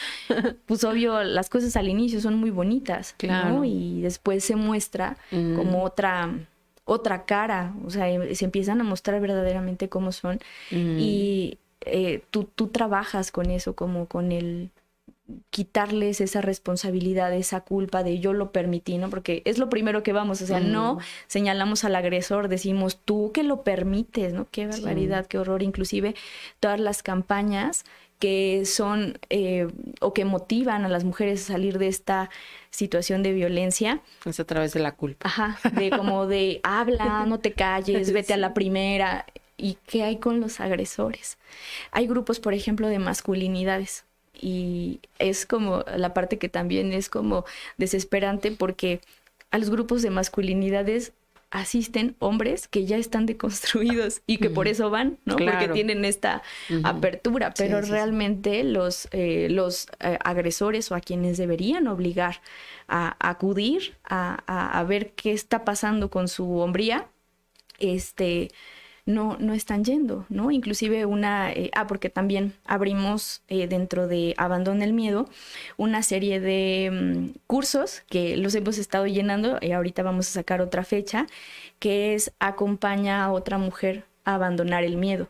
pues 0.66 0.84
obvio, 0.84 1.24
las 1.24 1.50
cosas 1.50 1.76
al 1.76 1.88
inicio 1.88 2.20
son 2.20 2.36
muy 2.36 2.50
bonitas, 2.50 3.14
claro. 3.18 3.56
¿no? 3.56 3.64
Y 3.64 4.02
después 4.02 4.44
se 4.44 4.54
muestra 4.54 5.16
como 5.30 5.82
otra 5.82 6.32
otra 6.84 7.24
cara, 7.24 7.74
o 7.84 7.90
sea, 7.90 8.06
se 8.32 8.44
empiezan 8.44 8.80
a 8.80 8.84
mostrar 8.84 9.20
verdaderamente 9.20 9.88
cómo 9.88 10.12
son 10.12 10.38
y 10.70 11.58
eh, 11.80 12.22
tú, 12.30 12.44
tú 12.44 12.68
trabajas 12.68 13.32
con 13.32 13.50
eso, 13.50 13.74
como 13.74 14.06
con 14.06 14.30
el 14.30 14.70
quitarles 15.50 16.20
esa 16.20 16.40
responsabilidad, 16.40 17.34
esa 17.34 17.60
culpa 17.60 18.02
de 18.02 18.20
yo 18.20 18.32
lo 18.32 18.52
permití, 18.52 18.98
¿no? 18.98 19.10
Porque 19.10 19.42
es 19.44 19.58
lo 19.58 19.68
primero 19.68 20.02
que 20.02 20.12
vamos, 20.12 20.40
o 20.42 20.46
sea, 20.46 20.60
no 20.60 20.98
señalamos 21.26 21.84
al 21.84 21.96
agresor, 21.96 22.48
decimos 22.48 23.00
tú 23.04 23.32
que 23.32 23.42
lo 23.42 23.62
permites, 23.62 24.32
¿no? 24.32 24.46
Qué 24.50 24.66
barbaridad, 24.66 25.26
qué 25.26 25.38
horror, 25.38 25.62
inclusive 25.62 26.14
todas 26.60 26.78
las 26.78 27.02
campañas 27.02 27.84
que 28.18 28.64
son 28.64 29.18
eh, 29.28 29.68
o 30.00 30.14
que 30.14 30.24
motivan 30.24 30.84
a 30.84 30.88
las 30.88 31.04
mujeres 31.04 31.42
a 31.42 31.52
salir 31.52 31.78
de 31.78 31.88
esta 31.88 32.30
situación 32.70 33.22
de 33.22 33.32
violencia. 33.32 34.00
Es 34.24 34.40
a 34.40 34.44
través 34.44 34.72
de 34.72 34.80
la 34.80 34.92
culpa. 34.92 35.28
Ajá, 35.28 35.58
de 35.72 35.90
como 35.90 36.26
de 36.26 36.60
habla, 36.62 37.26
no 37.26 37.40
te 37.40 37.52
calles, 37.52 38.12
vete 38.12 38.32
a 38.32 38.38
la 38.38 38.54
primera. 38.54 39.26
¿Y 39.58 39.78
qué 39.86 40.02
hay 40.02 40.18
con 40.18 40.40
los 40.40 40.60
agresores? 40.60 41.38
Hay 41.90 42.06
grupos, 42.06 42.40
por 42.40 42.54
ejemplo, 42.54 42.88
de 42.88 42.98
masculinidades 42.98 44.05
y 44.40 45.00
es 45.18 45.46
como 45.46 45.84
la 45.96 46.14
parte 46.14 46.38
que 46.38 46.48
también 46.48 46.92
es 46.92 47.08
como 47.08 47.44
desesperante 47.78 48.50
porque 48.50 49.00
a 49.50 49.58
los 49.58 49.70
grupos 49.70 50.02
de 50.02 50.10
masculinidades 50.10 51.12
asisten 51.50 52.16
hombres 52.18 52.68
que 52.68 52.86
ya 52.86 52.96
están 52.96 53.26
deconstruidos 53.26 54.22
y 54.26 54.38
que 54.38 54.50
por 54.50 54.68
eso 54.68 54.90
van, 54.90 55.18
¿no? 55.24 55.36
Porque 55.36 55.68
tienen 55.68 56.04
esta 56.04 56.42
apertura, 56.82 57.54
pero 57.56 57.80
realmente 57.80 58.64
los, 58.64 59.08
eh, 59.12 59.48
los 59.50 59.88
eh, 60.00 60.18
agresores 60.24 60.90
o 60.90 60.94
a 60.94 61.00
quienes 61.00 61.38
deberían 61.38 61.86
obligar 61.86 62.40
a, 62.88 63.16
acudir 63.26 63.94
a, 64.04 64.78
a, 64.78 64.84
ver 64.84 65.12
qué 65.12 65.32
está 65.32 65.64
pasando 65.64 66.10
con 66.10 66.28
su 66.28 66.58
hombría, 66.58 67.06
este, 67.78 68.50
no, 69.06 69.36
no 69.38 69.54
están 69.54 69.84
yendo, 69.84 70.26
¿no? 70.28 70.50
Inclusive 70.50 71.06
una, 71.06 71.52
eh, 71.52 71.70
ah, 71.74 71.86
porque 71.86 72.10
también 72.10 72.54
abrimos 72.66 73.40
eh, 73.48 73.68
dentro 73.68 74.08
de 74.08 74.34
Abandona 74.36 74.84
el 74.84 74.92
Miedo 74.92 75.28
una 75.76 76.02
serie 76.02 76.40
de 76.40 76.90
mm, 76.92 77.38
cursos 77.46 78.02
que 78.10 78.36
los 78.36 78.54
hemos 78.56 78.78
estado 78.78 79.06
llenando 79.06 79.58
y 79.62 79.70
ahorita 79.70 80.02
vamos 80.02 80.28
a 80.28 80.32
sacar 80.32 80.60
otra 80.60 80.82
fecha, 80.82 81.26
que 81.78 82.14
es 82.14 82.32
acompaña 82.40 83.24
a 83.24 83.30
otra 83.30 83.58
mujer 83.58 84.04
a 84.24 84.34
abandonar 84.34 84.82
el 84.82 84.96
miedo, 84.96 85.28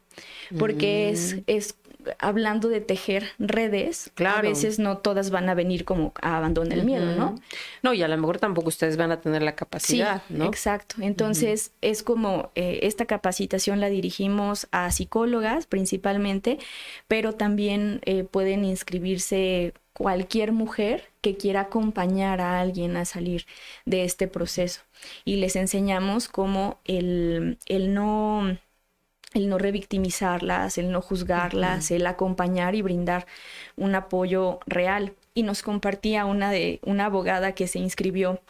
porque 0.59 1.11
es, 1.11 1.37
mm. 1.37 1.41
es 1.47 1.75
hablando 2.19 2.69
de 2.69 2.81
tejer 2.81 3.31
redes, 3.39 4.11
a 4.25 4.41
veces 4.43 4.79
no 4.79 4.99
todas 4.99 5.31
van 5.31 5.49
a 5.49 5.55
venir 5.55 5.85
como 5.85 6.13
a 6.21 6.37
abandonar 6.37 6.79
el 6.79 6.85
miedo, 6.85 7.07
¿no? 7.17 7.35
No, 7.83 7.95
y 7.95 8.03
a 8.03 8.09
lo 8.09 8.17
mejor 8.17 8.39
tampoco 8.39 8.69
ustedes 8.69 8.97
van 8.97 9.13
a 9.13 9.21
tener 9.21 9.43
la 9.43 9.55
capacidad, 9.55 10.23
sí, 10.29 10.43
Exacto. 10.43 10.97
Entonces, 11.01 11.73
es 11.81 12.03
como 12.03 12.51
eh, 12.55 12.81
esta 12.83 13.07
capacitación 13.07 13.81
la 13.81 13.89
dirigimos 13.89 14.69
a 14.71 14.91
psicólogas 14.91 15.67
principalmente, 15.67 16.59
pero 17.09 17.33
también 17.33 18.01
eh, 18.05 18.25
pueden 18.25 18.65
inscribirse 18.65 19.75
cualquier 19.93 20.53
mujer 20.53 21.09
que 21.23 21.37
quiera 21.37 21.63
acompañar 21.63 22.41
a 22.41 22.61
alguien 22.61 22.97
a 22.97 23.07
salir 23.07 23.47
de 23.87 24.05
este 24.05 24.29
proceso. 24.29 24.83
Y 25.25 25.37
les 25.37 25.57
enseñamos 25.57 26.29
cómo 26.29 26.79
el, 26.85 27.59
el 27.67 27.95
no 27.95 28.59
el 29.35 29.49
no 29.49 29.59
revictimizarlas, 29.59 30.79
el 30.79 30.91
no 30.91 31.03
juzgarlas, 31.03 31.91
el 31.91 32.07
acompañar 32.07 32.75
y 32.75 32.83
brindar 32.83 33.27
un 33.77 33.95
apoyo 33.95 34.61
real. 34.67 35.15
Y 35.35 35.43
nos 35.43 35.63
compartía 35.63 36.25
una 36.25 36.51
de 36.51 36.81
una 36.83 37.07
abogada 37.07 37.53
que 37.53 37.67
se 37.67 37.79
inscribió 37.79 38.41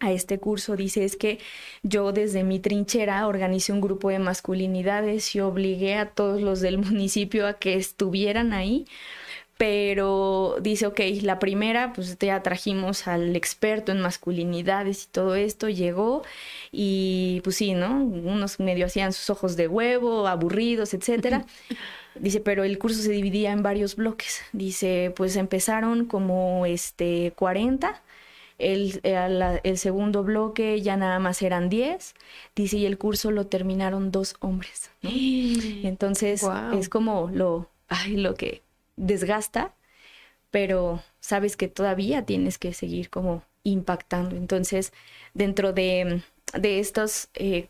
a 0.00 0.12
este 0.12 0.40
curso 0.40 0.76
dice 0.76 1.04
es 1.04 1.14
que 1.16 1.38
yo 1.82 2.12
desde 2.12 2.42
mi 2.42 2.58
trinchera 2.58 3.26
organicé 3.26 3.72
un 3.72 3.82
grupo 3.82 4.08
de 4.08 4.18
masculinidades 4.18 5.34
y 5.34 5.40
obligué 5.40 5.96
a 5.96 6.06
todos 6.08 6.40
los 6.40 6.60
del 6.60 6.78
municipio 6.78 7.46
a 7.46 7.54
que 7.54 7.74
estuvieran 7.74 8.52
ahí 8.54 8.86
pero 9.60 10.56
dice, 10.62 10.86
ok, 10.86 11.00
la 11.20 11.38
primera, 11.38 11.92
pues 11.92 12.16
ya 12.18 12.42
trajimos 12.42 13.06
al 13.06 13.36
experto 13.36 13.92
en 13.92 14.00
masculinidades 14.00 15.04
y 15.04 15.08
todo 15.08 15.34
esto, 15.34 15.68
llegó 15.68 16.22
y 16.72 17.42
pues 17.44 17.56
sí, 17.56 17.74
¿no? 17.74 18.02
Unos 18.02 18.58
medio 18.58 18.86
hacían 18.86 19.12
sus 19.12 19.28
ojos 19.28 19.56
de 19.56 19.68
huevo, 19.68 20.26
aburridos, 20.26 20.94
etcétera. 20.94 21.44
Dice, 22.14 22.40
pero 22.40 22.64
el 22.64 22.78
curso 22.78 23.02
se 23.02 23.12
dividía 23.12 23.52
en 23.52 23.62
varios 23.62 23.96
bloques. 23.96 24.40
Dice, 24.54 25.12
pues 25.14 25.36
empezaron 25.36 26.06
como 26.06 26.64
este 26.64 27.34
40, 27.36 28.02
el, 28.56 28.98
eh, 29.02 29.60
el, 29.62 29.76
segundo 29.76 30.24
bloque 30.24 30.80
ya 30.80 30.96
nada 30.96 31.18
más 31.18 31.42
eran 31.42 31.68
10, 31.68 32.14
dice, 32.56 32.78
y 32.78 32.86
el 32.86 32.96
curso 32.96 33.30
lo 33.30 33.46
terminaron 33.46 34.10
dos 34.10 34.36
hombres. 34.40 34.90
Entonces, 35.02 36.46
es 36.72 36.88
como 36.88 37.28
lo, 37.30 37.68
ay, 37.88 38.16
lo 38.16 38.34
que 38.34 38.62
desgasta, 39.00 39.74
pero 40.50 41.02
sabes 41.20 41.56
que 41.56 41.68
todavía 41.68 42.24
tienes 42.24 42.58
que 42.58 42.72
seguir 42.72 43.10
como 43.10 43.42
impactando. 43.64 44.36
Entonces, 44.36 44.92
dentro 45.34 45.72
de, 45.72 46.22
estos 46.62 47.28
eh, 47.34 47.68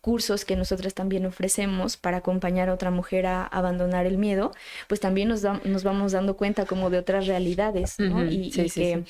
cursos 0.00 0.44
que 0.44 0.56
nosotras 0.56 0.94
también 0.94 1.26
ofrecemos 1.26 1.96
para 1.96 2.18
acompañar 2.18 2.68
a 2.68 2.74
otra 2.74 2.90
mujer 2.90 3.26
a 3.26 3.44
abandonar 3.46 4.06
el 4.06 4.18
miedo, 4.18 4.52
pues 4.88 5.00
también 5.00 5.28
nos, 5.28 5.42
nos 5.42 5.84
vamos 5.84 6.12
dando 6.12 6.36
cuenta 6.36 6.66
como 6.66 6.90
de 6.90 6.98
otras 6.98 7.26
realidades, 7.26 7.98
¿no? 7.98 8.24
y, 8.24 8.50
que, 8.50 9.04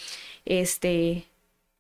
este, 0.45 1.25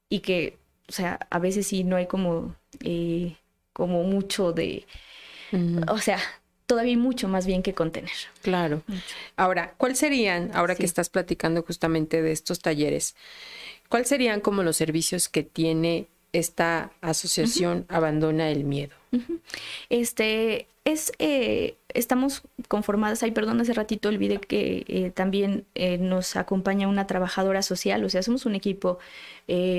y 0.09 0.21
que, 0.21 0.59
o 0.89 0.93
sea, 0.93 1.19
a 1.31 1.39
veces 1.39 1.67
sí 1.67 1.85
no 1.85 1.97
hay 1.97 2.07
como, 2.07 2.55
eh, 2.85 3.37
como 3.73 4.03
mucho 4.05 4.53
de, 4.53 4.87
o 5.89 5.99
sea, 5.99 6.19
todavía 6.71 6.93
hay 6.93 6.97
mucho 6.97 7.27
más 7.27 7.47
bien 7.47 7.65
que 7.65 7.75
contener. 7.75 8.13
Claro. 8.43 8.83
Ahora, 9.35 9.75
¿cuáles 9.77 9.99
serían, 9.99 10.53
ahora 10.55 10.77
que 10.77 10.85
estás 10.85 11.09
platicando 11.09 11.65
justamente 11.65 12.23
de 12.23 12.31
estos 12.31 12.61
talleres, 12.61 13.17
cuáles 13.89 14.07
serían 14.07 14.41
como 14.41 14.63
los 14.63 14.77
servicios 14.77 15.29
que 15.29 15.43
tiene 15.43 16.07
esta 16.33 16.93
asociación 17.01 17.87
Abandona 17.89 18.53
el 18.53 18.63
Miedo? 18.63 18.95
Este 19.89 20.69
es, 20.85 21.11
eh, 21.19 21.75
estamos 21.95 22.43
conformadas, 22.69 23.23
ay, 23.23 23.31
perdón, 23.31 23.61
hace 23.61 23.73
ratito 23.73 24.09
olvidé 24.09 24.39
que 24.39 24.85
eh, 24.89 25.11
también 25.11 25.65
eh, 25.75 25.99
nos 25.99 26.37
acompaña 26.37 26.89
una 26.89 27.07
trabajadora 27.07 27.63
social, 27.63 28.05
o 28.05 28.09
sea, 28.09 28.23
somos 28.23 28.47
un 28.47 28.55
equipo 28.55 28.99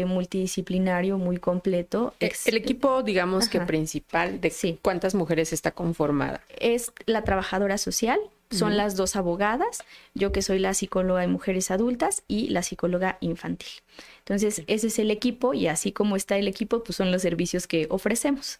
multidisciplinario 0.05 1.17
muy 1.17 1.37
completo. 1.37 2.13
el 2.19 2.57
equipo, 2.57 3.03
digamos 3.03 3.47
que 3.47 3.61
principal, 3.61 4.41
¿de 4.41 4.51
cuántas 4.81 5.15
mujeres 5.15 5.53
está 5.53 5.71
conformada? 5.71 6.41
Es 6.59 6.91
la 7.05 7.23
trabajadora 7.23 7.77
social, 7.77 8.19
son 8.51 8.77
las 8.77 8.95
dos 8.95 9.15
abogadas, 9.15 9.79
yo 10.13 10.31
que 10.31 10.41
soy 10.41 10.59
la 10.59 10.73
psicóloga 10.73 11.21
de 11.21 11.27
mujeres 11.27 11.71
adultas 11.71 12.23
y 12.27 12.49
la 12.49 12.63
psicóloga 12.63 13.17
infantil. 13.21 13.69
Entonces, 14.19 14.63
ese 14.67 14.87
es 14.87 14.99
el 14.99 15.11
equipo 15.11 15.53
y 15.53 15.67
así 15.67 15.91
como 15.91 16.15
está 16.15 16.37
el 16.37 16.47
equipo, 16.47 16.83
pues 16.83 16.95
son 16.95 17.11
los 17.11 17.21
servicios 17.21 17.67
que 17.67 17.87
ofrecemos. 17.89 18.59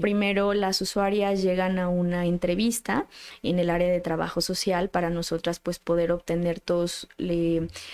Primero, 0.00 0.54
las 0.54 0.80
usuarias 0.80 1.42
llegan 1.42 1.78
a 1.78 1.88
una 1.88 2.26
entrevista 2.26 3.06
en 3.42 3.58
el 3.58 3.70
área 3.70 3.88
de 3.88 4.00
trabajo 4.00 4.40
social 4.40 4.88
para 4.88 5.10
nosotras 5.10 5.60
pues 5.60 5.78
poder 5.78 6.12
obtener 6.12 6.60
todos 6.60 7.08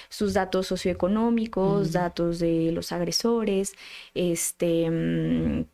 sus 0.09 0.35
datos 0.35 0.69
socioeconómicos, 0.69 1.93
datos 1.93 2.39
de 2.39 2.71
los 2.73 2.93
agresores, 2.93 3.75
este 4.15 4.89
mm, 4.91 5.65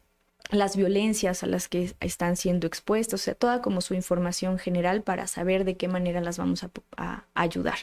las 0.58 0.76
violencias 0.76 1.42
a 1.42 1.46
las 1.46 1.68
que 1.68 1.92
están 2.00 2.36
siendo 2.36 2.66
expuestos, 2.66 3.20
o 3.20 3.24
sea, 3.24 3.34
toda 3.34 3.62
como 3.62 3.80
su 3.80 3.94
información 3.94 4.58
general 4.58 5.02
para 5.02 5.26
saber 5.26 5.64
de 5.64 5.76
qué 5.76 5.88
manera 5.88 6.20
las 6.20 6.38
vamos 6.38 6.64
a, 6.96 7.24
ayudar 7.34 7.78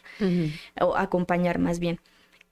o 0.80 0.96
acompañar 0.96 1.60
más 1.60 1.80
bien. 1.80 2.00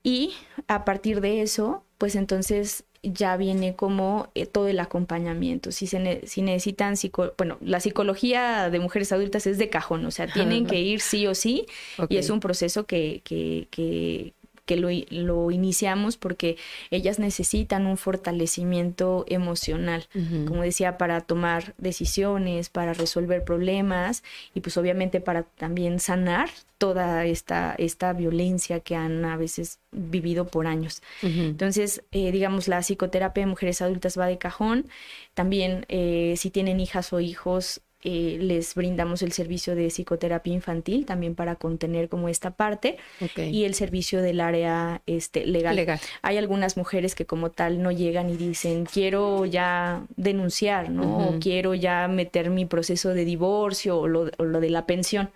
Y 0.04 0.34
a 0.68 0.86
partir 0.86 1.22
de 1.22 1.42
eso, 1.42 1.84
pues 1.98 2.16
entonces 2.16 2.86
ya 3.02 3.38
viene 3.38 3.76
como 3.76 4.30
eh, 4.36 4.46
todo 4.46 4.68
el 4.68 4.80
acompañamiento. 4.80 5.72
Si, 5.72 5.88
se 5.88 6.28
si 6.28 6.42
necesitan, 6.42 6.96
bueno, 7.38 7.58
la 7.62 7.80
psicología 7.80 8.70
de 8.70 8.80
mujeres 8.80 9.12
adultas 9.12 9.48
es 9.48 9.58
de 9.58 9.70
cajón, 9.70 10.06
o 10.06 10.12
sea, 10.12 10.28
tienen 10.34 10.66
que 10.66 10.82
ir 10.82 11.00
sí 11.02 11.28
o 11.28 11.36
sí 11.36 11.66
y 12.10 12.18
es 12.18 12.30
un 12.30 12.40
proceso 12.40 12.86
que, 12.86 13.22
que, 13.24 13.68
que, 13.72 14.34
que 14.70 14.76
lo, 14.76 14.90
lo, 15.10 15.50
iniciamos 15.50 16.16
porque 16.16 16.56
ellas 16.92 17.18
necesitan 17.18 17.88
un 17.88 17.98
fortalecimiento 17.98 19.26
emocional, 19.28 20.06
como 20.46 20.62
decía, 20.62 21.00
para 21.00 21.22
tomar 21.22 21.74
decisiones, 21.80 22.70
para 22.70 22.94
resolver 22.94 23.44
problemas 23.44 24.24
y 24.54 24.60
pues 24.60 24.78
obviamente 24.78 25.22
para 25.22 25.42
también 25.42 26.00
sanar 26.00 26.52
toda 26.78 27.26
esta, 27.26 27.74
esta 27.80 28.14
violencia 28.14 28.80
que 28.80 28.96
han 28.96 29.26
a 29.26 29.38
veces 29.38 29.80
vivido 29.92 30.46
por 30.46 30.68
años. 30.68 31.02
Entonces, 31.24 32.04
eh, 32.12 32.32
digamos, 32.32 32.68
la 32.68 32.84
psicoterapia 32.84 33.42
de 33.42 33.50
mujeres 33.50 33.82
adultas 33.82 34.20
va 34.20 34.28
de 34.28 34.38
cajón. 34.38 34.86
También 35.34 35.88
eh, 35.90 36.36
si 36.38 36.52
tienen 36.52 36.80
hijas 36.80 37.12
o 37.12 37.20
hijos, 37.20 37.82
eh, 38.02 38.38
les 38.40 38.76
brindamos 38.76 39.22
el 39.24 39.34
servicio 39.34 39.76
de 39.76 39.88
psicoterapia 39.88 40.54
infantil 40.54 41.06
también 41.06 41.36
para 41.36 41.56
contener 41.56 42.08
como 42.08 42.30
esta 42.30 42.52
parte 42.52 42.98
y 43.36 43.66
el 43.66 43.74
servicio 43.74 44.22
del 44.22 44.40
área 44.40 45.02
este, 45.06 45.46
legal. 45.46 46.00
Hay 46.22 46.38
algunas 46.38 46.78
mujeres 46.78 47.14
que 47.14 47.26
como 47.26 47.52
tal 47.52 47.82
no 47.84 47.92
llegan 47.92 48.30
y 48.30 48.38
dicen 48.38 48.86
quiero 48.86 49.46
ya 49.46 50.04
denunciar, 50.16 50.90
¿no? 50.90 51.28
O 51.28 51.40
quiero 51.40 51.74
ya 51.74 52.08
meter 52.08 52.50
mi 52.50 52.66
proceso 52.66 53.10
de 53.10 53.26
divorcio 53.26 54.00
o 54.00 54.08
lo, 54.08 54.26
de 54.26 54.70
la 54.70 54.86
pensión. 54.86 55.30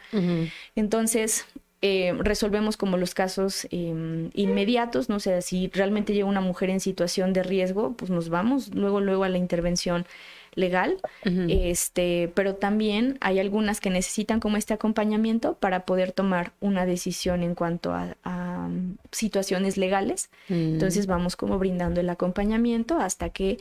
Entonces, 0.76 1.45
eh, 1.86 2.16
resolvemos 2.18 2.78
como 2.78 2.95
los 2.95 3.14
casos 3.14 3.68
em, 3.70 4.30
inmediatos, 4.36 5.09
no 5.09 5.20
sé, 5.20 5.41
si 5.41 5.70
realmente 5.74 6.14
llega 6.14 6.28
una 6.28 6.39
mujer 6.39 6.70
en 6.70 6.80
situación 6.80 7.34
de 7.34 7.43
riesgo, 7.43 7.91
pues 7.97 8.09
nos 8.09 8.30
vamos 8.30 8.74
luego, 8.74 9.01
luego 9.01 9.26
a 9.26 9.30
la 9.30 9.38
intervención 9.38 10.05
legal, 10.56 10.97
este, 11.24 12.32
pero 12.36 12.56
también 12.56 13.18
hay 13.22 13.39
algunas 13.39 13.80
que 13.80 13.89
necesitan 13.89 14.39
como 14.39 14.58
este 14.58 14.74
acompañamiento 14.74 15.56
para 15.56 15.86
poder 15.86 16.12
tomar 16.12 16.54
una 16.60 16.86
decisión 16.86 17.43
en 17.43 17.56
cuanto 17.56 17.93
a, 17.93 18.16
um, 18.26 18.97
situaciones 19.12 19.78
legales. 19.78 20.30
Mm. 20.49 20.74
Entonces 20.74 21.08
vamos 21.08 21.36
como 21.36 21.58
brindando 21.60 22.01
el 22.01 22.10
acompañamiento 22.10 22.97
hasta 22.99 23.30
que 23.30 23.58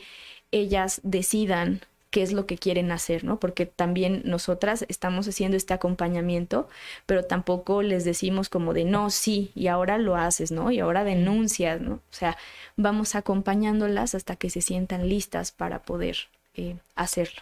ellas 0.51 1.01
decidan 1.03 1.81
qué 2.13 2.21
es 2.21 2.31
lo 2.31 2.45
que 2.45 2.59
quieren 2.59 2.91
hacer, 2.91 3.23
¿no? 3.23 3.39
Porque 3.39 3.65
también 3.65 4.21
nosotras 4.23 4.85
estamos 4.87 5.27
haciendo 5.27 5.57
este 5.57 5.73
acompañamiento, 5.73 6.69
pero 7.07 7.25
tampoco 7.25 7.81
les 7.81 8.05
decimos 8.05 8.49
como 8.49 8.75
de 8.75 8.85
no, 8.85 9.09
sí, 9.09 9.51
y 9.55 9.65
ahora 9.65 9.97
lo 9.97 10.15
haces, 10.15 10.51
¿no? 10.51 10.69
Y 10.69 10.79
ahora 10.79 11.03
denuncias, 11.03 11.81
¿no? 11.81 11.93
O 11.95 12.01
sea, 12.11 12.37
vamos 12.77 13.15
acompañándolas 13.15 14.13
hasta 14.13 14.35
que 14.35 14.51
se 14.51 14.61
sientan 14.61 15.09
listas 15.09 15.51
para 15.51 15.81
poder 15.81 16.17
eh, 16.55 16.77
hacerlo. 16.95 17.41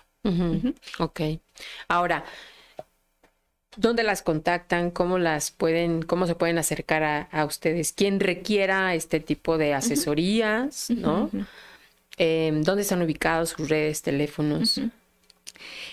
Ok. 0.99 1.21
Ahora, 1.87 2.23
¿dónde 3.75 4.03
las 4.03 4.21
contactan? 4.21 4.91
¿Cómo 4.91 5.17
las 5.17 5.51
pueden, 5.51 6.03
cómo 6.03 6.27
se 6.27 6.35
pueden 6.35 6.57
acercar 6.57 7.27
a, 7.31 7.45
ustedes? 7.45 7.93
¿Quién 7.93 8.19
requiera 8.19 8.93
este 8.93 9.19
tipo 9.19 9.57
de 9.57 9.73
asesorías? 9.73 10.89
¿No? 10.89 11.29
Em, 12.17 12.61
¿Dónde 12.63 12.83
están 12.83 13.01
ubicados 13.01 13.49
sus 13.49 13.69
redes, 13.69 14.01
teléfonos? 14.01 14.79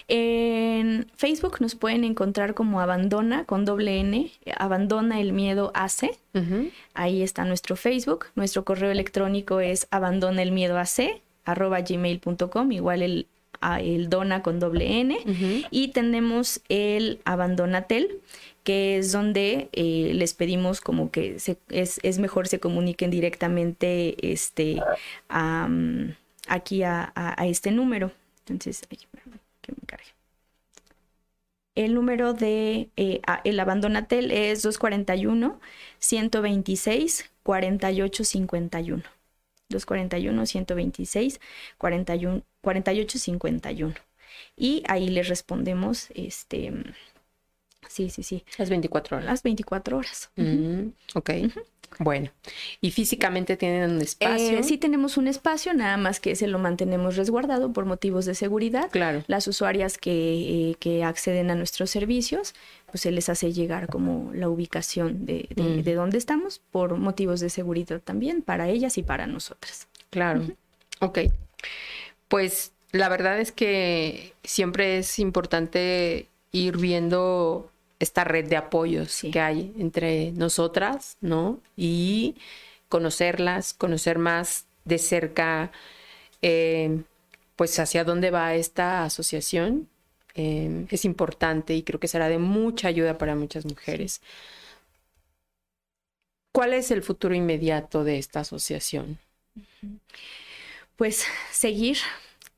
En 0.09 1.07
Facebook 1.17 1.61
nos 1.61 1.75
pueden 1.75 2.05
encontrar 2.05 2.55
como 2.55 2.81
Abandona 2.81 3.45
con 3.45 3.65
doble 3.67 4.01
N, 4.01 4.31
Abandona 4.57 5.21
el 5.21 5.33
Miedo 5.33 5.71
AC. 5.75 6.11
Ahí 6.95 7.23
está 7.23 7.45
nuestro 7.45 7.77
Facebook. 7.77 8.27
Nuestro 8.35 8.65
correo 8.65 8.91
electrónico 8.91 9.61
es 9.61 9.87
abandona 9.91 10.43
el 10.43 10.53
miedo 10.53 10.79
AC 10.79 11.21
arroba 11.51 11.81
gmail.com, 11.81 12.73
igual 12.73 13.03
el, 13.03 13.27
el 13.81 14.09
dona 14.09 14.43
con 14.43 14.61
doble 14.61 15.01
N. 15.01 15.19
Y 15.71 15.89
tenemos 15.89 16.61
el 16.69 17.21
abandonatel 17.25 18.21
que 18.65 18.99
es 18.99 19.13
donde 19.13 19.71
eh, 19.73 20.13
les 20.15 20.35
pedimos 20.35 20.83
como 20.83 21.11
que 21.11 21.39
es, 21.71 22.19
mejor 22.19 22.49
se 22.49 22.61
comuniquen 22.61 23.11
directamente 23.11 24.31
este, 24.31 24.83
aquí 25.29 26.83
a, 26.83 27.37
este 27.47 27.71
número. 27.71 28.13
Entonces, 28.41 28.83
que 29.63 29.73
me 29.73 29.87
cargue. 29.87 30.13
El 31.75 31.95
número 31.95 32.35
de 32.35 32.89
eh, 32.97 33.23
el 33.45 33.61
abandonatel 33.61 34.33
es 34.33 34.63
241 34.63 35.61
126 35.99 37.31
4851. 37.45 39.18
241 39.69 40.47
126 40.47 41.41
41 41.79 42.43
4851. 42.61 43.95
Y 44.57 44.83
ahí 44.89 45.09
les 45.09 45.29
respondemos 45.29 46.09
este 46.15 46.73
Sí, 47.89 48.11
sí, 48.11 48.23
sí. 48.23 48.45
Las 48.59 48.69
24 48.69 49.17
horas. 49.17 49.27
Las 49.27 49.43
24 49.43 49.97
horas. 49.97 50.31
Mm, 50.37 50.89
ok. 51.15 51.31
Bueno, 51.99 52.31
¿y 52.81 52.91
físicamente 52.91 53.57
tienen 53.57 53.91
un 53.91 54.01
espacio? 54.01 54.59
Eh, 54.59 54.63
sí 54.63 54.79
tenemos 54.79 55.17
un 55.17 55.27
espacio, 55.27 55.75
nada 55.75 55.97
más 55.97 56.21
que 56.21 56.37
se 56.37 56.47
lo 56.47 56.59
mantenemos 56.59 57.17
resguardado 57.17 57.73
por 57.73 57.87
motivos 57.87 58.25
de 58.25 58.35
seguridad. 58.35 58.89
Claro. 58.91 59.25
Las 59.27 59.49
usuarias 59.49 59.99
que, 59.99 60.71
eh, 60.71 60.77
que 60.79 61.03
acceden 61.05 61.51
a 61.51 61.55
nuestros 61.55 61.91
servicios, 61.91 62.55
pues 62.91 63.03
se 63.03 63.11
les 63.11 63.29
hace 63.29 63.53
llegar 63.53 63.89
como 63.89 64.33
la 64.33 64.49
ubicación 64.49 65.27
de, 65.27 65.49
de, 65.55 65.93
mm. 65.93 65.97
dónde 65.97 66.19
estamos 66.19 66.61
por 66.71 66.97
motivos 66.97 67.41
de 67.41 67.51
seguridad 67.51 68.01
también, 68.01 68.43
para 68.43 68.69
ellas 68.69 68.99
y 68.99 69.03
para 69.03 69.27
nosotras. 69.27 69.89
Claro. 70.11 70.43
Ok. 71.01 71.21
Pues 72.29 72.73
la 72.93 73.09
verdad 73.09 73.41
es 73.41 73.53
que 73.53 74.35
siempre 74.45 74.99
es 74.99 75.19
importante 75.19 76.29
ir 76.53 76.77
viendo 76.77 77.71
esta 77.99 78.25
red 78.25 78.49
de 78.49 78.57
apoyos 78.57 79.23
que 79.33 79.41
hay 79.41 79.75
entre 79.79 80.33
nosotras, 80.33 81.17
¿no? 81.21 81.61
Y 81.77 82.37
conocerlas, 82.89 83.75
conocer 83.75 84.19
más 84.19 84.67
de 84.85 84.99
cerca, 84.99 85.73
eh, 86.43 87.03
pues 87.57 87.79
hacia 87.79 88.05
dónde 88.05 88.31
va 88.31 88.55
esta 88.55 89.05
asociación. 89.05 89.89
Eh, 90.35 90.87
es 90.91 91.05
importante 91.05 91.75
y 91.75 91.83
creo 91.83 91.99
que 91.99 92.09
será 92.09 92.29
de 92.29 92.39
mucha 92.39 92.89
ayuda 92.89 93.19
para 93.19 93.35
muchas 93.35 93.65
mujeres. 93.65 94.21
¿Cuál 96.53 96.75
es 96.75 96.91
el 96.91 97.03
futuro 97.03 97.35
inmediato 97.35 98.05
de 98.05 98.19
esta 98.19 98.41
asociación? 98.41 99.19
Pues 100.97 101.25
seguir 101.53 101.99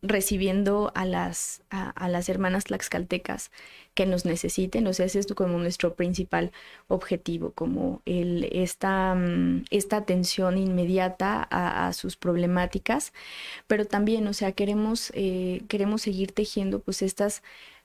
recibiendo 0.02 0.92
a 0.94 1.04
las, 1.04 1.62
a, 1.68 2.08
las 2.08 2.28
hermanas 2.30 2.64
tlaxcaltecas 2.64 3.50
que 3.94 4.06
nos 4.06 4.24
necesiten, 4.24 4.86
o 4.86 4.92
sea, 4.94 5.06
ese 5.06 5.18
es 5.18 5.26
como 5.26 5.58
nuestro 5.58 5.94
principal 5.94 6.52
objetivo, 6.88 7.52
como 7.52 8.00
el, 8.06 8.48
esta, 8.52 9.14
mm, 9.14 9.64
esta 9.70 9.98
atención 9.98 10.56
inmediata 10.56 11.46
a, 11.50 11.92
sus 11.92 12.16
problemáticas, 12.16 13.12
pero 13.66 13.84
también, 13.84 14.26
o 14.26 14.32
sea, 14.32 14.52
queremos, 14.52 15.12
eh, 15.14 15.62
queremos 15.68 16.02
seguir 16.02 16.32
tejiendo 16.32 16.80
pues 16.80 17.02
estas 17.02 17.42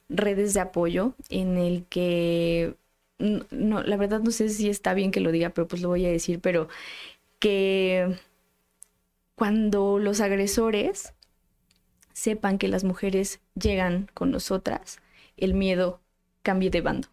redes 0.09 0.53
de 0.53 0.61
apoyo 0.61 1.15
en 1.29 1.57
el 1.57 1.85
que, 1.85 2.75
no, 3.19 3.83
la 3.83 3.97
verdad 3.97 4.21
no 4.21 4.31
sé 4.31 4.49
si 4.49 4.69
está 4.69 4.93
bien 4.93 5.11
que 5.11 5.19
lo 5.19 5.31
diga, 5.31 5.49
pero 5.49 5.67
pues 5.67 5.81
lo 5.81 5.89
voy 5.89 6.05
a 6.05 6.11
decir, 6.11 6.39
pero 6.41 6.69
que 7.39 8.15
cuando 9.35 9.99
los 9.99 10.21
agresores 10.21 11.14
sepan 12.15 12.57
que 12.57 12.69
las 12.69 12.83
mujeres 12.83 13.41
llegan 13.55 14.09
con 14.13 14.31
nosotras, 14.31 14.99
el 15.35 15.53
miedo 15.53 15.99
cambie 16.41 16.71
de 16.71 16.81
bando. 16.81 17.09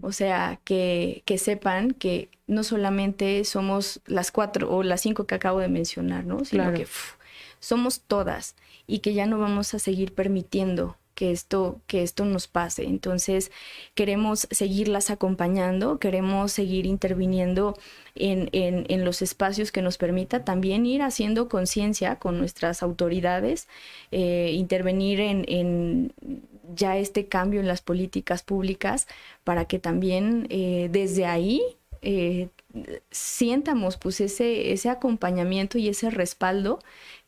O 0.00 0.10
sea, 0.10 0.58
que, 0.64 1.22
que, 1.26 1.38
sepan 1.38 1.92
que 1.92 2.28
no 2.48 2.64
solamente 2.64 3.44
somos 3.44 4.00
las 4.06 4.32
cuatro 4.32 4.74
o 4.74 4.82
las 4.82 5.02
cinco 5.02 5.28
que 5.28 5.36
acabo 5.36 5.60
de 5.60 5.68
mencionar, 5.68 6.24
¿no? 6.24 6.44
Sino 6.44 6.74
que 6.74 6.88
somos 7.60 8.00
todas 8.00 8.56
y 8.88 8.98
que 8.98 9.14
ya 9.14 9.26
no 9.26 9.38
vamos 9.38 9.74
a 9.74 9.78
seguir 9.78 10.12
permitiendo 10.12 10.96
que 11.22 11.30
esto, 11.30 11.80
que 11.86 12.02
esto 12.02 12.24
nos 12.24 12.48
pase. 12.48 12.82
Entonces, 12.82 13.52
queremos 13.94 14.48
seguirlas 14.50 15.08
acompañando, 15.08 16.00
queremos 16.00 16.50
seguir 16.50 16.84
interviniendo 16.84 17.78
en, 18.16 18.50
en, 18.52 19.04
los 19.04 19.22
espacios 19.22 19.70
que 19.70 19.82
nos 19.82 19.98
permita 19.98 20.44
también 20.44 20.84
ir 20.84 21.00
haciendo 21.00 21.48
conciencia 21.48 22.18
con 22.18 22.38
nuestras 22.38 22.82
autoridades, 22.82 23.68
eh, 24.10 24.50
intervenir 24.54 25.20
en, 25.20 25.44
en, 25.46 26.12
ya 26.74 26.96
este 26.96 27.28
cambio 27.28 27.60
en 27.60 27.68
las 27.68 27.82
políticas 27.82 28.42
públicas 28.42 29.06
para 29.44 29.66
que 29.66 29.78
también 29.78 30.48
eh, 30.50 30.88
desde 30.90 31.26
ahí 31.26 31.62
eh, 32.02 32.48
sientamos 33.10 33.96
pues 33.96 34.20
ese, 34.20 34.72
ese 34.72 34.90
acompañamiento 34.90 35.78
y 35.78 35.88
ese 35.88 36.10
respaldo 36.10 36.80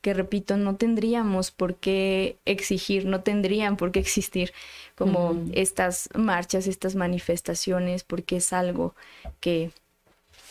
que 0.05 0.13
repito, 0.13 0.59
no 0.59 0.77
tendríamos 0.77 1.51
por 1.51 1.77
qué 1.77 2.37
exigir, 2.45 3.07
no 3.07 3.23
tendrían 3.23 3.79
por 3.79 3.91
qué 3.91 4.01
existir 4.01 4.53
como 4.97 5.43
estas 5.55 6.11
marchas, 6.15 6.67
estas 6.67 6.95
manifestaciones, 6.95 8.05
porque 8.05 8.37
es 8.37 8.53
algo 8.53 8.95
que 9.41 9.71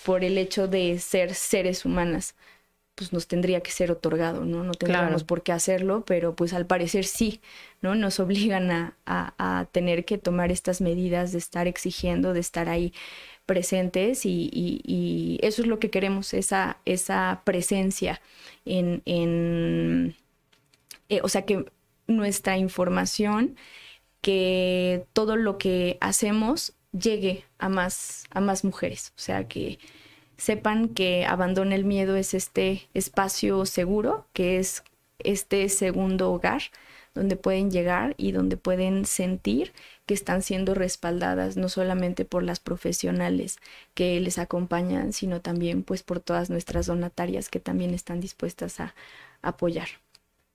por 0.05 0.23
el 0.23 0.39
hecho 0.39 0.67
de 0.67 0.97
ser 0.97 1.35
seres 1.35 1.85
humanas, 1.85 2.33
pues 2.95 3.13
nos 3.13 3.27
tendría 3.27 3.61
que 3.61 3.69
ser 3.69 3.91
otorgado, 3.91 4.45
¿no? 4.45 4.63
No 4.63 4.73
tendríamos 4.73 5.23
por 5.23 5.43
qué 5.43 5.51
hacerlo, 5.51 6.03
pero 6.05 6.35
pues 6.35 6.53
al 6.53 6.65
parecer 6.65 7.05
sí, 7.05 7.41
¿no? 7.81 7.93
Nos 7.93 8.19
obligan 8.19 8.71
a, 8.71 8.95
a, 9.05 9.65
tener 9.71 10.05
que 10.05 10.17
tomar 10.17 10.51
estas 10.51 10.81
medidas 10.81 11.31
de 11.31 11.37
estar 11.37 11.67
exigiendo, 11.67 12.33
de 12.33 12.39
estar 12.39 12.69
ahí 12.69 12.93
presentes 13.45 14.25
y, 14.25 15.39
eso 15.41 15.61
es 15.61 15.67
lo 15.67 15.79
que 15.79 15.89
queremos, 15.89 16.33
esa, 16.33 16.77
esa 16.85 17.41
presencia 17.43 18.21
en, 18.65 19.01
en 19.05 20.15
eh, 21.09 21.21
o 21.23 21.29
sea, 21.29 21.45
que 21.45 21.65
nuestra 22.07 22.57
información, 22.57 23.55
que 24.21 25.05
todo 25.13 25.35
lo 25.35 25.57
que 25.57 25.97
hacemos 26.01 26.73
llegue 26.91 27.45
a 27.59 27.69
más, 27.69 28.25
a 28.31 28.41
más 28.41 28.63
mujeres, 28.63 29.13
o 29.17 29.19
sea, 29.19 29.47
que 29.47 29.79
sepan 30.37 30.89
que 30.89 31.25
Abandona 31.25 31.75
el 31.75 31.85
Miedo 31.85 32.15
es 32.15 32.33
este 32.33 32.87
espacio 32.93 33.65
seguro, 33.65 34.27
que 34.33 34.59
es 34.59 34.83
este 35.19 35.69
segundo 35.69 36.31
hogar 36.31 36.63
donde 37.13 37.35
pueden 37.35 37.71
llegar 37.71 38.15
y 38.17 38.31
donde 38.31 38.57
pueden 38.57 39.05
sentir 39.05 39.73
que 40.05 40.13
están 40.13 40.41
siendo 40.41 40.73
respaldadas 40.73 41.55
no 41.55 41.69
solamente 41.69 42.25
por 42.25 42.43
las 42.43 42.59
profesionales 42.59 43.57
que 43.93 44.19
les 44.19 44.37
acompañan, 44.37 45.13
sino 45.13 45.41
también 45.41 45.83
pues 45.83 46.03
por 46.03 46.19
todas 46.19 46.49
nuestras 46.49 46.87
donatarias 46.87 47.49
que 47.49 47.59
también 47.59 47.93
están 47.93 48.19
dispuestas 48.19 48.79
a, 48.79 48.93
apoyar. 49.41 49.89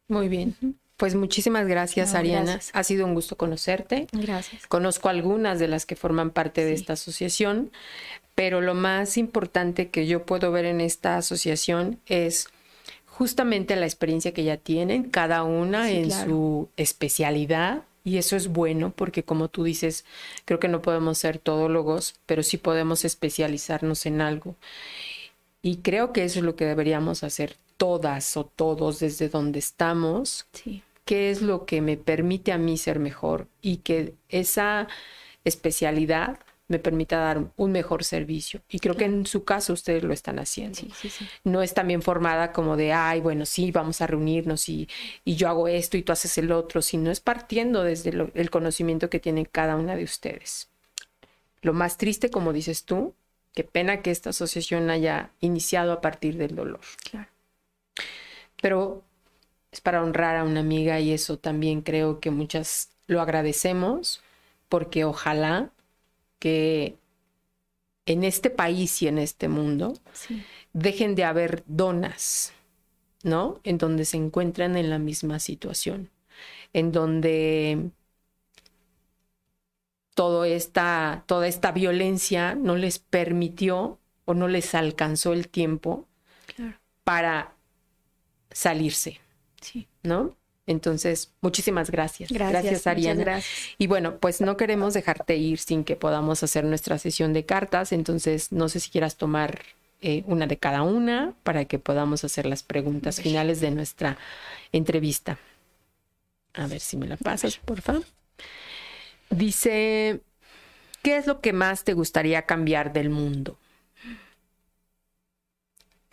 Muy 0.08 0.28
bien. 0.28 0.56
Pues 0.96 1.14
muchísimas 1.14 1.68
gracias, 1.68 2.14
Ariana. 2.14 2.58
Ha 2.72 2.82
sido 2.82 3.06
un 3.06 3.14
gusto 3.14 3.36
conocerte. 3.36 4.08
Gracias. 4.12 4.66
Conozco 4.66 5.08
algunas 5.08 5.58
de 5.58 5.68
las 5.68 5.86
que 5.86 5.94
forman 5.94 6.30
parte 6.30 6.64
de 6.64 6.72
esta 6.72 6.94
asociación, 6.94 7.70
pero 8.34 8.60
lo 8.60 8.74
más 8.74 9.16
importante 9.16 9.90
que 9.90 10.06
yo 10.06 10.24
puedo 10.24 10.50
ver 10.50 10.64
en 10.64 10.80
esta 10.80 11.16
asociación 11.18 12.00
es 12.06 12.48
justamente 13.06 13.76
la 13.76 13.86
experiencia 13.86 14.32
que 14.32 14.44
ya 14.44 14.56
tienen, 14.56 15.10
cada 15.10 15.44
una 15.44 15.90
en 15.90 16.10
su 16.10 16.68
especialidad. 16.76 17.82
Y 18.08 18.16
eso 18.16 18.36
es 18.36 18.48
bueno 18.48 18.90
porque 18.96 19.22
como 19.22 19.48
tú 19.48 19.64
dices, 19.64 20.06
creo 20.46 20.58
que 20.58 20.68
no 20.68 20.80
podemos 20.80 21.18
ser 21.18 21.36
todólogos, 21.38 22.14
pero 22.24 22.42
sí 22.42 22.56
podemos 22.56 23.04
especializarnos 23.04 24.06
en 24.06 24.22
algo. 24.22 24.56
Y 25.60 25.78
creo 25.82 26.14
que 26.14 26.24
eso 26.24 26.38
es 26.38 26.44
lo 26.46 26.56
que 26.56 26.64
deberíamos 26.64 27.22
hacer 27.22 27.56
todas 27.76 28.38
o 28.38 28.46
todos 28.46 29.00
desde 29.00 29.28
donde 29.28 29.58
estamos. 29.58 30.46
Sí. 30.54 30.82
¿Qué 31.04 31.30
es 31.30 31.42
lo 31.42 31.66
que 31.66 31.82
me 31.82 31.98
permite 31.98 32.50
a 32.50 32.56
mí 32.56 32.78
ser 32.78 32.98
mejor? 32.98 33.46
Y 33.60 33.78
que 33.78 34.14
esa 34.30 34.88
especialidad 35.44 36.38
me 36.68 36.78
permita 36.78 37.18
dar 37.18 37.44
un 37.56 37.72
mejor 37.72 38.04
servicio. 38.04 38.60
Y 38.68 38.78
creo 38.78 38.94
que 38.94 39.06
en 39.06 39.26
su 39.26 39.44
caso 39.44 39.72
ustedes 39.72 40.02
lo 40.04 40.12
están 40.12 40.38
haciendo. 40.38 40.78
No 41.42 41.62
es 41.62 41.72
también 41.74 42.02
formada 42.02 42.52
como 42.52 42.76
de, 42.76 42.92
ay, 42.92 43.20
bueno, 43.20 43.46
sí, 43.46 43.72
vamos 43.72 44.00
a 44.02 44.06
reunirnos 44.06 44.68
y, 44.68 44.88
y 45.24 45.36
yo 45.36 45.48
hago 45.48 45.66
esto 45.66 45.96
y 45.96 46.02
tú 46.02 46.12
haces 46.12 46.36
el 46.38 46.52
otro, 46.52 46.82
sino 46.82 47.10
es 47.10 47.20
partiendo 47.20 47.82
desde 47.82 48.10
el 48.34 48.50
conocimiento 48.50 49.08
que 49.08 49.18
tiene 49.18 49.46
cada 49.46 49.76
una 49.76 49.96
de 49.96 50.04
ustedes. 50.04 50.68
Lo 51.62 51.72
más 51.72 51.96
triste, 51.96 52.30
como 52.30 52.52
dices 52.52 52.84
tú, 52.84 53.14
qué 53.54 53.64
pena 53.64 54.02
que 54.02 54.10
esta 54.10 54.30
asociación 54.30 54.90
haya 54.90 55.30
iniciado 55.40 55.92
a 55.92 56.00
partir 56.00 56.36
del 56.36 56.54
dolor. 56.54 56.80
Claro. 57.10 57.28
Pero 58.60 59.02
es 59.72 59.80
para 59.80 60.02
honrar 60.02 60.36
a 60.36 60.44
una 60.44 60.60
amiga 60.60 61.00
y 61.00 61.12
eso 61.12 61.38
también 61.38 61.80
creo 61.80 62.20
que 62.20 62.30
muchas 62.30 62.90
lo 63.06 63.20
agradecemos 63.20 64.22
porque 64.68 65.04
ojalá 65.04 65.70
que 66.38 66.96
en 68.06 68.24
este 68.24 68.50
país 68.50 69.02
y 69.02 69.08
en 69.08 69.18
este 69.18 69.48
mundo 69.48 69.94
dejen 70.72 71.14
de 71.14 71.24
haber 71.24 71.62
donas, 71.66 72.52
¿no? 73.22 73.60
En 73.64 73.78
donde 73.78 74.04
se 74.04 74.16
encuentran 74.16 74.76
en 74.76 74.90
la 74.90 74.98
misma 74.98 75.38
situación, 75.38 76.10
en 76.72 76.92
donde 76.92 77.90
esta, 80.46 81.24
toda 81.26 81.46
esta 81.46 81.72
violencia 81.72 82.54
no 82.54 82.76
les 82.76 82.98
permitió 82.98 83.98
o 84.24 84.34
no 84.34 84.48
les 84.48 84.74
alcanzó 84.74 85.32
el 85.32 85.48
tiempo 85.48 86.06
para 87.04 87.54
salirse. 88.50 89.20
Sí. 89.60 89.86
¿No? 90.02 90.37
Entonces, 90.68 91.32
muchísimas 91.40 91.90
gracias. 91.90 92.30
Gracias, 92.30 92.86
Ariana. 92.86 93.40
Y 93.78 93.86
bueno, 93.86 94.18
pues 94.18 94.42
no 94.42 94.58
queremos 94.58 94.92
dejarte 94.92 95.36
ir 95.36 95.58
sin 95.58 95.82
que 95.82 95.96
podamos 95.96 96.42
hacer 96.42 96.64
nuestra 96.64 96.98
sesión 96.98 97.32
de 97.32 97.46
cartas. 97.46 97.90
Entonces, 97.90 98.52
no 98.52 98.68
sé 98.68 98.78
si 98.78 98.90
quieras 98.90 99.16
tomar 99.16 99.62
eh, 100.02 100.24
una 100.26 100.46
de 100.46 100.58
cada 100.58 100.82
una 100.82 101.32
para 101.42 101.64
que 101.64 101.78
podamos 101.78 102.22
hacer 102.22 102.44
las 102.44 102.62
preguntas 102.62 103.20
finales 103.20 103.62
de 103.62 103.70
nuestra 103.70 104.18
entrevista. 104.70 105.38
A 106.52 106.66
ver 106.66 106.80
si 106.80 106.98
me 106.98 107.06
la 107.06 107.16
pasas, 107.16 107.56
por 107.56 107.80
favor. 107.80 108.04
Dice, 109.30 110.20
¿qué 111.02 111.16
es 111.16 111.26
lo 111.26 111.40
que 111.40 111.54
más 111.54 111.84
te 111.84 111.94
gustaría 111.94 112.42
cambiar 112.42 112.92
del 112.92 113.08
mundo? 113.08 113.56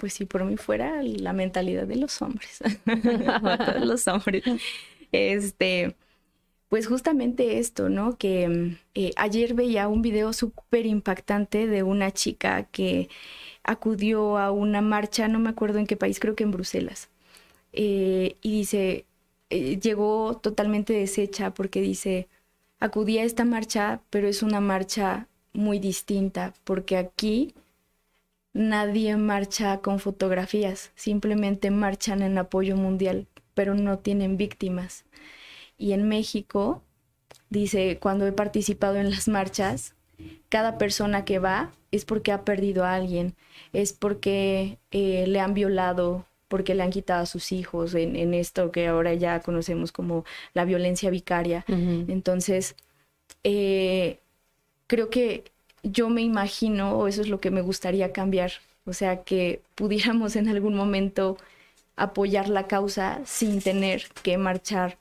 Pues 0.05 0.13
si 0.13 0.25
por 0.25 0.45
mí 0.45 0.55
fuera 0.55 1.01
la 1.01 1.33
mentalidad 1.33 1.87
de 1.87 1.95
los 1.95 2.21
hombres, 2.21 2.59
los 3.81 4.07
hombres. 4.07 4.43
Este, 5.11 5.95
pues 6.69 6.85
justamente 6.85 7.57
esto, 7.57 7.89
¿no? 7.89 8.19
Que 8.19 8.77
eh, 8.93 9.11
ayer 9.15 9.55
veía 9.55 9.87
un 9.87 10.03
video 10.03 10.31
súper 10.31 10.85
impactante 10.85 11.65
de 11.65 11.81
una 11.81 12.11
chica 12.11 12.65
que 12.65 13.09
acudió 13.63 14.37
a 14.37 14.51
una 14.51 14.81
marcha, 14.81 15.27
no 15.27 15.39
me 15.39 15.49
acuerdo 15.49 15.79
en 15.79 15.87
qué 15.87 15.97
país, 15.97 16.19
creo 16.19 16.35
que 16.35 16.43
en 16.43 16.51
Bruselas. 16.51 17.09
Eh, 17.73 18.35
y 18.43 18.51
dice, 18.59 19.07
eh, 19.49 19.79
llegó 19.79 20.37
totalmente 20.37 20.93
deshecha 20.93 21.51
porque 21.51 21.81
dice, 21.81 22.27
acudí 22.79 23.17
a 23.17 23.23
esta 23.23 23.43
marcha, 23.43 24.01
pero 24.11 24.27
es 24.27 24.43
una 24.43 24.61
marcha 24.61 25.27
muy 25.53 25.79
distinta, 25.79 26.53
porque 26.63 26.95
aquí 26.97 27.55
nadie 28.55 29.17
marcha 29.17 29.79
con 29.81 29.99
fotografías, 29.99 30.91
simplemente 30.95 31.71
marchan 31.71 32.21
en 32.21 32.37
apoyo 32.37 32.77
mundial, 32.77 33.27
pero 33.53 33.75
no 33.75 33.99
tienen 33.99 34.37
víctimas. 34.37 35.03
Y 35.77 35.91
en 35.91 36.07
México, 36.07 36.81
dice, 37.49 37.99
cuando 37.99 38.25
he 38.25 38.31
participado 38.31 38.95
en 38.95 39.11
las 39.11 39.27
marchas, 39.27 39.93
cada 40.47 40.77
persona 40.77 41.25
que 41.25 41.37
va 41.37 41.73
es 41.91 42.05
porque 42.05 42.31
ha 42.31 42.45
perdido 42.45 42.85
a 42.85 42.95
alguien, 42.95 43.35
es 43.73 43.91
porque 43.91 44.79
eh, 44.91 45.25
le 45.27 45.41
han 45.41 45.53
violado, 45.53 46.25
porque 46.47 46.75
le 46.75 46.83
han 46.83 46.91
quitado 46.91 47.23
a 47.23 47.25
sus 47.25 47.51
hijos 47.51 47.93
en, 47.93 48.33
esto 48.33 48.71
que 48.71 48.87
ahora 48.87 49.13
ya 49.15 49.41
conocemos 49.41 49.91
como 49.91 50.23
la 50.53 50.63
violencia 50.63 51.09
vicaria. 51.09 51.65
Entonces, 51.67 52.77
eh, 53.43 54.19
creo 54.87 55.09
que 55.09 55.51
yo 55.85 56.09
me 56.09 56.21
imagino, 56.21 56.97
o 56.97 57.07
eso 57.07 57.21
es 57.21 57.29
lo 57.29 57.39
que 57.39 57.51
me 57.51 57.61
gustaría 57.61 58.11
cambiar, 58.11 58.51
o 58.85 58.93
sea, 58.93 59.23
que 59.23 59.61
pudiéramos 59.75 60.35
en 60.35 60.49
algún 60.49 60.75
momento 60.75 61.37
apoyar 61.95 62.49
la 62.49 62.67
causa 62.67 63.21
sin 63.25 63.61
tener 63.61 64.03
que 64.23 64.37
marchar 64.37 64.97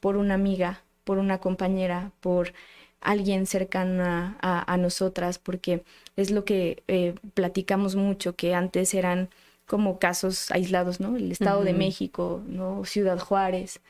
por 0.00 0.16
una 0.16 0.34
amiga, 0.34 0.82
por 1.04 1.18
una 1.18 1.38
compañera, 1.38 2.12
por 2.20 2.54
alguien 3.00 3.46
cercana 3.46 4.38
a, 4.40 4.76
nosotras, 4.76 5.38
porque 5.38 5.84
es 6.16 6.30
lo 6.30 6.44
que 6.44 6.82
eh, 6.88 7.14
platicamos 7.34 7.96
mucho, 7.96 8.34
que 8.34 8.54
antes 8.54 8.94
eran 8.94 9.28
como 9.68 9.98
casos 9.98 10.50
aislados, 10.50 10.98
¿no? 10.98 11.16
El 11.16 11.30
Estado 11.30 11.62
de 11.62 11.74
México, 11.74 12.40
¿no? 12.48 12.86
Ciudad 12.86 13.18
Juárez. 13.18 13.80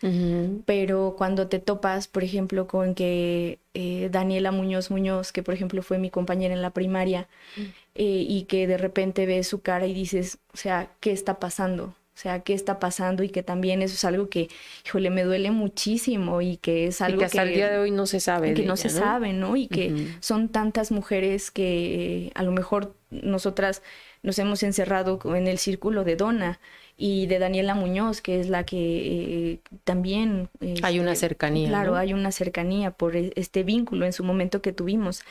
Pero 0.67 1.15
cuando 1.17 1.47
te 1.47 1.61
topas, 1.61 2.09
por 2.09 2.25
ejemplo, 2.25 2.67
con 2.67 2.97
que 2.97 3.61
eh, 3.75 4.09
Daniela 4.11 4.51
Muñoz 4.51 4.91
Muñoz, 4.91 5.31
que 5.31 5.45
por 5.45 5.55
ejemplo 5.55 5.83
fue 5.83 5.99
mi 5.99 6.11
compañera 6.11 6.53
en 6.53 6.63
la 6.63 6.71
primaria, 6.71 7.29
mm. 7.57 7.61
eh, 7.95 8.27
y 8.29 8.43
que 8.49 8.67
de 8.67 8.77
repente 8.77 9.25
ves 9.25 9.47
su 9.47 9.61
cara 9.61 9.87
y 9.87 9.95
dices, 9.95 10.39
o 10.53 10.57
sea, 10.57 10.91
¿qué 10.99 11.13
está 11.13 11.39
pasando? 11.39 11.85
O 11.85 12.21
sea, 12.21 12.41
¿qué 12.41 12.55
está 12.55 12.81
pasando? 12.81 13.23
Y 13.23 13.29
que 13.29 13.45
también 13.45 13.81
eso 13.81 13.95
es 13.95 14.05
algo 14.05 14.29
que, 14.29 14.49
híjole, 14.85 15.11
me 15.11 15.23
duele 15.23 15.53
muchísimo 15.53 16.43
y 16.43 16.57
que 16.57 16.89
es 16.89 17.01
algo 17.01 17.21
que 17.21 17.27
hasta 17.27 17.45
el 17.45 17.55
día 17.55 17.71
de 17.71 17.79
hoy 17.79 17.93
no 17.93 18.07
se 18.07 18.19
sabe. 18.19 18.55
Que 18.55 18.65
no 18.65 18.77
se 18.77 18.89
sabe, 18.89 19.33
¿no? 19.33 19.55
Y 19.55 19.69
que 19.69 20.09
son 20.19 20.49
tantas 20.49 20.91
mujeres 20.91 21.53
que 21.53 22.25
eh, 22.27 22.33
a 22.35 22.43
lo 22.43 22.51
mejor 22.51 22.97
nosotras 23.13 23.83
nos 24.23 24.39
hemos 24.39 24.63
encerrado 24.63 25.21
en 25.35 25.47
el 25.47 25.59
círculo 25.59 26.05
de 26.05 26.17
Donna 26.17 26.61
y 26.97 27.27
de 27.27 27.39
Daniela 27.39 27.75
Muñoz, 27.75 28.21
que 28.21 28.41
es 28.41 28.49
la 28.49 28.65
que 28.65 29.53
eh, 29.53 29.61
también... 29.85 30.49
hay 30.83 30.99
una 30.99 31.13
este, 31.13 31.29
cercanía. 31.29 31.69
Claro, 31.69 31.97
hay 31.97 32.13
una 32.13 32.33
cercanía 32.33 32.91
por 32.91 33.17
e, 33.17 33.33
este 33.37 33.63
vínculo 33.63 34.05
en 34.05 34.13
su 34.13 34.25
momento 34.25 34.61
que 34.63 34.73
tuvimos. 34.73 35.23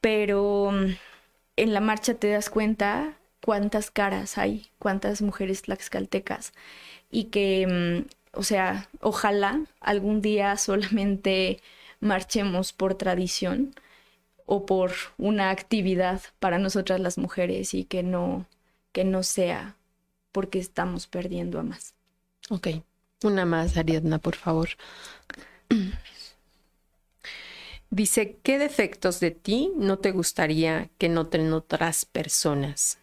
Pero 0.00 0.70
mm, 0.72 0.96
en 1.56 1.74
la 1.74 1.80
marcha 1.80 2.14
te 2.14 2.30
das 2.30 2.48
cuenta 2.48 3.18
cuántas 3.44 3.90
caras 3.90 4.38
hay, 4.38 4.70
cuántas 4.78 5.22
mujeres 5.22 5.62
tlaxcaltecas 5.62 6.52
y 7.10 7.24
que, 7.24 7.66
mm, 7.66 8.38
o 8.38 8.42
sea, 8.42 8.88
ojalá 9.00 9.60
algún 9.80 10.22
día 10.22 10.56
solamente 10.56 11.60
marchemos 12.00 12.72
por 12.72 12.94
tradición 12.94 13.74
o 14.50 14.64
por 14.64 14.92
una 15.18 15.50
actividad 15.50 16.22
para 16.40 16.58
nosotras 16.58 16.98
las 17.00 17.18
mujeres 17.18 17.74
y 17.74 17.84
que 17.84 18.02
no, 18.02 18.46
que 18.92 19.04
no 19.04 19.22
sea 19.22 19.76
porque 20.32 20.58
estamos 20.58 21.06
perdiendo 21.06 21.60
a 21.60 21.62
más. 21.62 21.94
Ok, 22.48 22.68
una 23.22 23.44
más, 23.44 23.76
Ariadna, 23.76 24.18
por 24.18 24.36
favor. 24.36 24.70
Dice, 27.90 28.38
¿qué 28.42 28.58
defectos 28.58 29.20
de 29.20 29.32
ti 29.32 29.70
no 29.76 29.98
te 29.98 30.12
gustaría 30.12 30.88
que 30.96 31.10
noten 31.10 31.52
otras 31.52 32.06
personas? 32.06 32.98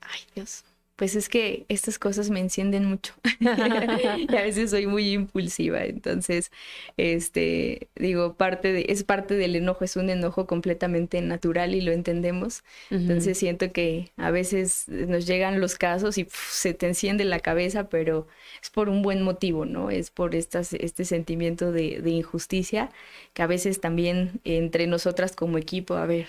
Ay, 0.00 0.20
Dios 0.34 0.64
pues 0.96 1.16
es 1.16 1.28
que 1.28 1.66
estas 1.68 1.98
cosas 1.98 2.30
me 2.30 2.40
encienden 2.40 2.84
mucho. 2.84 3.14
Y 3.40 4.36
a 4.36 4.42
veces 4.42 4.70
soy 4.70 4.86
muy 4.86 5.12
impulsiva, 5.12 5.84
entonces, 5.84 6.50
este, 6.96 7.88
digo, 7.96 8.34
parte 8.34 8.72
de, 8.72 8.86
es 8.88 9.04
parte 9.04 9.34
del 9.34 9.56
enojo, 9.56 9.84
es 9.84 9.96
un 9.96 10.08
enojo 10.10 10.46
completamente 10.46 11.20
natural 11.20 11.74
y 11.74 11.80
lo 11.80 11.92
entendemos, 11.92 12.64
entonces 12.90 13.38
siento 13.38 13.72
que 13.72 14.10
a 14.16 14.30
veces 14.30 14.88
nos 14.88 15.26
llegan 15.26 15.60
los 15.60 15.76
casos 15.76 16.18
y 16.18 16.26
se 16.30 16.74
te 16.74 16.86
enciende 16.86 17.24
la 17.24 17.40
cabeza, 17.40 17.88
pero 17.88 18.26
es 18.62 18.70
por 18.70 18.88
un 18.88 19.02
buen 19.02 19.22
motivo, 19.22 19.64
¿no? 19.66 19.90
Es 19.90 20.10
por 20.10 20.34
estas, 20.34 20.72
este 20.72 21.04
sentimiento 21.04 21.72
de, 21.72 22.00
de 22.00 22.10
injusticia 22.10 22.90
que 23.34 23.42
a 23.42 23.46
veces 23.46 23.80
también 23.80 24.40
entre 24.44 24.86
nosotras 24.86 25.34
como 25.36 25.58
equipo, 25.58 25.94
a 25.94 26.06
ver, 26.06 26.28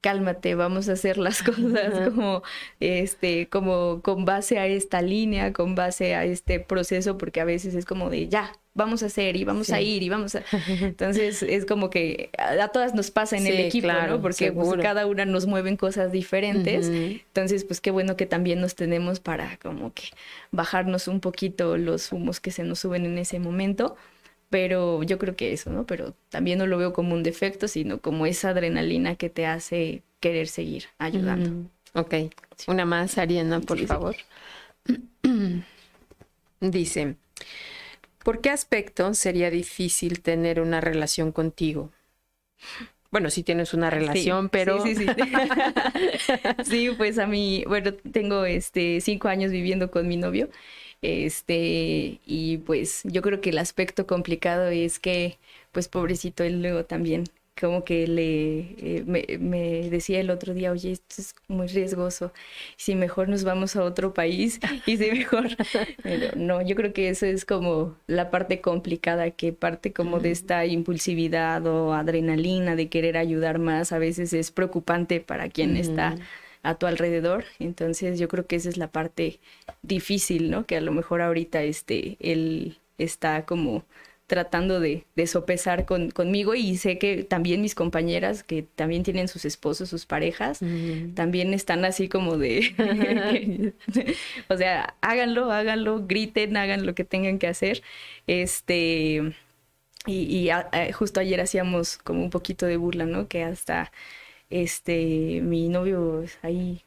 cálmate, 0.00 0.54
vamos 0.54 0.88
a 0.88 0.92
hacer 0.92 1.18
las 1.18 1.42
cosas 1.44 2.08
como, 2.08 2.42
este, 2.80 3.48
como 3.48 4.00
con 4.02 4.24
base 4.24 4.58
a 4.58 4.66
esta 4.66 5.02
línea, 5.02 5.52
con 5.52 5.74
base 5.74 6.14
a 6.14 6.24
este 6.24 6.60
proceso, 6.60 7.18
porque 7.18 7.40
a 7.40 7.44
veces 7.44 7.74
es 7.74 7.84
como 7.84 8.10
de 8.10 8.28
ya, 8.28 8.52
vamos 8.74 9.02
a 9.02 9.06
hacer 9.06 9.36
y 9.36 9.44
vamos 9.44 9.70
a 9.70 9.80
ir 9.80 10.02
y 10.02 10.08
vamos 10.08 10.36
a... 10.36 10.44
Entonces 10.80 11.42
es 11.42 11.66
como 11.66 11.90
que 11.90 12.30
a, 12.38 12.68
todas 12.68 12.94
nos 12.94 13.10
pasa 13.10 13.36
en 13.36 13.46
el 13.46 13.58
equipo, 13.58 13.88
¿no? 13.88 14.22
Porque 14.22 14.52
pues, 14.52 14.80
cada 14.80 15.06
una 15.06 15.24
nos 15.24 15.46
mueven 15.46 15.76
cosas 15.76 16.12
diferentes. 16.12 16.88
Entonces, 16.88 17.64
pues 17.64 17.80
qué 17.80 17.90
bueno 17.90 18.16
que 18.16 18.26
también 18.26 18.60
nos 18.60 18.76
tenemos 18.76 19.20
para 19.20 19.58
como 19.58 19.92
que 19.92 20.04
bajarnos 20.52 21.08
un 21.08 21.20
poquito 21.20 21.76
los 21.76 22.12
humos 22.12 22.40
que 22.40 22.52
se 22.52 22.62
nos 22.62 22.78
suben 22.78 23.04
en 23.04 23.18
ese 23.18 23.40
momento 23.40 23.96
pero 24.50 25.02
yo 25.02 25.18
creo 25.18 25.36
que 25.36 25.52
eso, 25.52 25.70
¿no? 25.70 25.84
Pero 25.86 26.14
también 26.30 26.58
no 26.58 26.66
lo 26.66 26.78
veo 26.78 26.92
como 26.92 27.14
un 27.14 27.22
defecto, 27.22 27.68
sino 27.68 28.00
como 28.00 28.26
esa 28.26 28.50
adrenalina 28.50 29.16
que 29.16 29.30
te 29.30 29.46
hace 29.46 30.02
querer 30.20 30.48
seguir 30.48 30.86
ayudando. 30.98 31.70
Ok, 31.94 32.14
una 32.66 32.84
más, 32.84 33.18
Ariana, 33.18 33.60
por 33.60 33.78
favor. 33.86 34.16
Dice, 36.60 37.16
¿por 38.24 38.40
qué 38.40 38.50
aspecto 38.50 39.14
sería 39.14 39.50
difícil 39.50 40.20
tener 40.22 40.60
una 40.60 40.80
relación 40.80 41.30
contigo? 41.32 41.92
Bueno, 43.10 43.30
sí 43.30 43.42
tienes 43.42 43.72
una 43.72 43.88
relación, 43.88 44.50
pero... 44.50 44.82
Sí, 44.82 44.94
sí, 44.94 45.06
sí. 45.06 45.22
sí, 46.64 46.90
pues 46.96 47.18
a 47.18 47.26
mí, 47.26 47.64
bueno, 47.66 47.94
tengo 47.94 48.44
este 48.44 49.00
cinco 49.00 49.28
años 49.28 49.50
viviendo 49.50 49.90
con 49.90 50.06
mi 50.06 50.18
novio 50.18 50.50
este, 51.02 52.20
y 52.26 52.58
pues 52.58 53.02
yo 53.04 53.22
creo 53.22 53.40
que 53.40 53.50
el 53.50 53.58
aspecto 53.58 54.06
complicado 54.06 54.68
es 54.68 54.98
que, 54.98 55.38
pues 55.72 55.88
pobrecito, 55.88 56.44
él 56.44 56.62
luego 56.62 56.84
también 56.84 57.24
como 57.60 57.84
que 57.84 58.06
le 58.06 58.58
eh, 58.78 59.04
me, 59.38 59.90
decía 59.90 60.20
el 60.20 60.30
otro 60.30 60.54
día, 60.54 60.70
oye, 60.72 60.92
esto 60.92 61.16
es 61.18 61.34
muy 61.48 61.66
riesgoso, 61.66 62.32
si 62.76 62.94
mejor 62.94 63.28
nos 63.28 63.44
vamos 63.44 63.76
a 63.76 63.84
otro 63.84 64.14
país 64.14 64.60
y 64.86 64.96
si 64.96 65.10
mejor, 65.10 65.48
no, 66.36 66.62
yo 66.62 66.76
creo 66.76 66.92
que 66.92 67.08
eso 67.08 67.26
es 67.26 67.44
como 67.44 67.96
la 68.06 68.30
parte 68.30 68.60
complicada, 68.60 69.30
que 69.30 69.52
parte 69.52 69.92
como 69.92 70.20
de 70.20 70.30
esta 70.30 70.66
impulsividad 70.66 71.66
o 71.66 71.94
adrenalina 71.94 72.76
de 72.76 72.88
querer 72.88 73.16
ayudar 73.16 73.58
más, 73.58 73.92
a 73.92 73.98
veces 73.98 74.32
es 74.32 74.50
preocupante 74.50 75.20
para 75.20 75.48
quien 75.48 75.76
está 75.76 76.16
a 76.62 76.74
tu 76.76 76.86
alrededor, 76.86 77.44
entonces 77.58 78.18
yo 78.18 78.28
creo 78.28 78.46
que 78.46 78.56
esa 78.56 78.68
es 78.68 78.76
la 78.76 78.90
parte 78.90 79.40
difícil, 79.82 80.50
¿no? 80.50 80.66
Que 80.66 80.76
a 80.76 80.80
lo 80.80 80.92
mejor 80.92 81.22
ahorita 81.22 81.62
este, 81.62 82.16
él 82.20 82.78
está 82.98 83.44
como 83.46 83.84
tratando 84.28 84.78
de, 84.78 85.06
sopesar 85.26 85.86
con, 85.86 86.10
conmigo 86.10 86.54
y 86.54 86.76
sé 86.76 86.98
que 86.98 87.24
también 87.24 87.62
mis 87.62 87.74
compañeras 87.74 88.42
que 88.42 88.62
también 88.62 89.02
tienen 89.02 89.26
sus 89.26 89.46
esposos, 89.46 89.88
sus 89.88 90.04
parejas, 90.04 90.60
también 91.14 91.54
están 91.54 91.86
así 91.86 92.08
como 92.08 92.36
de, 92.36 93.72
o 94.48 94.56
sea, 94.58 94.94
háganlo, 95.00 95.50
háganlo, 95.50 96.06
griten, 96.06 96.58
hagan 96.58 96.84
lo 96.84 96.94
que 96.94 97.04
tengan 97.04 97.38
que 97.38 97.46
hacer. 97.46 97.82
Este, 98.26 99.32
y, 100.06 100.50
justo 100.92 101.20
ayer 101.20 101.40
hacíamos 101.40 101.96
como 101.96 102.22
un 102.22 102.30
poquito 102.30 102.66
de 102.66 102.76
burla, 102.76 103.06
¿no? 103.06 103.28
Que 103.28 103.42
hasta 103.42 103.92
este, 104.50 105.40
mi 105.42 105.68
novio 105.68 106.24
ahí 106.42 106.82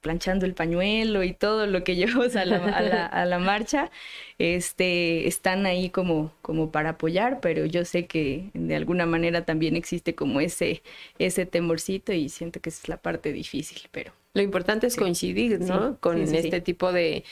planchando 0.00 0.46
el 0.46 0.54
pañuelo 0.54 1.22
y 1.22 1.32
todo 1.32 1.66
lo 1.66 1.84
que 1.84 1.96
llevamos 1.96 2.36
a 2.36 2.44
la, 2.44 3.06
a 3.06 3.24
la, 3.24 3.38
marcha, 3.38 3.90
este, 4.38 5.28
están 5.28 5.66
ahí 5.66 5.90
como, 5.90 6.32
como 6.42 6.70
para 6.70 6.90
apoyar, 6.90 7.40
pero 7.40 7.64
yo 7.66 7.84
sé 7.84 8.06
que 8.06 8.50
de 8.54 8.76
alguna 8.76 9.06
manera 9.06 9.44
también 9.44 9.76
existe 9.76 10.14
como 10.14 10.40
ese, 10.40 10.82
ese 11.18 11.46
temorcito 11.46 12.12
y 12.12 12.28
siento 12.28 12.60
que 12.60 12.70
esa 12.70 12.82
es 12.82 12.88
la 12.88 12.96
parte 12.96 13.32
difícil, 13.32 13.82
pero... 13.90 14.12
Lo 14.36 14.42
importante 14.42 14.88
es 14.88 14.96
coincidir, 14.96 15.60
¿no? 15.60 15.96
Con 16.00 16.20
este 16.20 16.60
tipo 16.60 16.90
de, 16.90 17.22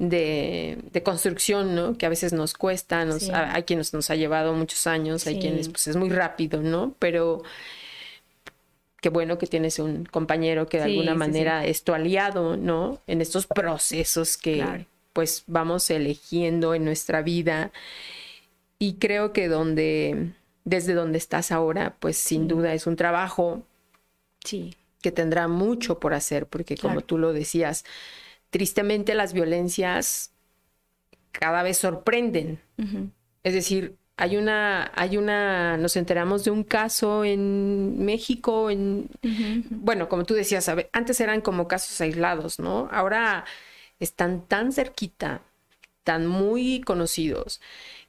de, 0.00 1.02
construcción, 1.04 1.76
¿no? 1.76 1.96
Que 1.96 2.04
a 2.04 2.08
veces 2.08 2.32
nos 2.32 2.54
cuesta, 2.54 3.04
nos, 3.04 3.30
hay 3.30 3.62
quienes 3.62 3.94
nos 3.94 4.10
ha 4.10 4.16
llevado 4.16 4.54
muchos 4.54 4.88
años, 4.88 5.28
hay 5.28 5.38
quienes 5.38 5.68
pues 5.68 5.86
es 5.86 5.94
muy 5.94 6.08
rápido, 6.08 6.60
¿no? 6.60 6.96
Pero 6.98 7.44
qué 9.00 9.08
bueno 9.08 9.38
que 9.38 9.46
tienes 9.46 9.78
un 9.78 10.04
compañero 10.04 10.66
que 10.66 10.78
de 10.78 10.84
alguna 10.84 11.14
manera 11.14 11.64
es 11.64 11.84
tu 11.84 11.94
aliado, 11.94 12.56
¿no? 12.56 13.00
En 13.06 13.20
estos 13.20 13.46
procesos 13.46 14.36
que 14.36 14.86
pues 15.12 15.44
vamos 15.46 15.90
eligiendo 15.90 16.74
en 16.74 16.84
nuestra 16.84 17.22
vida. 17.22 17.72
Y 18.78 18.94
creo 18.94 19.32
que 19.32 19.48
donde, 19.48 20.32
desde 20.64 20.94
donde 20.94 21.18
estás 21.18 21.50
ahora, 21.50 21.96
pues 21.98 22.16
sin 22.16 22.46
duda 22.46 22.74
es 22.74 22.86
un 22.86 22.96
trabajo 22.96 23.62
que 25.02 25.12
tendrá 25.12 25.48
mucho 25.48 25.98
por 25.98 26.14
hacer, 26.14 26.46
porque 26.46 26.76
como 26.76 27.00
tú 27.00 27.18
lo 27.18 27.32
decías, 27.32 27.84
tristemente 28.50 29.14
las 29.14 29.32
violencias 29.32 30.30
cada 31.32 31.62
vez 31.62 31.78
sorprenden. 31.78 32.60
Es 33.42 33.54
decir, 33.54 33.96
hay 34.20 34.36
una, 34.36 34.90
hay 34.96 35.16
una, 35.16 35.76
nos 35.76 35.94
enteramos 35.94 36.44
de 36.44 36.50
un 36.50 36.64
caso 36.64 37.24
en 37.24 38.04
México, 38.04 38.68
en, 38.68 39.08
bueno, 39.70 40.08
como 40.08 40.24
tú 40.24 40.34
decías, 40.34 40.68
antes 40.90 41.20
eran 41.20 41.40
como 41.40 41.68
casos 41.68 42.00
aislados, 42.00 42.58
¿no? 42.58 42.88
Ahora 42.90 43.44
están 44.00 44.44
tan 44.44 44.72
cerquita, 44.72 45.40
tan 46.02 46.26
muy 46.26 46.80
conocidos, 46.80 47.60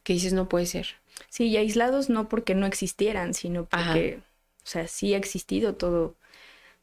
que 0.01 0.13
dices, 0.13 0.33
no 0.33 0.49
puede 0.49 0.65
ser. 0.65 0.87
Sí, 1.29 1.45
y 1.45 1.57
aislados 1.57 2.09
no 2.09 2.27
porque 2.27 2.55
no 2.55 2.65
existieran, 2.65 3.35
sino 3.35 3.65
porque, 3.65 4.19
o 4.63 4.67
sea, 4.67 4.87
sí 4.87 5.13
ha 5.13 5.17
existido 5.17 5.75
todo, 5.75 6.15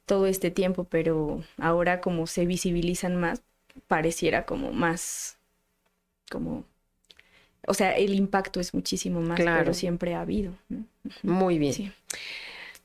todo 0.04 0.28
este 0.28 0.52
tiempo, 0.52 0.84
pero 0.84 1.42
ahora 1.58 2.00
como 2.00 2.28
se 2.28 2.46
visibilizan 2.46 3.16
más, 3.16 3.42
pareciera 3.88 4.46
como 4.46 4.70
más, 4.70 5.36
como 6.30 6.64
o 7.66 7.74
sea, 7.74 7.96
el 7.96 8.14
impacto 8.14 8.60
es 8.60 8.74
muchísimo 8.74 9.20
más, 9.20 9.38
claro. 9.38 9.58
pero 9.60 9.74
siempre 9.74 10.14
ha 10.14 10.20
habido. 10.20 10.52
Muy 11.22 11.58
bien. 11.58 11.92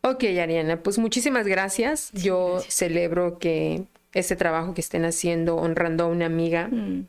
Ok, 0.01 0.23
Ariana, 0.23 0.81
pues 0.81 0.97
muchísimas 0.97 1.47
gracias. 1.47 2.11
Yo 2.13 2.61
celebro 2.67 3.37
que 3.37 3.83
este 4.13 4.35
trabajo 4.35 4.73
que 4.73 4.81
estén 4.81 5.05
haciendo, 5.05 5.55
honrando 5.55 6.05
a 6.05 6.07
una 6.07 6.25
amiga, 6.25 6.67
mm. 6.67 7.07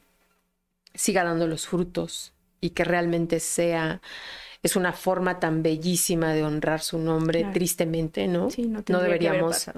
siga 0.95 1.25
dando 1.25 1.47
los 1.47 1.67
frutos 1.67 2.33
y 2.61 2.71
que 2.71 2.85
realmente 2.85 3.41
sea 3.41 4.01
es 4.63 4.77
una 4.77 4.93
forma 4.93 5.41
tan 5.41 5.63
bellísima 5.63 6.33
de 6.35 6.45
honrar 6.45 6.81
su 6.81 6.99
nombre, 6.99 7.45
tristemente, 7.53 8.29
¿no? 8.29 8.49
Sí, 8.51 8.63
no, 8.63 8.85
no 8.87 9.01
deberíamos 9.01 9.69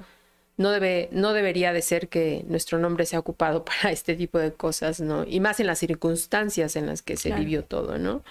no, 0.57 0.71
debe, 0.71 1.09
no 1.13 1.33
debería 1.33 1.73
de 1.73 1.83
ser 1.83 2.09
que 2.09 2.45
nuestro 2.49 2.79
nombre 2.79 3.07
sea 3.07 3.19
ocupado 3.19 3.65
para 3.65 3.91
este 3.91 4.15
tipo 4.17 4.39
de 4.39 4.53
cosas, 4.53 5.01
¿no? 5.01 5.25
Y 5.25 5.41
más 5.41 5.61
en 5.61 5.67
las 5.67 5.79
circunstancias 5.79 6.77
en 6.77 6.87
las 6.87 7.03
que 7.03 7.17
se 7.17 7.33
vivió 7.33 7.65
todo, 7.65 7.99
¿no? 7.99 8.23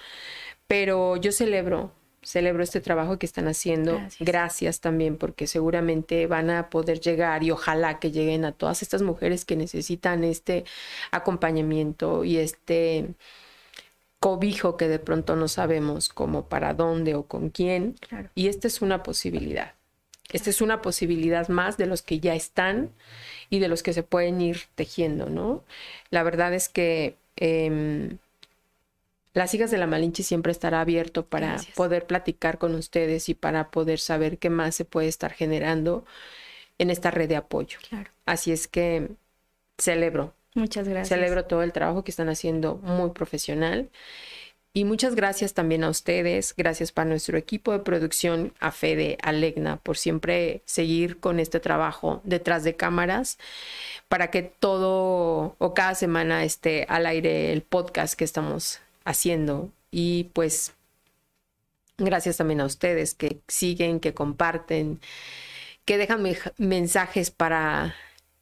Pero 0.66 1.16
yo 1.16 1.32
celebro, 1.32 1.92
celebro 2.22 2.62
este 2.62 2.80
trabajo 2.80 3.18
que 3.18 3.26
están 3.26 3.48
haciendo. 3.48 4.00
Gracias. 4.20 4.80
también, 4.80 5.16
porque 5.16 5.46
seguramente 5.46 6.26
van 6.26 6.50
a 6.50 6.70
poder 6.70 7.00
llegar 7.00 7.42
y 7.42 7.50
ojalá 7.50 7.98
que 7.98 8.10
lleguen 8.10 8.44
a 8.44 8.52
todas 8.52 8.82
estas 8.82 9.02
mujeres 9.02 9.44
que 9.44 9.56
necesitan 9.56 10.24
este 10.24 10.64
acompañamiento 11.10 12.24
y 12.24 12.38
este 12.38 13.14
cobijo 14.18 14.78
que 14.78 14.88
de 14.88 14.98
pronto 14.98 15.36
no 15.36 15.48
sabemos 15.48 16.08
cómo 16.08 16.48
para 16.48 16.72
dónde 16.72 17.14
o 17.14 17.26
con 17.26 17.50
quién. 17.50 17.96
Y 18.34 18.48
esta 18.48 18.68
es 18.68 18.80
una 18.80 19.02
posibilidad. 19.02 19.74
Esta 20.32 20.50
es 20.50 20.60
una 20.60 20.82
posibilidad 20.82 21.48
más 21.48 21.76
de 21.76 21.86
los 21.86 22.02
que 22.02 22.20
ya 22.20 22.34
están 22.34 22.90
y 23.50 23.58
de 23.58 23.68
los 23.68 23.82
que 23.82 23.92
se 23.92 24.02
pueden 24.02 24.40
ir 24.40 24.62
tejiendo, 24.74 25.28
¿no? 25.28 25.62
La 26.10 26.22
verdad 26.22 26.54
es 26.54 26.68
que 26.68 27.16
em, 27.36 28.18
las 29.34 29.52
hijas 29.54 29.70
de 29.70 29.78
la 29.78 29.86
Malinche 29.86 30.22
siempre 30.22 30.52
estará 30.52 30.80
abierto 30.80 31.26
para 31.26 31.56
poder 31.74 32.06
platicar 32.06 32.58
con 32.58 32.74
ustedes 32.74 33.28
y 33.28 33.34
para 33.34 33.70
poder 33.70 33.98
saber 33.98 34.38
qué 34.38 34.50
más 34.50 34.74
se 34.74 34.84
puede 34.84 35.08
estar 35.08 35.32
generando 35.32 36.04
en 36.78 36.90
esta 36.90 37.10
red 37.10 37.28
de 37.28 37.36
apoyo. 37.36 37.78
Así 38.26 38.52
es 38.52 38.68
que 38.68 39.10
celebro. 39.78 40.34
Muchas 40.54 40.88
gracias. 40.88 41.08
Celebro 41.08 41.46
todo 41.46 41.62
el 41.62 41.72
trabajo 41.72 42.04
que 42.04 42.12
están 42.12 42.28
haciendo 42.28 42.76
muy 42.76 43.10
profesional 43.10 43.90
y 44.76 44.84
muchas 44.84 45.14
gracias 45.14 45.54
también 45.54 45.84
a 45.84 45.88
ustedes, 45.88 46.52
gracias 46.56 46.90
para 46.90 47.08
nuestro 47.08 47.38
equipo 47.38 47.70
de 47.70 47.78
producción, 47.78 48.52
a 48.58 48.72
Fede, 48.72 49.18
a 49.22 49.30
Legna, 49.30 49.76
por 49.76 49.96
siempre 49.96 50.62
seguir 50.64 51.20
con 51.20 51.38
este 51.38 51.60
trabajo 51.60 52.20
detrás 52.24 52.64
de 52.64 52.74
cámaras, 52.74 53.38
para 54.08 54.32
que 54.32 54.42
todo 54.42 55.54
o 55.58 55.74
cada 55.74 55.94
semana 55.94 56.42
esté 56.42 56.86
al 56.88 57.06
aire 57.06 57.52
el 57.52 57.62
podcast 57.62 58.14
que 58.14 58.24
estamos 58.24 58.80
haciendo. 59.04 59.70
Y 59.92 60.24
pues 60.32 60.72
gracias 61.96 62.36
también 62.36 62.60
a 62.60 62.66
ustedes 62.66 63.14
que 63.14 63.38
siguen, 63.46 64.00
que 64.00 64.12
comparten, 64.12 65.00
que 65.84 65.98
dejan 65.98 66.26
mensajes 66.58 67.30
para 67.30 67.94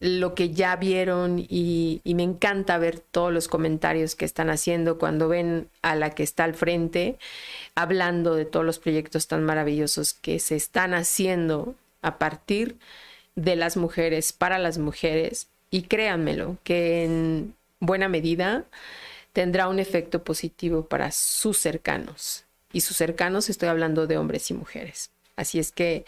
lo 0.03 0.34
que 0.34 0.50
ya 0.50 0.74
vieron 0.74 1.38
y, 1.38 2.00
me 2.05 2.24
encanta 2.24 2.76
ver 2.76 2.98
todos 2.98 3.32
los 3.32 3.46
comentarios 3.46 4.16
que 4.16 4.24
están 4.24 4.50
haciendo 4.50 4.98
cuando 4.98 5.28
ven 5.28 5.68
a 5.80 5.95
la 5.95 6.11
que 6.11 6.24
está 6.24 6.42
al 6.42 6.54
frente 6.54 7.20
hablando 7.76 8.34
de 8.34 8.45
todos 8.45 8.66
los 8.66 8.80
proyectos 8.80 9.29
tan 9.29 9.45
maravillosos 9.45 10.12
que 10.12 10.41
se 10.41 10.57
están 10.57 10.92
haciendo 10.92 11.76
a 12.03 12.18
partir 12.18 12.79
de 13.37 13.54
las 13.54 13.76
mujeres 13.76 14.33
para 14.33 14.58
las 14.58 14.76
mujeres 14.79 15.46
y 15.70 15.83
créanmelo 15.83 16.57
que 16.64 17.04
en 17.04 17.54
buena 17.79 18.08
medida 18.08 18.64
tendrá 19.33 19.68
un 19.68 19.79
efecto 19.79 20.24
positivo 20.24 20.84
para 20.84 21.12
sus 21.12 21.58
cercanos 21.58 22.45
y 22.72 22.80
sus 22.80 22.96
cercanos 22.96 23.49
estoy 23.49 23.68
hablando 23.68 24.08
de 24.08 24.18
hombres 24.18 24.50
y 24.50 24.54
mujeres. 24.54 25.12
Así 25.37 25.59
es 25.59 25.72
que 25.72 26.04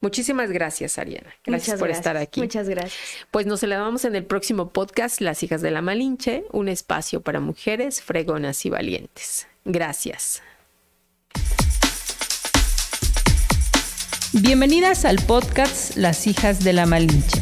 muchísimas 0.00 0.50
gracias, 0.50 0.98
Ariana. 0.98 1.34
Gracias 1.44 1.78
por 1.78 1.90
estar 1.90 2.16
aquí. 2.16 2.40
Muchas 2.40 2.68
gracias. 2.68 2.94
Pues 3.30 3.46
nos 3.46 3.62
elevamos 3.62 4.04
en 4.04 4.14
el 4.14 4.24
próximo 4.24 4.70
podcast, 4.70 5.20
Las 5.20 5.42
hijas 5.42 5.62
de 5.62 5.70
la 5.70 5.82
Malinche, 5.82 6.44
un 6.52 6.68
espacio 6.68 7.22
para 7.22 7.40
mujeres 7.40 8.02
fregonas 8.02 8.66
y 8.66 8.70
valientes. 8.70 9.46
Gracias. 9.64 10.42
Bienvenidas 14.32 15.06
al 15.06 15.16
podcast 15.24 15.96
Las 15.96 16.26
hijas 16.26 16.62
de 16.62 16.74
la 16.74 16.84
Malinche. 16.84 17.40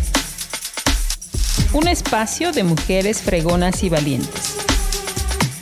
Un 1.72 1.88
espacio 1.88 2.52
de 2.52 2.62
mujeres 2.62 3.20
fregonas 3.20 3.82
y 3.82 3.88
valientes. 3.88 4.54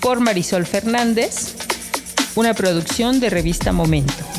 Por 0.02 0.20
Marisol 0.20 0.66
Fernández, 0.66 1.54
una 2.34 2.52
producción 2.52 3.18
de 3.20 3.30
revista 3.30 3.72
Momento. 3.72 4.31